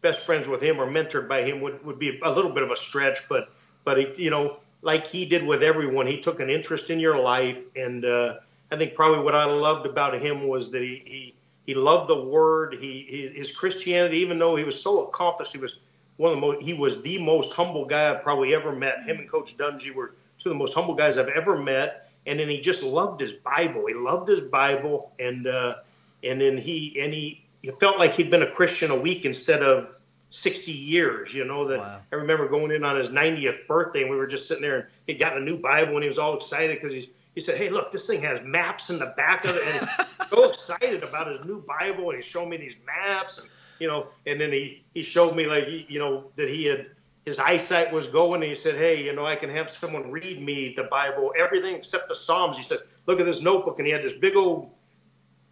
best 0.02 0.26
friends 0.26 0.48
with 0.48 0.62
him 0.62 0.80
or 0.80 0.88
mentored 0.88 1.28
by 1.28 1.44
him 1.44 1.62
would 1.62 1.86
would 1.86 2.00
be 2.00 2.20
a 2.22 2.32
little 2.32 2.52
bit 2.52 2.64
of 2.64 2.72
a 2.72 2.76
stretch. 2.76 3.28
But 3.30 3.50
but 3.84 4.20
you 4.20 4.30
know, 4.30 4.58
like 4.82 5.08
he 5.08 5.26
did 5.26 5.44
with 5.46 5.64
everyone, 5.64 6.08
he 6.08 6.20
took 6.20 6.40
an 6.40 6.50
interest 6.50 6.90
in 6.90 7.00
your 7.00 7.18
life 7.20 7.64
and. 7.76 8.06
uh 8.06 8.36
I 8.72 8.78
think 8.78 8.94
probably 8.96 9.24
what 9.24 9.36
I 9.36 9.46
loved 9.46 9.86
about 9.88 10.14
him 10.22 10.48
was 10.48 10.72
that 10.72 10.82
he 10.82 11.02
he, 11.06 11.36
he 11.66 11.74
loved 11.74 12.10
the 12.10 12.22
word. 12.24 12.76
He, 12.80 13.02
he 13.02 13.28
his 13.30 13.52
Christianity, 13.52 14.20
even 14.20 14.38
though 14.38 14.56
he 14.56 14.64
was 14.64 14.82
so 14.82 15.08
accomplished, 15.08 15.54
he 15.54 15.58
was 15.60 15.80
one 16.18 16.32
of 16.32 16.38
the 16.38 16.42
most 16.42 16.64
he 16.64 16.74
was 16.74 17.02
the 17.02 17.24
most 17.24 17.54
humble 17.54 17.86
guy 17.86 18.10
I've 18.10 18.22
probably 18.24 18.54
ever 18.54 18.72
met. 18.76 19.04
Him 19.06 19.18
and 19.18 19.30
Coach 19.30 19.58
Dungy 19.58 19.94
were 19.94 20.14
two 20.38 20.50
of 20.50 20.56
the 20.56 20.60
most 20.60 20.74
humble 20.74 20.94
guys 20.96 21.18
I've 21.18 21.30
ever 21.30 21.62
met. 21.62 22.09
And 22.26 22.40
then 22.40 22.50
he 22.50 22.60
just 22.60 22.84
loved 22.84 23.22
his 23.22 23.34
Bible. 23.34 23.86
He 23.88 23.94
loved 23.94 24.28
his 24.28 24.42
Bible, 24.42 25.12
and 25.20 25.48
uh, 25.48 25.76
and 26.24 26.40
then 26.40 26.58
he 26.58 27.00
and 27.02 27.14
he, 27.14 27.46
he 27.62 27.72
felt 27.72 27.98
like 27.98 28.14
he'd 28.14 28.30
been 28.30 28.44
a 28.44 28.52
Christian 28.52 28.92
a 28.92 28.96
week 28.96 29.26
instead 29.26 29.64
of 29.64 29.96
60 30.30 30.72
years. 30.72 31.34
You 31.34 31.46
know 31.46 31.68
that 31.68 31.80
wow. 31.80 32.02
I 32.12 32.16
remember 32.16 32.48
going 32.48 32.72
in 32.72 32.84
on 32.84 32.98
his 32.98 33.10
90th 33.10 33.68
birthday, 33.68 34.02
and 34.02 34.12
we 34.12 34.18
were 34.18 34.28
just 34.28 34.48
sitting 34.48 34.62
there, 34.62 34.76
and 34.78 34.86
he'd 35.08 35.20
gotten 35.20 35.42
a 35.42 35.46
new 35.46 35.58
Bible, 35.58 35.94
and 35.96 36.04
he 36.04 36.10
was 36.10 36.20
all 36.20 36.36
excited 36.36 36.76
because 36.76 36.94
he's 36.94 37.10
he 37.36 37.42
said, 37.42 37.58
"Hey, 37.58 37.70
look, 37.70 37.92
this 37.92 38.08
thing 38.08 38.22
has 38.22 38.42
maps 38.44 38.90
in 38.90 39.00
the 39.00 39.14
back 39.16 39.46
of 39.46 39.56
it." 39.56 39.64
And 39.66 39.90
he's 39.90 40.30
so 40.30 40.44
excited 40.50 41.04
about 41.04 41.28
his 41.28 41.44
new 41.46 41.62
Bible, 41.62 42.10
and 42.10 42.18
he 42.18 42.22
showed 42.22 42.48
me 42.48 42.58
these 42.58 42.78
maps, 42.86 43.40
and 43.40 43.50
you 43.80 43.88
know, 43.88 44.08
and 44.26 44.40
then 44.40 44.52
he 44.52 44.84
he 44.94 45.02
showed 45.02 45.36
me 45.36 45.48
like 45.48 45.90
you 45.90 46.00
know 46.00 46.26
that 46.36 46.50
he 46.50 46.66
had 46.66 46.88
his 47.30 47.40
eyesight 47.40 47.92
was 47.92 48.08
going, 48.08 48.42
and 48.42 48.50
he 48.50 48.56
said, 48.56 48.76
"Hey, 48.76 49.04
you 49.04 49.14
know, 49.14 49.26
I 49.26 49.36
can 49.36 49.50
have 49.50 49.70
someone 49.70 50.12
read 50.12 50.42
me 50.42 50.74
the 50.76 50.84
Bible, 50.84 51.34
everything 51.38 51.76
except 51.76 52.08
the 52.08 52.16
Psalms." 52.16 52.58
He 52.58 52.64
said, 52.64 52.80
"Look 53.06 53.20
at 53.20 53.26
this 53.26 53.42
notebook," 53.42 53.80
and 53.80 53.88
he 53.88 53.94
had 53.94 54.04
this 54.04 54.14
big 54.14 54.36
old 54.36 54.72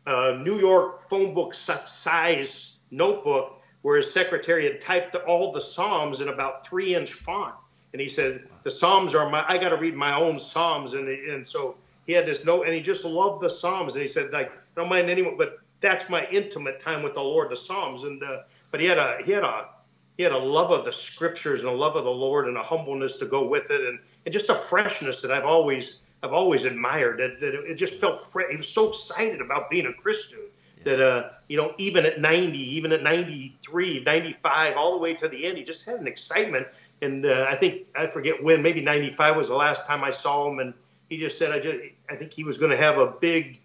uh, 0.06 0.40
New 0.44 0.60
York 0.60 1.10
phone 1.10 1.34
book 1.34 1.54
size 1.54 2.78
notebook 2.92 3.62
where 3.82 3.98
his 3.98 4.12
secretary 4.12 4.66
had 4.66 4.82
typed 4.82 5.16
all 5.16 5.52
the 5.52 5.62
Psalms 5.62 6.22
in 6.22 6.28
about 6.28 6.68
three 6.68 6.96
inch 6.96 7.14
font 7.14 7.54
and 7.94 8.02
he 8.02 8.10
said 8.10 8.48
the 8.64 8.70
Psalms 8.70 9.16
are 9.16 9.30
my. 9.30 9.44
I 9.48 9.58
got 9.58 9.70
to 9.70 9.78
read 9.78 9.96
my 9.96 10.16
own 10.16 10.40
Psalms, 10.40 10.94
and 10.94 11.08
and 11.08 11.46
so 11.46 11.78
he 12.06 12.14
had 12.14 12.26
this 12.26 12.46
note, 12.46 12.66
and 12.66 12.74
he 12.74 12.82
just 12.82 13.06
loved 13.06 13.42
the 13.42 13.50
Psalms, 13.50 13.96
and 13.96 14.02
he 14.02 14.08
said 14.08 14.32
like 14.32 14.52
don't 14.76 14.90
mind 14.90 15.10
anyone, 15.10 15.38
but 15.38 15.58
that's 15.82 16.10
my 16.10 16.28
intimate 16.28 16.80
time 16.80 17.04
with 17.04 17.14
the 17.14 17.22
Lord, 17.22 17.50
the 17.50 17.56
Psalms, 17.56 18.04
and 18.04 18.22
uh, 18.22 18.44
but 18.72 18.82
he 18.82 18.86
had 18.86 18.98
a 18.98 19.20
he 19.26 19.32
had 19.32 19.44
a 19.44 19.70
he 20.18 20.24
had 20.24 20.32
a 20.32 20.38
love 20.38 20.72
of 20.72 20.86
the 20.86 20.94
Scriptures 20.94 21.62
and 21.62 21.70
a 21.70 21.74
love 21.74 21.96
of 21.96 22.04
the 22.04 22.12
Lord 22.12 22.48
and 22.48 22.58
a 22.58 22.64
humbleness 22.64 23.18
to 23.18 23.26
go 23.26 23.48
with 23.48 23.72
it, 23.72 23.82
and 23.82 24.00
and 24.26 24.34
just 24.34 24.50
a 24.50 24.56
freshness 24.56 25.22
that 25.22 25.32
I've 25.32 25.46
always 25.46 26.00
I've 26.22 26.34
always 26.34 26.66
admired. 26.66 27.20
That, 27.20 27.40
that 27.40 27.54
it 27.54 27.76
just 27.76 27.96
felt 27.96 28.22
fresh. 28.24 28.48
He 28.50 28.58
was 28.58 28.68
so 28.68 28.90
excited 28.90 29.42
about 29.42 29.70
being 29.70 29.86
a 29.86 29.94
Christian 29.94 30.40
that 30.84 31.02
uh, 31.02 31.30
you 31.48 31.58
know 31.58 31.74
even 31.78 32.06
at 32.06 32.20
90 32.20 32.76
even 32.76 32.92
at 32.92 33.04
93 33.04 34.04
95 34.04 34.78
all 34.78 34.92
the 34.92 35.00
way 35.00 35.16
to 35.16 35.28
the 35.28 35.46
end 35.46 35.58
he 35.58 35.64
just 35.64 35.88
had 35.88 36.00
an 36.00 36.08
excitement 36.08 36.68
and 37.02 37.26
uh, 37.26 37.46
I 37.50 37.56
think 37.56 37.88
I 37.96 38.08
forget 38.08 38.44
when, 38.44 38.62
maybe 38.62 38.82
'95 38.82 39.36
was 39.36 39.48
the 39.50 39.56
last 39.56 39.88
time 39.88 40.04
I 40.04 40.12
saw 40.12 40.50
him, 40.50 40.60
and 40.60 40.74
he 41.10 41.18
just 41.18 41.38
said, 41.38 41.52
"I 41.52 41.60
just, 41.60 41.78
I 42.10 42.16
think 42.16 42.34
he 42.34 42.44
was 42.44 42.58
going 42.58 42.72
to 42.72 42.78
have 42.78 42.98
a 42.98 43.08
big, 43.08 43.62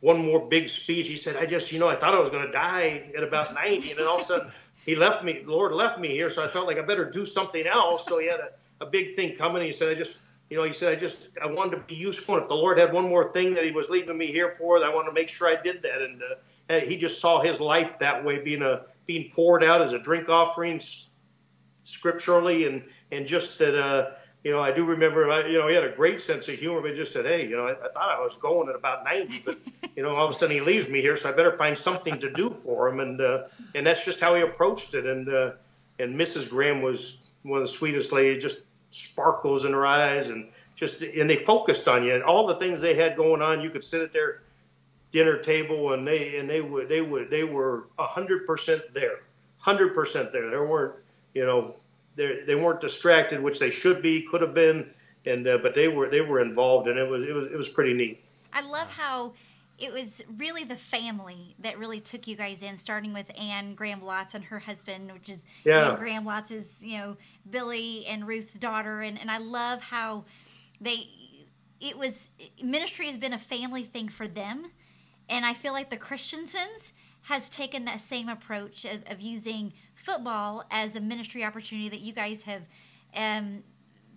one 0.00 0.24
more 0.24 0.48
big 0.48 0.68
speech." 0.68 1.06
He 1.08 1.16
said, 1.16 1.36
"I 1.36 1.46
just, 1.46 1.72
you 1.72 1.78
know, 1.78 1.88
I 1.88 1.96
thought 1.96 2.14
I 2.14 2.18
was 2.18 2.30
going 2.30 2.46
to 2.46 2.52
die 2.52 3.10
at 3.16 3.22
about 3.22 3.54
90, 3.54 3.90
and 3.90 3.98
then 3.98 4.06
all 4.06 4.16
of 4.16 4.22
a 4.22 4.24
sudden 4.24 4.52
he 4.84 4.96
left 4.96 5.24
me. 5.24 5.42
The 5.44 5.50
Lord 5.50 5.72
left 5.72 5.98
me 5.98 6.08
here, 6.08 6.30
so 6.30 6.44
I 6.44 6.48
felt 6.48 6.66
like 6.66 6.78
I 6.78 6.82
better 6.82 7.08
do 7.08 7.24
something 7.26 7.66
else. 7.66 8.06
So 8.06 8.18
he 8.18 8.26
had 8.26 8.40
a, 8.40 8.84
a 8.84 8.86
big 8.86 9.14
thing 9.14 9.36
coming. 9.36 9.64
He 9.64 9.72
said, 9.72 9.90
I 9.90 9.94
just." 9.94 10.20
You 10.50 10.58
know, 10.58 10.64
he 10.64 10.74
said, 10.74 10.92
I 10.92 11.00
just, 11.00 11.30
I 11.42 11.46
wanted 11.46 11.76
to 11.76 11.82
be 11.84 11.94
useful. 11.94 12.34
And 12.34 12.42
if 12.42 12.48
the 12.50 12.54
Lord 12.54 12.78
had 12.78 12.92
one 12.92 13.08
more 13.08 13.32
thing 13.32 13.54
that 13.54 13.64
he 13.64 13.70
was 13.70 13.88
leaving 13.88 14.18
me 14.18 14.26
here 14.26 14.54
for, 14.58 14.84
I 14.84 14.94
wanted 14.94 15.08
to 15.08 15.14
make 15.14 15.30
sure 15.30 15.48
I 15.48 15.56
did 15.62 15.80
that. 15.80 16.02
And, 16.02 16.22
uh, 16.22 16.34
and 16.68 16.86
he 16.86 16.98
just 16.98 17.22
saw 17.22 17.40
his 17.40 17.58
life 17.58 18.00
that 18.00 18.22
way, 18.22 18.38
being 18.38 18.60
a, 18.60 18.82
being 19.06 19.30
poured 19.30 19.64
out 19.64 19.80
as 19.80 19.94
a 19.94 19.98
drink 19.98 20.28
offering, 20.28 20.78
scripturally 21.84 22.66
and 22.66 22.84
and 23.10 23.26
just 23.26 23.58
that 23.58 23.74
uh, 23.74 24.10
you 24.44 24.50
know 24.50 24.60
I 24.60 24.72
do 24.72 24.84
remember 24.84 25.48
you 25.48 25.58
know 25.58 25.68
he 25.68 25.74
had 25.74 25.84
a 25.84 25.92
great 25.94 26.20
sense 26.20 26.48
of 26.48 26.56
humor, 26.56 26.80
but 26.80 26.90
he 26.90 26.96
just 26.96 27.12
said, 27.12 27.24
hey, 27.24 27.48
you 27.48 27.56
know 27.56 27.66
I, 27.66 27.72
I 27.72 27.88
thought 27.92 28.18
I 28.18 28.20
was 28.20 28.36
going 28.36 28.68
at 28.68 28.74
about 28.74 29.04
90, 29.04 29.42
but 29.44 29.58
you 29.96 30.02
know 30.02 30.14
all 30.14 30.26
of 30.26 30.34
a 30.34 30.38
sudden 30.38 30.54
he 30.54 30.60
leaves 30.60 30.88
me 30.88 31.00
here, 31.00 31.16
so 31.16 31.28
I 31.28 31.32
better 31.32 31.56
find 31.56 31.76
something 31.76 32.18
to 32.20 32.30
do 32.30 32.50
for 32.50 32.88
him, 32.88 33.00
and 33.00 33.20
uh, 33.20 33.44
and 33.74 33.86
that's 33.86 34.04
just 34.04 34.20
how 34.20 34.34
he 34.34 34.42
approached 34.42 34.94
it, 34.94 35.06
and 35.06 35.28
uh, 35.28 35.52
and 35.98 36.18
Mrs. 36.18 36.50
Graham 36.50 36.82
was 36.82 37.30
one 37.42 37.60
of 37.60 37.66
the 37.66 37.72
sweetest 37.72 38.12
ladies, 38.12 38.42
just 38.42 38.64
sparkles 38.90 39.64
in 39.64 39.72
her 39.72 39.86
eyes, 39.86 40.28
and 40.28 40.48
just 40.74 41.02
and 41.02 41.28
they 41.28 41.36
focused 41.36 41.88
on 41.88 42.04
you 42.04 42.14
and 42.14 42.22
all 42.22 42.46
the 42.46 42.56
things 42.56 42.80
they 42.80 42.94
had 42.94 43.16
going 43.16 43.42
on. 43.42 43.60
You 43.60 43.70
could 43.70 43.84
sit 43.84 44.02
at 44.02 44.12
their 44.12 44.40
dinner 45.10 45.36
table 45.38 45.92
and 45.92 46.06
they 46.06 46.38
and 46.38 46.48
they 46.48 46.60
would 46.60 46.88
they 46.88 47.02
would 47.02 47.30
they 47.30 47.44
were 47.44 47.84
a 47.98 48.06
hundred 48.06 48.46
percent 48.46 48.82
there, 48.94 49.20
hundred 49.58 49.94
percent 49.94 50.32
there. 50.32 50.50
There 50.50 50.64
weren't 50.66 50.94
you 51.34 51.46
know, 51.46 51.74
they 52.16 52.40
they 52.46 52.54
weren't 52.54 52.80
distracted, 52.80 53.42
which 53.42 53.58
they 53.58 53.70
should 53.70 54.02
be, 54.02 54.22
could 54.22 54.42
have 54.42 54.54
been, 54.54 54.92
and 55.26 55.46
uh, 55.46 55.58
but 55.58 55.74
they 55.74 55.88
were 55.88 56.08
they 56.08 56.20
were 56.20 56.40
involved, 56.40 56.88
and 56.88 56.98
it 56.98 57.08
was 57.08 57.24
it 57.24 57.32
was 57.32 57.44
it 57.44 57.56
was 57.56 57.68
pretty 57.68 57.94
neat. 57.94 58.24
I 58.52 58.60
love 58.62 58.90
how 58.90 59.32
it 59.78 59.92
was 59.92 60.22
really 60.36 60.64
the 60.64 60.76
family 60.76 61.56
that 61.58 61.78
really 61.78 62.00
took 62.00 62.26
you 62.26 62.36
guys 62.36 62.62
in, 62.62 62.76
starting 62.76 63.12
with 63.12 63.26
Anne 63.38 63.74
Graham 63.74 64.00
Lotz 64.00 64.34
and 64.34 64.44
her 64.44 64.60
husband, 64.60 65.10
which 65.12 65.28
is 65.28 65.38
yeah. 65.64 65.90
Anne 65.90 65.98
Graham 65.98 66.24
Lotz 66.24 66.50
is 66.50 66.66
you 66.80 66.98
know 66.98 67.16
Billy 67.50 68.06
and 68.06 68.26
Ruth's 68.26 68.54
daughter, 68.54 69.00
and 69.02 69.18
and 69.18 69.30
I 69.30 69.38
love 69.38 69.80
how 69.80 70.24
they 70.80 71.08
it 71.80 71.98
was 71.98 72.30
ministry 72.62 73.06
has 73.06 73.18
been 73.18 73.32
a 73.32 73.38
family 73.38 73.84
thing 73.84 74.08
for 74.08 74.28
them, 74.28 74.70
and 75.28 75.44
I 75.44 75.54
feel 75.54 75.72
like 75.72 75.90
the 75.90 75.96
Christensens 75.96 76.92
has 77.22 77.48
taken 77.48 77.84
that 77.84 78.00
same 78.00 78.28
approach 78.28 78.84
of, 78.84 79.02
of 79.06 79.20
using 79.20 79.72
football 80.02 80.64
as 80.70 80.96
a 80.96 81.00
ministry 81.00 81.44
opportunity 81.44 81.88
that 81.88 82.00
you 82.00 82.12
guys 82.12 82.42
have 82.42 82.62
um, 83.14 83.62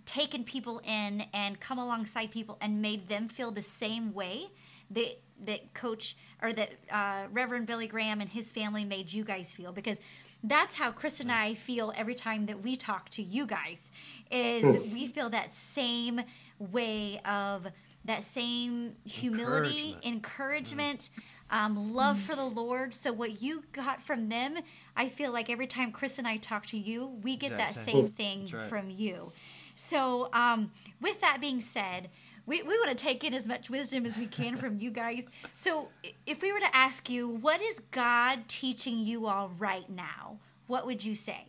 taken 0.04 0.44
people 0.44 0.80
in 0.84 1.24
and 1.32 1.60
come 1.60 1.78
alongside 1.78 2.30
people 2.30 2.56
and 2.60 2.80
made 2.80 3.08
them 3.08 3.28
feel 3.28 3.50
the 3.50 3.62
same 3.62 4.12
way 4.14 4.46
that 4.90 5.18
that 5.44 5.74
Coach 5.74 6.16
or 6.42 6.52
that 6.52 6.70
uh, 6.90 7.24
Reverend 7.30 7.66
Billy 7.66 7.86
Graham 7.86 8.20
and 8.22 8.30
his 8.30 8.52
family 8.52 8.84
made 8.84 9.12
you 9.12 9.22
guys 9.22 9.52
feel 9.52 9.70
because 9.70 9.98
that's 10.42 10.76
how 10.76 10.90
Chris 10.92 11.20
and 11.20 11.30
I 11.30 11.54
feel 11.54 11.92
every 11.96 12.14
time 12.14 12.46
that 12.46 12.62
we 12.62 12.76
talk 12.76 13.10
to 13.10 13.22
you 13.22 13.46
guys 13.46 13.90
is 14.30 14.76
Hmm. 14.76 14.92
we 14.92 15.06
feel 15.08 15.28
that 15.30 15.54
same 15.54 16.22
way 16.58 17.20
of 17.26 17.66
that 18.04 18.24
same 18.24 18.94
humility, 19.04 19.98
Encouragement. 20.04 20.04
encouragement, 20.06 21.10
um, 21.50 21.92
love 21.94 22.18
for 22.20 22.34
the 22.36 22.44
Lord. 22.44 22.94
So 22.94 23.12
what 23.12 23.42
you 23.42 23.64
got 23.72 24.02
from 24.02 24.28
them, 24.28 24.56
I 24.96 25.08
feel 25.08 25.32
like 25.32 25.50
every 25.50 25.66
time 25.66 25.92
Chris 25.92 26.18
and 26.18 26.26
I 26.26 26.38
talk 26.38 26.66
to 26.66 26.78
you, 26.78 27.18
we 27.22 27.36
get 27.36 27.52
Exact 27.52 27.74
that 27.74 27.84
same. 27.84 27.94
same 27.94 28.08
thing 28.10 28.48
right. 28.52 28.68
from 28.68 28.90
you. 28.90 29.32
So 29.74 30.30
um, 30.32 30.72
with 31.00 31.20
that 31.20 31.40
being 31.40 31.60
said, 31.60 32.08
we, 32.46 32.62
we 32.62 32.78
want 32.78 32.96
to 32.96 33.04
take 33.04 33.24
in 33.24 33.34
as 33.34 33.46
much 33.46 33.68
wisdom 33.68 34.06
as 34.06 34.16
we 34.16 34.26
can 34.26 34.56
from 34.56 34.78
you 34.78 34.90
guys. 34.90 35.24
So 35.54 35.88
if 36.26 36.40
we 36.42 36.52
were 36.52 36.60
to 36.60 36.74
ask 36.76 37.10
you, 37.10 37.28
what 37.28 37.60
is 37.60 37.80
God 37.90 38.48
teaching 38.48 38.98
you 39.00 39.26
all 39.26 39.50
right 39.58 39.88
now? 39.90 40.38
What 40.66 40.86
would 40.86 41.04
you 41.04 41.14
say? 41.14 41.46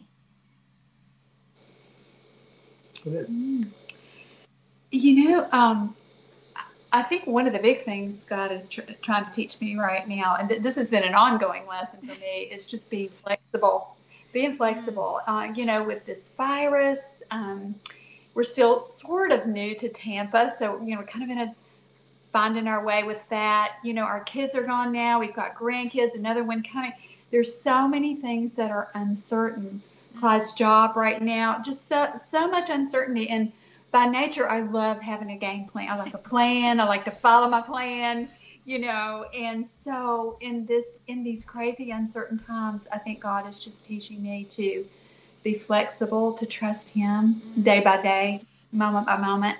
You 4.91 5.29
know, 5.29 5.47
um, 5.51 5.95
I 6.91 7.01
think 7.01 7.27
one 7.27 7.47
of 7.47 7.53
the 7.53 7.59
big 7.59 7.81
things 7.81 8.23
God 8.23 8.51
is 8.51 8.69
tr- 8.69 8.81
trying 9.01 9.25
to 9.25 9.31
teach 9.31 9.59
me 9.59 9.75
right 9.77 10.07
now, 10.07 10.37
and 10.39 10.49
th- 10.49 10.61
this 10.61 10.75
has 10.77 10.89
been 10.89 11.03
an 11.03 11.15
ongoing 11.15 11.67
lesson 11.67 11.99
for 11.99 12.19
me, 12.19 12.49
is 12.51 12.65
just 12.65 12.89
being 12.89 13.09
flexible. 13.09 13.95
Being 14.33 14.53
flexible. 14.55 15.19
Uh, 15.25 15.49
you 15.55 15.65
know, 15.65 15.83
with 15.83 16.05
this 16.05 16.29
virus, 16.37 17.23
um, 17.31 17.75
we're 18.33 18.43
still 18.43 18.79
sort 18.79 19.31
of 19.31 19.47
new 19.47 19.75
to 19.75 19.89
Tampa, 19.89 20.49
so 20.49 20.81
you 20.81 20.91
know, 20.93 20.99
we're 20.99 21.07
kind 21.07 21.23
of 21.23 21.29
in 21.29 21.37
a 21.39 21.55
finding 22.31 22.67
our 22.67 22.83
way 22.83 23.03
with 23.03 23.27
that. 23.29 23.73
You 23.83 23.93
know, 23.93 24.03
our 24.03 24.21
kids 24.21 24.55
are 24.55 24.63
gone 24.63 24.91
now. 24.91 25.19
We've 25.19 25.33
got 25.33 25.55
grandkids, 25.55 26.15
another 26.15 26.43
one 26.43 26.63
coming. 26.63 26.93
There's 27.31 27.53
so 27.53 27.87
many 27.87 28.15
things 28.15 28.55
that 28.57 28.71
are 28.71 28.89
uncertain. 28.93 29.81
Clyde's 30.19 30.53
job 30.53 30.95
right 30.95 31.21
now, 31.21 31.61
just 31.63 31.87
so 31.87 32.11
so 32.23 32.47
much 32.47 32.69
uncertainty. 32.69 33.29
And 33.29 33.51
by 33.97 34.05
nature, 34.05 34.47
I 34.47 34.59
love 34.59 35.01
having 35.01 35.31
a 35.31 35.37
game 35.37 35.65
plan. 35.65 35.89
I 35.89 35.97
like 35.97 36.13
a 36.13 36.19
plan. 36.19 36.79
I 36.79 36.83
like 36.83 37.05
to 37.05 37.11
follow 37.11 37.49
my 37.49 37.61
plan. 37.61 38.29
You 38.63 38.77
know, 38.77 39.25
and 39.33 39.65
so 39.65 40.37
in 40.39 40.67
this 40.67 40.99
in 41.07 41.23
these 41.23 41.43
crazy 41.45 41.89
uncertain 41.89 42.37
times, 42.37 42.87
I 42.91 42.99
think 42.99 43.21
God 43.21 43.47
is 43.47 43.63
just 43.63 43.87
teaching 43.87 44.21
me 44.21 44.43
to 44.51 44.85
be 45.41 45.55
flexible, 45.55 46.33
to 46.33 46.45
trust 46.45 46.93
Him 46.93 47.41
day 47.63 47.79
by 47.79 48.03
day, 48.03 48.41
moment 48.71 49.07
by 49.07 49.17
moment. 49.17 49.57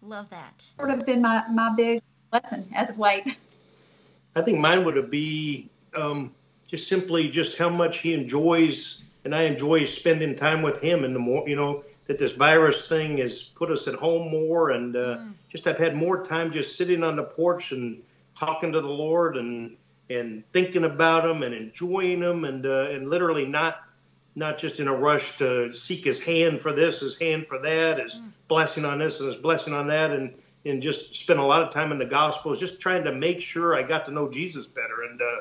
Love 0.00 0.30
that. 0.30 0.64
Sort 0.78 0.90
of 0.90 1.04
been 1.04 1.20
my 1.20 1.44
my 1.50 1.74
big 1.76 2.00
lesson 2.32 2.70
as 2.72 2.90
of 2.90 2.98
late. 2.98 3.36
I 4.34 4.40
think 4.40 4.60
mine 4.60 4.86
would 4.86 5.10
be 5.10 5.68
um, 5.94 6.32
just 6.68 6.88
simply 6.88 7.28
just 7.28 7.58
how 7.58 7.68
much 7.68 7.98
he 7.98 8.14
enjoys, 8.14 9.02
and 9.26 9.34
I 9.34 9.42
enjoy 9.42 9.84
spending 9.84 10.36
time 10.36 10.62
with 10.62 10.80
him. 10.80 11.04
In 11.04 11.12
the 11.12 11.18
more, 11.18 11.46
you 11.46 11.56
know, 11.56 11.84
that 12.06 12.18
this 12.18 12.34
virus 12.34 12.88
thing 12.88 13.18
has 13.18 13.42
put 13.42 13.70
us 13.70 13.88
at 13.88 13.94
home 13.94 14.30
more, 14.30 14.70
and 14.70 14.96
uh, 14.96 15.18
just 15.48 15.66
I've 15.66 15.78
had 15.78 15.94
more 15.94 16.24
time 16.24 16.50
just 16.50 16.76
sitting 16.76 17.02
on 17.02 17.16
the 17.16 17.22
porch 17.22 17.72
and 17.72 18.02
talking 18.36 18.72
to 18.72 18.80
the 18.80 18.88
Lord 18.88 19.36
and 19.36 19.76
and 20.10 20.44
thinking 20.52 20.84
about 20.84 21.28
him 21.28 21.42
and 21.42 21.54
enjoying 21.54 22.20
him, 22.20 22.44
and 22.44 22.66
uh, 22.66 22.88
and 22.90 23.08
literally 23.08 23.46
not 23.46 23.80
not 24.34 24.58
just 24.58 24.80
in 24.80 24.88
a 24.88 24.94
rush 24.94 25.38
to 25.38 25.72
seek 25.72 26.04
his 26.04 26.22
hand 26.22 26.60
for 26.60 26.72
this, 26.72 27.00
his 27.00 27.18
hand 27.18 27.46
for 27.46 27.58
that, 27.58 27.98
his 27.98 28.20
blessing 28.48 28.84
on 28.84 28.98
this 28.98 29.20
and 29.20 29.26
his 29.28 29.36
blessing 29.36 29.74
on 29.74 29.88
that, 29.88 30.10
and 30.10 30.34
and 30.64 30.82
just 30.82 31.14
spent 31.14 31.38
a 31.38 31.44
lot 31.44 31.62
of 31.62 31.70
time 31.70 31.92
in 31.92 31.98
the 31.98 32.06
Gospels, 32.06 32.60
just 32.60 32.80
trying 32.80 33.04
to 33.04 33.12
make 33.12 33.40
sure 33.40 33.74
I 33.74 33.82
got 33.82 34.06
to 34.06 34.10
know 34.12 34.28
Jesus 34.28 34.66
better. 34.66 35.02
And 35.08 35.20
uh, 35.20 35.36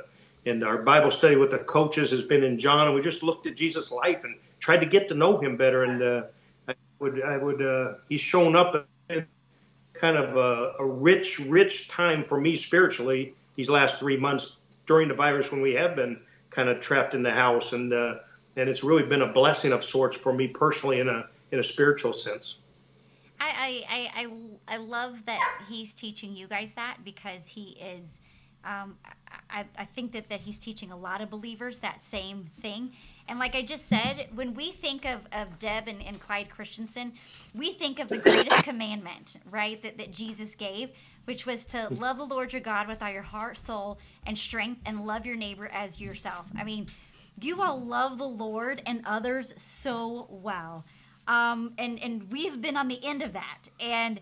and 0.46 0.64
our 0.64 0.80
Bible 0.80 1.12
study 1.12 1.36
with 1.36 1.52
the 1.52 1.60
coaches 1.60 2.12
has 2.12 2.24
been 2.24 2.44
in 2.44 2.60
John, 2.60 2.88
and 2.88 2.96
we 2.96 3.02
just 3.02 3.24
looked 3.24 3.46
at 3.48 3.56
Jesus' 3.56 3.92
life 3.92 4.24
and 4.24 4.38
tried 4.60 4.80
to 4.80 4.88
get 4.88 5.10
to 5.10 5.14
know 5.14 5.40
him 5.40 5.58
better. 5.58 5.84
And 5.84 6.02
uh, 6.02 6.24
would 7.02 7.22
I 7.22 7.38
would 7.38 7.62
uh, 7.62 7.96
he's 8.08 8.22
shown 8.22 8.56
up 8.56 8.88
in 9.10 9.28
kind 9.94 10.16
of 10.16 10.38
a, 10.38 10.76
a 10.80 10.86
rich 10.86 11.40
rich 11.40 11.90
time 11.90 12.24
for 12.24 12.40
me 12.40 12.56
spiritually 12.56 13.36
these 13.56 13.70
last 13.70 14.00
three 14.00 14.18
months 14.18 14.58
during 14.86 15.10
the 15.10 15.16
virus 15.16 15.52
when 15.52 15.62
we 15.62 15.74
have 15.74 15.98
been 15.98 16.22
kind 16.50 16.70
of 16.70 16.80
trapped 16.80 17.16
in 17.16 17.24
the 17.24 17.32
house 17.32 17.74
and. 17.74 17.92
Uh, 17.94 18.16
and 18.56 18.70
it's 18.70 18.84
really 18.84 19.04
been 19.04 19.22
a 19.22 19.32
blessing 19.32 19.72
of 19.72 19.84
sorts 19.84 20.18
for 20.18 20.34
me 20.34 20.48
personally 20.48 21.00
in 21.00 21.08
a 21.08 21.28
in 21.52 21.60
a 21.60 21.64
spiritual 21.64 22.14
sense. 22.14 22.60
I, 23.40 23.50
I, 23.50 23.84
I, 23.90 24.24
I, 24.24 24.76
I 24.76 24.78
love 24.78 25.18
that 25.26 25.64
he's 25.68 25.94
teaching 25.94 26.36
you 26.36 26.48
guys 26.48 26.74
that 26.74 26.98
because 27.04 27.48
he 27.48 27.72
is, 27.82 28.20
um, 28.64 28.98
I, 29.50 29.66
I 29.78 29.86
think 29.86 30.14
that, 30.14 30.30
that 30.30 30.42
he's 30.42 30.60
teaching 30.60 30.92
a 30.92 30.98
lot 30.98 31.22
of 31.22 31.30
believers 31.30 31.80
that 31.80 32.04
same 32.04 32.48
thing. 32.62 32.92
And 33.28 33.40
like 33.40 33.56
I 33.56 33.62
just 33.62 33.88
said, 33.88 34.30
when 34.34 34.54
we 34.54 34.72
think 34.72 35.06
of, 35.06 35.22
of 35.32 35.60
Deb 35.60 35.88
and, 35.88 36.02
and 36.02 36.20
Clyde 36.20 36.50
Christensen, 36.50 37.14
we 37.54 37.74
think 37.74 38.00
of 38.00 38.10
the 38.10 38.18
greatest 38.18 38.64
commandment, 38.64 39.36
right, 39.50 39.82
that, 39.84 39.98
that 39.98 40.12
Jesus 40.12 40.56
gave, 40.56 40.90
which 41.26 41.46
was 41.46 41.66
to 41.68 41.88
love 41.94 42.18
the 42.18 42.26
Lord 42.26 42.52
your 42.54 42.62
God 42.62 42.88
with 42.88 43.02
all 43.02 43.12
your 43.12 43.22
heart, 43.22 43.58
soul, 43.58 44.00
and 44.26 44.38
strength, 44.38 44.82
and 44.86 45.06
love 45.06 45.26
your 45.26 45.36
neighbor 45.36 45.68
as 45.68 46.00
yourself. 46.00 46.46
I 46.58 46.64
mean, 46.64 46.88
you 47.40 47.62
all 47.62 47.80
love 47.80 48.18
the 48.18 48.28
Lord 48.28 48.82
and 48.86 49.02
others 49.06 49.54
so 49.58 50.28
well. 50.30 50.86
Um, 51.28 51.74
and, 51.78 52.00
and 52.00 52.30
we've 52.32 52.62
been 52.62 52.76
on 52.76 52.88
the 52.88 53.04
end 53.04 53.22
of 53.22 53.34
that. 53.34 53.60
And 53.80 54.20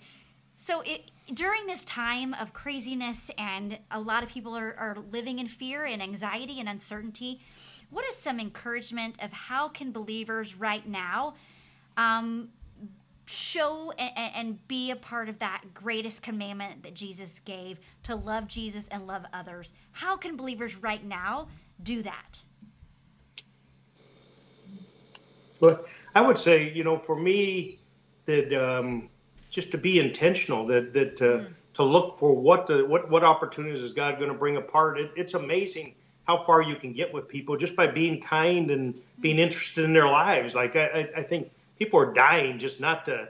so 0.53 0.81
it, 0.81 1.09
during 1.33 1.67
this 1.67 1.85
time 1.85 2.33
of 2.35 2.53
craziness 2.53 3.29
and 3.37 3.77
a 3.91 3.99
lot 3.99 4.23
of 4.23 4.29
people 4.29 4.55
are, 4.55 4.75
are 4.77 4.97
living 5.11 5.39
in 5.39 5.47
fear 5.47 5.85
and 5.85 6.01
anxiety 6.01 6.59
and 6.59 6.67
uncertainty, 6.67 7.39
what 7.89 8.05
is 8.05 8.15
some 8.15 8.39
encouragement 8.39 9.21
of 9.21 9.31
how 9.31 9.67
can 9.67 9.91
believers 9.91 10.55
right 10.55 10.87
now 10.87 11.35
um, 11.97 12.49
show 13.25 13.91
and, 13.91 14.35
and 14.35 14.67
be 14.67 14.91
a 14.91 14.95
part 14.95 15.29
of 15.29 15.39
that 15.39 15.73
greatest 15.73 16.21
commandment 16.21 16.83
that 16.83 16.93
Jesus 16.93 17.39
gave 17.45 17.79
to 18.03 18.15
love 18.15 18.47
Jesus 18.47 18.87
and 18.89 19.07
love 19.07 19.23
others? 19.33 19.73
How 19.91 20.17
can 20.17 20.35
believers 20.35 20.75
right 20.75 21.03
now 21.03 21.47
do 21.81 22.01
that? 22.03 22.41
But 25.59 25.85
I 26.15 26.21
would 26.21 26.37
say, 26.37 26.71
you 26.71 26.83
know, 26.83 26.97
for 26.97 27.15
me, 27.15 27.79
that 28.25 28.53
um, 28.53 29.09
just 29.49 29.71
to 29.71 29.77
be 29.77 29.99
intentional, 29.99 30.65
that 30.67 30.93
that 30.93 31.21
uh, 31.21 31.45
to 31.73 31.83
look 31.83 32.17
for 32.17 32.35
what 32.35 32.67
the 32.67 32.85
what 32.85 33.09
what 33.09 33.23
opportunities 33.23 33.81
is 33.81 33.93
God 33.93 34.17
going 34.19 34.31
to 34.31 34.37
bring 34.37 34.57
apart. 34.57 34.99
It, 34.99 35.11
it's 35.15 35.33
amazing 35.33 35.95
how 36.27 36.37
far 36.37 36.61
you 36.61 36.75
can 36.75 36.93
get 36.93 37.11
with 37.13 37.27
people 37.27 37.57
just 37.57 37.75
by 37.75 37.87
being 37.87 38.21
kind 38.21 38.69
and 38.69 39.01
being 39.19 39.39
interested 39.39 39.83
in 39.83 39.93
their 39.93 40.05
lives. 40.05 40.53
Like 40.53 40.75
I, 40.75 40.85
I, 40.85 41.09
I 41.17 41.23
think 41.23 41.51
people 41.79 41.99
are 41.99 42.13
dying 42.13 42.59
just 42.59 42.79
not 42.79 43.05
to, 43.05 43.29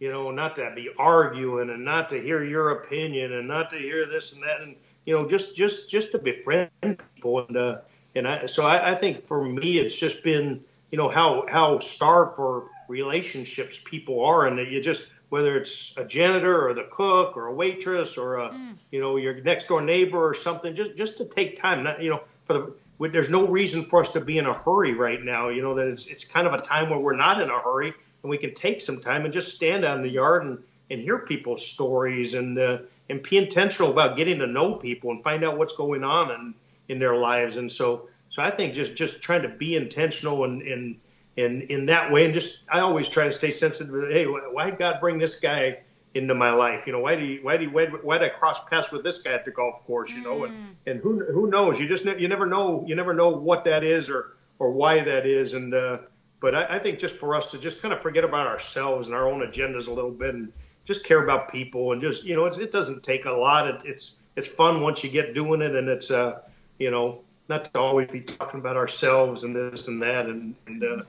you 0.00 0.10
know, 0.10 0.32
not 0.32 0.56
to 0.56 0.72
be 0.74 0.90
arguing 0.98 1.70
and 1.70 1.84
not 1.84 2.08
to 2.08 2.20
hear 2.20 2.42
your 2.42 2.70
opinion 2.70 3.32
and 3.34 3.46
not 3.46 3.70
to 3.70 3.78
hear 3.78 4.04
this 4.04 4.32
and 4.32 4.42
that 4.42 4.62
and 4.62 4.74
you 5.06 5.16
know 5.16 5.28
just 5.28 5.56
just 5.56 5.90
just 5.90 6.12
to 6.12 6.18
befriend 6.18 6.70
people 6.82 7.46
and 7.46 7.56
uh, 7.56 7.80
and 8.14 8.26
I 8.26 8.46
so 8.46 8.64
I, 8.64 8.92
I 8.92 8.94
think 8.94 9.26
for 9.26 9.44
me 9.44 9.78
it's 9.78 9.98
just 9.98 10.24
been 10.24 10.64
you 10.90 10.98
know 10.98 11.08
how 11.08 11.46
how 11.48 11.78
starved 11.78 12.36
for 12.36 12.68
relationships 12.88 13.80
people 13.84 14.24
are 14.24 14.46
and 14.46 14.58
that 14.58 14.68
you 14.68 14.80
just 14.82 15.06
whether 15.30 15.56
it's 15.56 15.94
a 15.96 16.04
janitor 16.04 16.68
or 16.68 16.74
the 16.74 16.86
cook 16.90 17.36
or 17.36 17.46
a 17.46 17.54
waitress 17.54 18.18
or 18.18 18.36
a 18.36 18.54
you 18.90 19.00
know 19.00 19.16
your 19.16 19.40
next 19.42 19.68
door 19.68 19.80
neighbor 19.80 20.28
or 20.28 20.34
something 20.34 20.74
just 20.74 20.96
just 20.96 21.18
to 21.18 21.24
take 21.24 21.56
time 21.56 21.82
not 21.82 22.02
you 22.02 22.10
know 22.10 22.20
for 22.44 22.52
the 22.52 22.74
there's 23.08 23.30
no 23.30 23.48
reason 23.48 23.84
for 23.84 24.02
us 24.02 24.12
to 24.12 24.20
be 24.20 24.36
in 24.36 24.44
a 24.44 24.52
hurry 24.52 24.92
right 24.92 25.22
now 25.24 25.48
you 25.48 25.62
know 25.62 25.74
that 25.74 25.86
it's 25.86 26.06
it's 26.06 26.24
kind 26.24 26.46
of 26.46 26.52
a 26.52 26.58
time 26.58 26.90
where 26.90 26.98
we're 26.98 27.16
not 27.16 27.40
in 27.40 27.48
a 27.48 27.58
hurry 27.58 27.94
and 28.22 28.30
we 28.30 28.36
can 28.36 28.52
take 28.52 28.80
some 28.80 29.00
time 29.00 29.24
and 29.24 29.32
just 29.32 29.54
stand 29.54 29.84
out 29.84 29.96
in 29.96 30.02
the 30.02 30.10
yard 30.10 30.44
and 30.44 30.58
and 30.90 31.00
hear 31.00 31.18
people's 31.18 31.66
stories 31.66 32.34
and 32.34 32.58
uh, 32.58 32.78
and 33.08 33.22
be 33.22 33.36
intentional 33.36 33.90
about 33.90 34.16
getting 34.16 34.40
to 34.40 34.46
know 34.46 34.74
people 34.74 35.10
and 35.10 35.22
find 35.22 35.44
out 35.44 35.56
what's 35.56 35.74
going 35.74 36.04
on 36.04 36.30
in 36.30 36.54
in 36.88 36.98
their 36.98 37.16
lives. 37.16 37.56
And 37.56 37.70
so 37.70 38.08
so 38.28 38.42
I 38.42 38.50
think 38.50 38.74
just 38.74 38.94
just 38.94 39.22
trying 39.22 39.42
to 39.42 39.48
be 39.48 39.76
intentional 39.76 40.44
and 40.44 40.62
and 40.62 40.96
and 41.36 41.62
in 41.62 41.86
that 41.86 42.12
way. 42.12 42.24
And 42.24 42.34
just 42.34 42.64
I 42.68 42.80
always 42.80 43.08
try 43.08 43.24
to 43.24 43.32
stay 43.32 43.50
sensitive 43.50 44.10
hey 44.10 44.24
why 44.26 44.70
did 44.70 44.78
God 44.78 45.00
bring 45.00 45.18
this 45.18 45.40
guy 45.40 45.80
into 46.14 46.34
my 46.34 46.52
life? 46.52 46.86
You 46.86 46.92
know 46.92 47.00
why 47.00 47.16
do 47.16 47.24
you 47.24 47.40
why 47.42 47.56
do 47.56 47.64
you, 47.64 47.70
why, 47.70 47.86
why 47.86 48.18
did 48.18 48.30
I 48.30 48.34
cross 48.34 48.64
paths 48.68 48.90
with 48.92 49.04
this 49.04 49.22
guy 49.22 49.32
at 49.32 49.44
the 49.44 49.50
golf 49.50 49.84
course 49.86 50.10
you 50.10 50.22
know? 50.22 50.44
And 50.44 50.76
and 50.86 51.00
who 51.00 51.24
who 51.24 51.48
knows? 51.48 51.80
You 51.80 51.88
just 51.88 52.04
you 52.04 52.28
never 52.28 52.46
know 52.46 52.84
you 52.86 52.94
never 52.94 53.14
know 53.14 53.30
what 53.30 53.64
that 53.64 53.84
is 53.84 54.10
or 54.10 54.36
or 54.58 54.70
why 54.70 55.00
that 55.00 55.26
is. 55.26 55.54
And 55.54 55.74
uh, 55.74 55.98
but 56.40 56.54
I, 56.54 56.76
I 56.76 56.78
think 56.78 56.98
just 56.98 57.16
for 57.16 57.34
us 57.34 57.50
to 57.50 57.58
just 57.58 57.82
kind 57.82 57.92
of 57.92 58.00
forget 58.00 58.24
about 58.24 58.46
ourselves 58.46 59.06
and 59.06 59.16
our 59.16 59.28
own 59.28 59.40
agendas 59.40 59.88
a 59.88 59.92
little 59.92 60.10
bit 60.10 60.34
and 60.34 60.52
just 60.84 61.04
care 61.04 61.22
about 61.22 61.52
people 61.52 61.92
and 61.92 62.00
just 62.00 62.24
you 62.24 62.36
know 62.36 62.46
it's, 62.46 62.58
it 62.58 62.70
doesn't 62.70 63.02
take 63.02 63.26
a 63.26 63.32
lot. 63.32 63.68
It, 63.68 63.82
it's 63.84 64.22
it's 64.36 64.48
fun 64.48 64.80
once 64.80 65.04
you 65.04 65.10
get 65.10 65.34
doing 65.34 65.62
it 65.62 65.74
and 65.74 65.88
it's 65.88 66.10
uh 66.10 66.40
you 66.78 66.90
know 66.90 67.22
not 67.48 67.64
to 67.64 67.78
always 67.80 68.08
be 68.08 68.20
talking 68.20 68.60
about 68.60 68.76
ourselves 68.76 69.44
and 69.44 69.54
this 69.54 69.88
and 69.88 70.02
that 70.02 70.26
and 70.26 70.54
and 70.66 70.84
uh, 70.84 71.02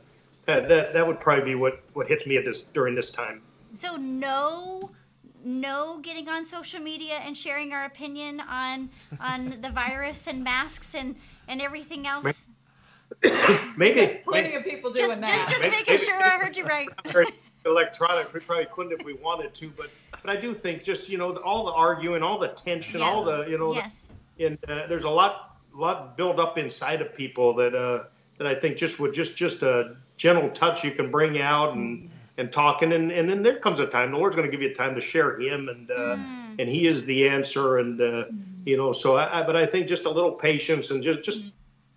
that, 0.59 0.69
that 0.69 0.93
that 0.93 1.07
would 1.07 1.19
probably 1.19 1.45
be 1.45 1.55
what 1.55 1.81
what 1.93 2.07
hits 2.07 2.27
me 2.27 2.37
at 2.37 2.45
this 2.45 2.61
during 2.63 2.95
this 2.95 3.11
time 3.11 3.41
So 3.73 3.95
no 3.95 4.91
no 5.43 5.99
getting 5.99 6.29
on 6.29 6.45
social 6.45 6.79
media 6.79 7.15
and 7.25 7.35
sharing 7.35 7.73
our 7.73 7.85
opinion 7.85 8.39
on 8.41 8.89
on 9.19 9.61
the 9.61 9.69
virus 9.69 10.27
and 10.27 10.43
masks 10.43 10.93
and 10.95 11.15
and 11.47 11.61
everything 11.61 12.05
else? 12.07 12.45
Maybe, 13.77 14.21
Plenty 14.23 14.49
maybe 14.49 14.55
of 14.55 14.63
people 14.63 14.91
doing 14.93 15.07
Just, 15.09 15.21
that. 15.21 15.47
just, 15.49 15.61
just 15.61 15.71
making 15.71 15.93
maybe- 15.95 16.05
sure 16.05 16.15
I 16.23 16.39
heard 16.39 16.55
you 16.55 16.63
right. 16.65 16.87
electronics. 17.65 18.33
We 18.33 18.39
probably 18.39 18.67
couldn't 18.71 18.93
if 18.99 19.05
we 19.05 19.13
wanted 19.13 19.53
to, 19.55 19.69
but 19.77 19.89
but 20.23 20.29
I 20.29 20.39
do 20.39 20.53
think 20.53 20.83
just 20.83 21.09
you 21.09 21.17
know 21.17 21.35
all 21.37 21.65
the 21.65 21.73
arguing, 21.73 22.23
all 22.23 22.37
the 22.39 22.47
tension, 22.49 22.99
Yeah. 23.01 23.07
all 23.09 23.23
the 23.23 23.47
you 23.49 23.57
know, 23.57 23.73
Yes. 23.73 24.01
and 24.39 24.57
uh, 24.67 24.87
there's 24.87 25.03
a 25.03 25.09
lot 25.09 25.57
lot 25.73 26.15
built 26.17 26.39
up 26.39 26.57
inside 26.57 27.01
of 27.01 27.13
people 27.13 27.53
that 27.55 27.75
uh, 27.75 28.03
that 28.41 28.47
I 28.47 28.59
think 28.59 28.77
just 28.77 28.99
with 28.99 29.13
just 29.13 29.37
just 29.37 29.61
a 29.61 29.95
gentle 30.17 30.49
touch 30.49 30.83
you 30.83 30.91
can 30.91 31.11
bring 31.11 31.39
out 31.39 31.75
and 31.75 32.09
and 32.37 32.51
talking 32.51 32.91
and 32.91 33.11
and 33.11 33.29
then 33.29 33.43
there 33.43 33.57
comes 33.57 33.79
a 33.79 33.85
time 33.85 34.11
the 34.11 34.17
Lord's 34.17 34.35
going 34.35 34.49
to 34.49 34.51
give 34.51 34.63
you 34.63 34.73
time 34.73 34.95
to 34.95 35.01
share 35.01 35.39
Him 35.39 35.69
and 35.69 35.91
uh, 35.91 36.15
Mm. 36.17 36.59
and 36.59 36.69
He 36.69 36.87
is 36.87 37.05
the 37.05 37.29
answer 37.29 37.77
and 37.77 38.01
uh, 38.01 38.25
you 38.65 38.77
know 38.77 38.91
so 38.93 39.15
I, 39.15 39.41
I 39.41 39.43
but 39.45 39.55
I 39.55 39.67
think 39.67 39.87
just 39.87 40.05
a 40.05 40.09
little 40.09 40.31
patience 40.33 40.89
and 40.91 41.03
just 41.03 41.23
just 41.23 41.53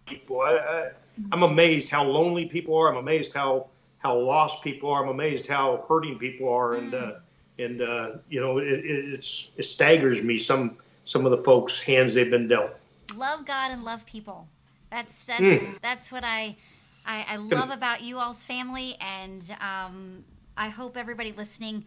people. 0.06 0.40
I, 0.40 0.52
I 0.56 0.90
I'm 1.32 1.42
amazed 1.42 1.90
how 1.90 2.04
lonely 2.04 2.46
people 2.46 2.76
are. 2.76 2.90
I'm 2.90 2.98
amazed 2.98 3.32
how 3.32 3.68
how 3.98 4.18
lost 4.18 4.62
people 4.62 4.90
are. 4.90 5.02
I'm 5.02 5.08
amazed 5.08 5.46
how 5.46 5.84
hurting 5.88 6.18
people 6.18 6.52
are. 6.52 6.74
And 6.74 6.94
uh, 6.94 7.12
and 7.58 7.80
uh, 7.80 8.10
you 8.28 8.40
know 8.40 8.58
it, 8.58 8.66
it, 8.68 9.14
it's 9.14 9.52
it 9.56 9.64
staggers 9.64 10.22
me 10.22 10.38
some 10.38 10.76
some 11.04 11.24
of 11.24 11.30
the 11.30 11.38
folks 11.38 11.80
hands 11.80 12.14
they've 12.14 12.30
been 12.30 12.48
dealt. 12.48 12.72
love 13.16 13.44
God 13.46 13.70
and 13.72 13.82
love 13.84 14.04
people. 14.06 14.46
That's 14.94 15.24
that's 15.24 15.40
Mm. 15.40 15.80
that's 15.82 16.12
what 16.12 16.22
I, 16.22 16.54
I 17.04 17.26
I 17.30 17.36
love 17.36 17.70
about 17.70 18.02
you 18.02 18.18
all's 18.20 18.44
family, 18.44 18.96
and 19.00 19.42
um, 19.60 20.24
I 20.56 20.68
hope 20.68 20.96
everybody 20.96 21.32
listening 21.32 21.84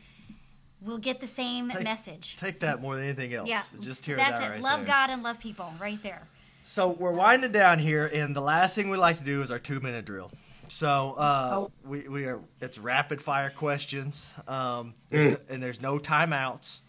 will 0.81 0.97
get 0.97 1.21
the 1.21 1.27
same 1.27 1.69
Take- 1.69 1.83
message. 1.83 2.35
Take 2.35 2.59
that 2.59 2.81
more 2.81 2.95
than 2.95 3.05
anything 3.05 3.33
else. 3.33 3.47
yeah, 3.47 3.63
Just 3.79 4.05
hear 4.05 4.17
that's 4.17 4.39
that 4.41 4.47
it. 4.51 4.53
right 4.55 4.61
love 4.61 4.79
there. 4.81 4.87
God 4.87 5.09
and 5.09 5.23
love 5.23 5.39
people, 5.39 5.73
right 5.79 6.01
there. 6.03 6.27
So 6.65 6.89
we're 6.89 7.13
winding 7.13 7.53
down 7.53 7.79
here, 7.79 8.07
and 8.13 8.35
the 8.35 8.41
last 8.41 8.75
thing 8.75 8.89
we 8.89 8.97
like 8.97 9.17
to 9.19 9.23
do 9.23 9.41
is 9.41 9.49
our 9.51 9.57
two-minute 9.59 10.03
drill. 10.03 10.29
So 10.67 11.15
uh, 11.17 11.49
Oh. 11.53 11.71
we, 11.85 12.09
we 12.09 12.25
are 12.25 12.41
it's 12.59 12.77
rapid 12.77 13.21
fire 13.21 13.49
questions, 13.49 14.29
um, 14.49 14.93
there's 15.07 15.39
and 15.49 15.63
there's 15.63 15.81
no 15.81 15.97
timeouts. 15.97 16.79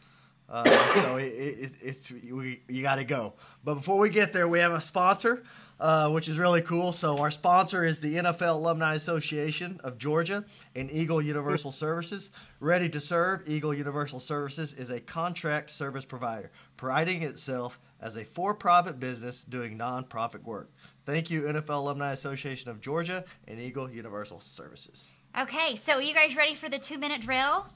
Uh, 0.51 0.65
so 0.65 1.17
it, 1.19 1.27
it, 1.27 1.73
it's 1.81 2.11
we, 2.11 2.61
you 2.69 2.83
got 2.83 2.97
to 2.97 3.05
go. 3.05 3.35
But 3.65 3.75
before 3.77 3.99
we 3.99 4.09
get 4.11 4.33
there, 4.33 4.49
we 4.49 4.59
have 4.59 4.73
a 4.73 4.81
sponsor, 4.81 5.45
uh, 5.81 6.11
which 6.11 6.29
is 6.29 6.39
really 6.39 6.63
cool. 6.63 6.93
So 6.93 7.19
our 7.19 7.31
sponsor 7.31 7.85
is 7.85 8.01
the 8.01 8.17
NFL 8.17 8.57
Alumni 8.57 8.95
Association 8.95 9.81
of 9.85 9.99
Georgia 9.99 10.45
and 10.75 10.91
Eagle 10.91 11.23
Universal 11.23 11.73
Services. 11.73 12.31
Ready 12.61 12.89
to 12.91 13.01
serve, 13.01 13.49
Eagle 13.49 13.75
Universal 13.75 14.21
Services 14.21 14.73
is 14.73 14.91
a 14.91 15.01
contract 15.01 15.71
service 15.71 16.05
provider, 16.05 16.51
priding 16.77 17.23
itself 17.23 17.79
as 18.01 18.17
a 18.17 18.25
for-profit 18.25 18.99
business 19.01 19.45
doing 19.45 19.79
nonprofit 19.79 20.43
work. 20.45 20.71
Thank 21.05 21.31
you, 21.31 21.43
NFL 21.43 21.71
Alumni 21.71 22.13
Association 22.13 22.71
of 22.71 22.81
Georgia 22.81 23.25
and 23.47 23.61
Eagle 23.61 23.91
Universal 23.91 24.41
Services. 24.41 25.09
Okay, 25.39 25.77
so 25.77 25.99
you 25.99 26.15
guys 26.15 26.37
ready 26.37 26.55
for 26.55 26.69
the 26.69 26.79
two 26.79 26.99
minute 26.99 27.21
drill? 27.23 27.67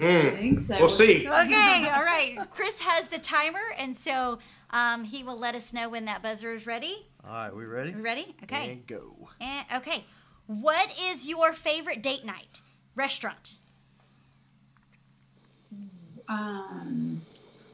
I 0.00 0.30
think 0.30 0.66
so. 0.66 0.78
We'll 0.78 0.88
see. 0.88 1.26
Okay, 1.28 1.90
all 1.94 2.02
right. 2.02 2.38
Chris 2.50 2.80
has 2.80 3.06
the 3.06 3.18
timer, 3.18 3.60
and 3.78 3.96
so 3.96 4.38
um, 4.70 5.04
he 5.04 5.22
will 5.22 5.38
let 5.38 5.54
us 5.54 5.72
know 5.72 5.88
when 5.88 6.04
that 6.06 6.22
buzzer 6.22 6.54
is 6.54 6.66
ready. 6.66 7.06
All 7.24 7.30
right, 7.30 7.54
we 7.54 7.64
ready? 7.64 7.94
We 7.94 8.00
ready? 8.00 8.34
Okay. 8.42 8.72
And 8.72 8.86
go. 8.86 9.28
And, 9.40 9.66
okay. 9.76 10.04
What 10.46 10.90
is 11.00 11.26
your 11.26 11.52
favorite 11.52 12.02
date 12.02 12.24
night? 12.24 12.60
Restaurant. 12.94 13.58
Um, 16.28 17.22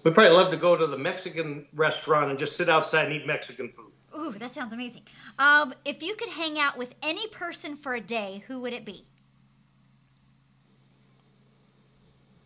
We'd 0.05 0.15
probably 0.15 0.37
love 0.37 0.51
to 0.51 0.57
go 0.57 0.77
to 0.77 0.87
the 0.87 0.99
Mexican 0.99 1.67
restaurant 1.75 2.31
and 2.31 2.39
just 2.39 2.57
sit 2.57 2.69
outside 2.69 3.07
and 3.07 3.15
eat 3.15 3.27
Mexican 3.27 3.69
food. 3.69 3.93
Ooh, 4.19 4.33
that 4.33 4.53
sounds 4.53 4.73
amazing. 4.73 5.03
Um, 5.39 5.73
if 5.85 6.03
you 6.03 6.15
could 6.17 6.29
hang 6.29 6.59
out 6.59 6.77
with 6.77 6.95
any 7.03 7.27
person 7.29 7.77
for 7.77 7.95
a 7.95 8.01
day, 8.01 8.45
who 8.47 8.61
would 8.61 8.73
it 8.73 8.85
be? 8.85 9.07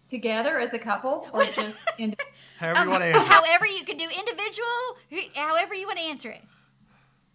Together 0.09 0.59
as 0.59 0.73
a 0.75 0.79
couple 0.79 1.29
or 1.33 1.45
just 1.45 1.89
in 1.99 2.15
However 2.59 2.85
you 2.85 2.91
want 2.91 3.03
to 3.03 3.07
answer. 3.07 3.29
However, 3.29 3.67
you 3.67 3.85
can 3.85 3.99
do 3.99 4.05
individual. 4.05 5.29
However, 5.35 5.75
you 5.75 5.87
want 5.87 5.99
to 5.99 6.05
answer 6.05 6.31
it. 6.31 6.43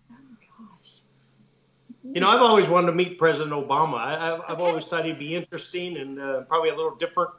gosh. 0.09 1.01
You 2.03 2.21
know, 2.21 2.29
I've 2.29 2.41
always 2.41 2.67
wanted 2.67 2.87
to 2.87 2.93
meet 2.93 3.19
President 3.19 3.51
Obama. 3.51 3.95
I, 3.95 4.33
I've, 4.33 4.41
I've 4.47 4.59
always 4.59 4.87
thought 4.87 5.05
he'd 5.05 5.19
be 5.19 5.35
interesting 5.35 5.97
and 5.97 6.19
uh, 6.19 6.41
probably 6.41 6.69
a 6.69 6.75
little 6.75 6.95
different 6.95 7.29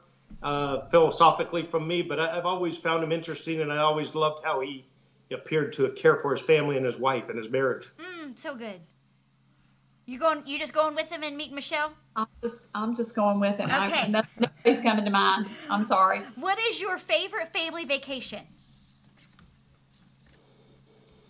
uh, 0.43 0.89
philosophically 0.89 1.63
from 1.63 1.87
me, 1.87 2.03
but 2.03 2.21
I, 2.21 2.39
I've 2.39 2.47
always 2.47 2.79
found 2.79 3.03
him 3.03 3.13
interesting, 3.13 3.61
and 3.61 3.73
I 3.73 3.79
always 3.79 4.15
loved 4.15 4.45
how 4.45 4.61
he 4.61 4.85
appeared 5.33 5.73
to 5.75 5.91
care 5.93 6.21
for 6.21 6.33
his 6.33 6.41
family 6.41 6.77
and 6.77 6.87
his 6.87 6.99
wife 6.99 7.29
and 7.29 7.39
his 7.39 7.51
marriage. 7.51 7.87
Mm, 7.99 8.39
so 8.39 8.55
good. 8.55 8.81
You 10.07 10.19
going? 10.19 10.43
You 10.47 10.59
just 10.59 10.73
going 10.73 10.95
with 10.95 11.09
him 11.11 11.23
and 11.23 11.37
meeting 11.37 11.55
Michelle? 11.55 11.93
I'm 12.17 12.27
just 12.43 12.65
I'm 12.75 12.95
just 12.95 13.15
going 13.15 13.39
with 13.41 13.59
it. 13.61 13.69
I- 13.73 13.87
Okay. 13.89 14.11
no- 14.11 14.23
nobody's 14.39 14.81
coming 14.83 15.05
to 15.05 15.11
mind. 15.11 15.51
I'm 15.71 15.87
sorry. 15.87 16.21
What 16.37 16.59
is 16.59 16.81
your 16.81 16.99
favorite 16.99 17.53
family 17.53 17.85
vacation? 17.85 18.41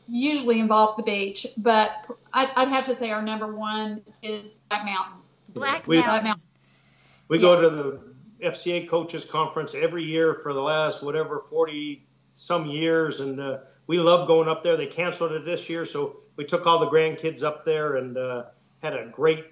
Usually 0.09 0.59
involves 0.61 0.97
the 0.97 1.03
beach, 1.05 1.47
but 1.57 1.91
I'd, 2.33 2.49
I'd 2.57 2.69
have 2.69 2.87
to 2.87 2.95
say 2.95 3.11
our 3.11 3.23
number 3.23 3.55
one 3.55 4.03
is 4.23 4.55
Black 4.69 4.85
Mountain. 4.85 5.19
Black 5.51 5.87
We- 5.87 5.97
Black 5.99 6.07
Mountain. 6.07 6.25
Mountain. 6.29 6.43
We 7.29 7.39
go 7.39 7.61
to 7.61 7.71
the 8.41 8.49
FCA 8.49 8.89
coaches 8.89 9.25
conference 9.25 9.75
every 9.75 10.03
year 10.03 10.35
for 10.35 10.53
the 10.53 10.61
last 10.61 11.03
whatever 11.03 11.39
40 11.41 12.05
some 12.35 12.67
years, 12.67 13.21
and 13.21 13.41
uh, 13.41 13.59
we 13.87 13.99
love 14.01 14.27
going 14.27 14.49
up 14.49 14.63
there. 14.63 14.77
They 14.77 14.87
canceled 14.87 15.33
it 15.33 15.45
this 15.47 15.71
year, 15.71 15.85
so 15.87 16.17
we 16.37 16.45
took 16.45 16.67
all 16.67 16.81
the 16.81 16.89
grandkids 16.89 17.43
up 17.43 17.65
there 17.65 17.97
and 17.97 18.19
uh, 18.19 18.45
had 18.83 18.95
a 18.95 19.07
great 19.07 19.47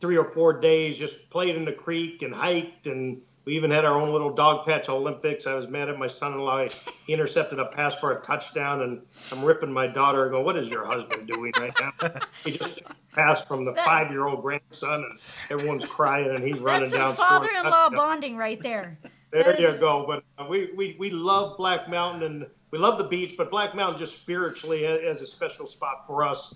three 0.00 0.16
or 0.16 0.24
four 0.24 0.60
days. 0.60 0.98
Just 0.98 1.30
played 1.30 1.56
in 1.56 1.64
the 1.64 1.72
creek 1.72 2.22
and 2.22 2.34
hiked, 2.34 2.86
and 2.86 3.22
we 3.44 3.56
even 3.56 3.70
had 3.70 3.84
our 3.84 4.00
own 4.00 4.10
little 4.10 4.32
dog 4.32 4.66
patch 4.66 4.88
Olympics. 4.88 5.46
I 5.46 5.54
was 5.54 5.68
mad 5.68 5.88
at 5.88 5.98
my 5.98 6.08
son-in-law. 6.08 6.68
He 7.06 7.12
intercepted 7.12 7.58
a 7.58 7.66
pass 7.66 7.98
for 7.98 8.12
a 8.12 8.20
touchdown, 8.20 8.82
and 8.82 9.02
I'm 9.32 9.44
ripping 9.44 9.72
my 9.72 9.86
daughter. 9.86 10.28
Going, 10.28 10.44
what 10.44 10.56
is 10.56 10.68
your 10.68 10.84
husband 10.84 11.26
doing 11.26 11.52
right 11.58 11.72
now? 11.80 12.10
he 12.44 12.52
just 12.52 12.82
passed 13.12 13.48
from 13.48 13.64
the 13.64 13.74
five-year-old 13.74 14.42
grandson, 14.42 15.04
and 15.04 15.18
everyone's 15.50 15.86
crying, 15.86 16.30
and 16.30 16.44
he's 16.44 16.58
running 16.58 16.90
That's 16.90 16.92
some 16.92 17.00
down. 17.00 17.16
father-in-law 17.16 17.90
bonding 17.90 18.36
right 18.36 18.60
there. 18.60 18.98
There 19.34 19.60
you 19.60 19.76
go. 19.78 20.04
But 20.06 20.22
uh, 20.38 20.46
we, 20.48 20.70
we, 20.76 20.96
we 20.98 21.10
love 21.10 21.56
Black 21.56 21.88
Mountain 21.88 22.22
and 22.22 22.46
we 22.70 22.78
love 22.78 22.98
the 22.98 23.08
beach, 23.08 23.34
but 23.36 23.50
Black 23.50 23.74
Mountain 23.74 23.98
just 23.98 24.20
spiritually 24.20 24.84
has 24.84 25.22
a 25.22 25.26
special 25.26 25.66
spot 25.66 26.06
for 26.06 26.24
us, 26.24 26.54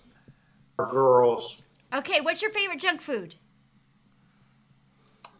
our 0.78 0.88
girls. 0.88 1.62
Okay, 1.94 2.20
what's 2.20 2.42
your 2.42 2.50
favorite 2.50 2.80
junk 2.80 3.00
food? 3.00 3.34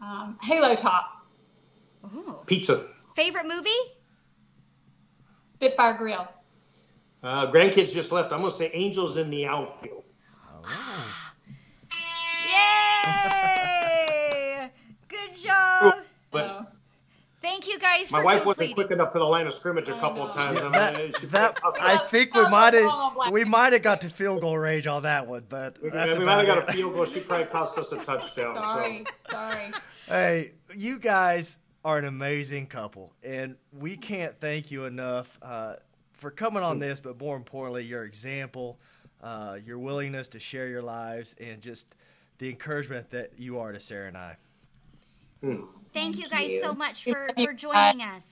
Um, 0.02 0.38
Halo 0.42 0.74
Top, 0.74 1.26
Ooh. 2.14 2.38
Pizza. 2.46 2.86
Favorite 3.16 3.46
movie? 3.46 3.70
Spitfire 5.56 5.98
Grill. 5.98 6.28
Uh, 7.22 7.50
grandkids 7.50 7.92
just 7.92 8.12
left. 8.12 8.32
I'm 8.32 8.40
going 8.40 8.52
to 8.52 8.56
say 8.56 8.70
Angels 8.72 9.16
in 9.16 9.28
the 9.28 9.46
outfield. 9.46 10.08
Yay! 10.64 10.70
Thank 17.58 17.72
you 17.72 17.80
guys 17.80 18.12
my 18.12 18.20
for 18.20 18.24
wife 18.24 18.46
wasn't 18.46 18.74
quick 18.74 18.92
enough 18.92 19.12
to 19.14 19.18
the 19.18 19.24
line 19.24 19.48
of 19.48 19.52
scrimmage 19.52 19.88
a 19.88 19.98
couple 19.98 20.22
of 20.22 20.32
times. 20.32 20.60
I 20.60 20.62
mean, 20.62 21.12
That, 21.30 21.32
that 21.32 21.60
I 21.80 21.96
think 22.06 22.32
we 22.32 22.48
might 22.48 22.72
have 22.74 23.32
we 23.32 23.44
might 23.44 23.72
have 23.72 23.82
got 23.82 24.00
to 24.02 24.08
field 24.08 24.42
goal 24.42 24.56
range 24.56 24.86
on 24.86 25.02
that 25.02 25.26
one, 25.26 25.42
but 25.48 25.76
we 25.82 25.90
that's 25.90 26.16
might 26.20 26.46
have 26.46 26.46
got 26.46 26.68
a 26.68 26.72
field 26.72 26.94
goal. 26.94 27.04
She 27.04 27.18
probably 27.18 27.46
cost 27.46 27.76
us 27.76 27.90
a 27.90 27.96
touchdown. 27.96 28.54
sorry, 28.54 29.04
sorry. 29.28 29.72
Hey, 30.06 30.52
you 30.72 31.00
guys 31.00 31.58
are 31.84 31.98
an 31.98 32.04
amazing 32.04 32.68
couple, 32.68 33.12
and 33.24 33.56
we 33.76 33.96
can't 33.96 34.38
thank 34.40 34.70
you 34.70 34.84
enough 34.84 35.36
uh, 35.42 35.74
for 36.12 36.30
coming 36.30 36.62
on 36.62 36.78
this, 36.78 37.00
but 37.00 37.20
more 37.20 37.36
importantly, 37.36 37.82
your 37.82 38.04
example, 38.04 38.78
uh, 39.20 39.58
your 39.66 39.80
willingness 39.80 40.28
to 40.28 40.38
share 40.38 40.68
your 40.68 40.82
lives, 40.82 41.34
and 41.40 41.60
just 41.60 41.96
the 42.38 42.48
encouragement 42.50 43.10
that 43.10 43.32
you 43.36 43.58
are 43.58 43.72
to 43.72 43.80
Sarah 43.80 44.06
and 44.06 44.16
I. 44.16 44.36
Thank 45.94 46.18
you 46.18 46.28
guys 46.28 46.52
you. 46.52 46.60
so 46.60 46.74
much 46.74 47.04
for, 47.04 47.28
for 47.36 47.52
joining 47.52 48.02
us. 48.02 48.22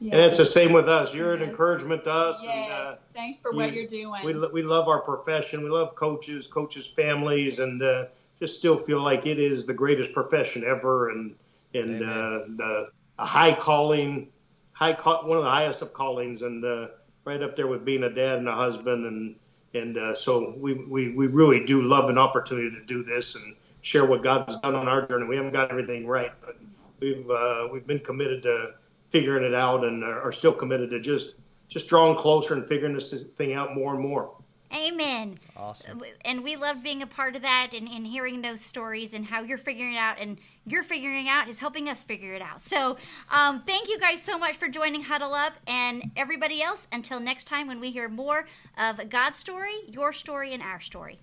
So, 0.00 0.10
and 0.10 0.20
it's 0.20 0.36
the 0.36 0.46
same 0.46 0.72
with 0.72 0.88
us. 0.88 1.14
You're 1.14 1.34
an 1.34 1.42
encouragement 1.42 2.04
to 2.04 2.12
us. 2.12 2.42
Yes, 2.44 2.52
And, 2.54 2.72
uh, 2.72 2.94
thanks 3.14 3.40
for 3.40 3.52
what 3.52 3.72
you- 3.72 3.80
you're 3.80 3.88
doing. 3.88 4.24
we, 4.24 4.48
we 4.48 4.62
love 4.62 4.88
our 4.88 5.00
profession. 5.00 5.62
We 5.64 5.70
love 5.70 5.94
coaches, 5.94 6.46
coaches' 6.46 6.86
families, 6.86 7.58
and 7.58 7.82
uh, 7.82 8.06
just 8.38 8.58
still 8.58 8.76
feel 8.76 9.02
like 9.02 9.26
it 9.26 9.38
is 9.38 9.66
the 9.66 9.74
greatest 9.74 10.12
profession 10.12 10.64
ever, 10.64 11.10
and 11.10 11.34
and 11.72 12.02
uh, 12.04 12.40
the 12.56 12.88
a 13.18 13.26
high 13.26 13.54
calling, 13.54 14.28
high 14.72 14.92
call, 14.92 15.26
one 15.26 15.38
of 15.38 15.44
the 15.44 15.50
highest 15.50 15.82
of 15.82 15.92
callings, 15.92 16.42
and 16.42 16.64
uh, 16.64 16.88
right 17.24 17.42
up 17.42 17.56
there 17.56 17.66
with 17.66 17.84
being 17.84 18.02
a 18.02 18.10
dad 18.10 18.38
and 18.38 18.48
a 18.48 18.54
husband, 18.54 19.06
and 19.06 19.36
and 19.72 19.96
uh, 19.96 20.14
so 20.14 20.54
we, 20.56 20.74
we 20.74 21.10
we 21.10 21.26
really 21.28 21.64
do 21.64 21.82
love 21.82 22.10
an 22.10 22.18
opportunity 22.18 22.70
to 22.76 22.84
do 22.84 23.02
this 23.04 23.36
and 23.36 23.56
share 23.84 24.06
what 24.06 24.22
God's 24.22 24.56
done 24.60 24.74
on 24.74 24.88
our 24.88 25.06
journey. 25.06 25.26
We 25.26 25.36
haven't 25.36 25.52
got 25.52 25.70
everything 25.70 26.06
right, 26.06 26.32
but 26.40 26.56
we've 27.00 27.28
uh, 27.30 27.68
we've 27.70 27.86
been 27.86 28.00
committed 28.00 28.42
to 28.44 28.74
figuring 29.10 29.44
it 29.44 29.54
out 29.54 29.84
and 29.84 30.02
are 30.02 30.32
still 30.32 30.54
committed 30.54 30.90
to 30.90 31.00
just 31.00 31.34
just 31.68 31.88
drawing 31.88 32.16
closer 32.16 32.54
and 32.54 32.66
figuring 32.66 32.94
this 32.94 33.12
thing 33.36 33.52
out 33.52 33.74
more 33.74 33.94
and 33.94 34.02
more. 34.02 34.34
Amen. 34.72 35.38
Awesome. 35.56 36.02
And 36.24 36.42
we 36.42 36.56
love 36.56 36.82
being 36.82 37.02
a 37.02 37.06
part 37.06 37.36
of 37.36 37.42
that 37.42 37.70
and, 37.74 37.86
and 37.86 38.06
hearing 38.06 38.42
those 38.42 38.60
stories 38.60 39.14
and 39.14 39.24
how 39.24 39.42
you're 39.42 39.58
figuring 39.58 39.94
it 39.94 39.98
out 39.98 40.16
and 40.18 40.38
you're 40.66 40.82
figuring 40.82 41.28
out 41.28 41.48
is 41.48 41.60
helping 41.60 41.88
us 41.88 42.02
figure 42.02 42.34
it 42.34 42.42
out. 42.42 42.60
So 42.60 42.96
um, 43.30 43.62
thank 43.62 43.88
you 43.88 44.00
guys 44.00 44.20
so 44.20 44.36
much 44.36 44.56
for 44.56 44.68
joining 44.68 45.02
Huddle 45.02 45.32
Up 45.32 45.52
and 45.66 46.10
everybody 46.16 46.60
else. 46.60 46.88
Until 46.90 47.20
next 47.20 47.44
time 47.44 47.68
when 47.68 47.78
we 47.78 47.92
hear 47.92 48.08
more 48.08 48.48
of 48.76 49.08
God's 49.10 49.38
story, 49.38 49.74
your 49.86 50.12
story, 50.12 50.52
and 50.52 50.62
our 50.62 50.80
story. 50.80 51.20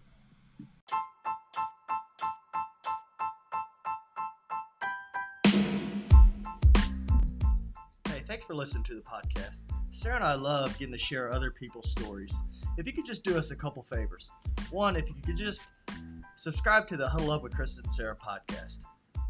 Thanks 8.31 8.45
for 8.45 8.55
listening 8.55 8.81
to 8.81 8.95
the 8.95 9.01
podcast. 9.01 9.63
Sarah 9.91 10.15
and 10.15 10.23
I 10.23 10.35
love 10.35 10.79
getting 10.79 10.93
to 10.93 10.97
share 10.97 11.33
other 11.33 11.51
people's 11.51 11.91
stories. 11.91 12.33
If 12.77 12.87
you 12.87 12.93
could 12.93 13.05
just 13.05 13.25
do 13.25 13.37
us 13.37 13.51
a 13.51 13.57
couple 13.57 13.83
favors. 13.83 14.31
One, 14.69 14.95
if 14.95 15.05
you 15.09 15.15
could 15.25 15.35
just 15.35 15.63
subscribe 16.37 16.87
to 16.87 16.95
the 16.95 17.09
Huddle 17.09 17.31
Up 17.31 17.43
with 17.43 17.53
Chris 17.53 17.77
and 17.77 17.93
Sarah 17.93 18.15
podcast. 18.15 18.77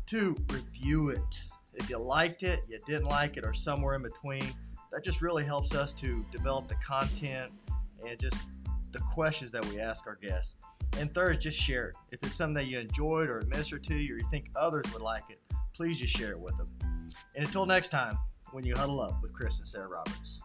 Two, 0.05 0.37
review 0.51 1.09
it. 1.09 1.41
If 1.73 1.89
you 1.89 1.97
liked 1.97 2.43
it, 2.43 2.59
you 2.69 2.77
didn't 2.85 3.07
like 3.07 3.37
it, 3.37 3.43
or 3.43 3.55
somewhere 3.55 3.95
in 3.95 4.03
between, 4.03 4.45
that 4.91 5.03
just 5.03 5.23
really 5.23 5.43
helps 5.43 5.73
us 5.73 5.93
to 5.93 6.23
develop 6.31 6.67
the 6.67 6.75
content 6.75 7.51
and 8.07 8.19
just 8.19 8.37
the 8.91 8.99
questions 8.99 9.51
that 9.51 9.65
we 9.65 9.79
ask 9.79 10.05
our 10.05 10.19
guests. 10.21 10.57
And 10.99 11.11
third, 11.11 11.41
just 11.41 11.59
share 11.59 11.87
it. 11.87 11.95
If 12.11 12.19
it's 12.21 12.35
something 12.35 12.53
that 12.53 12.67
you 12.67 12.77
enjoyed 12.77 13.31
or 13.31 13.39
administered 13.39 13.83
to 13.85 13.95
you 13.95 14.13
or 14.13 14.17
you 14.19 14.27
think 14.29 14.51
others 14.55 14.85
would 14.93 15.01
like 15.01 15.23
it, 15.31 15.41
please 15.73 15.97
just 15.97 16.15
share 16.15 16.33
it 16.33 16.39
with 16.39 16.55
them. 16.55 16.67
And 17.35 17.43
until 17.43 17.65
next 17.65 17.89
time, 17.89 18.15
when 18.51 18.65
you 18.65 18.75
huddle 18.75 18.99
up 18.99 19.21
with 19.21 19.33
Chris 19.33 19.59
and 19.59 19.67
Sarah 19.67 19.87
Roberts. 19.87 20.41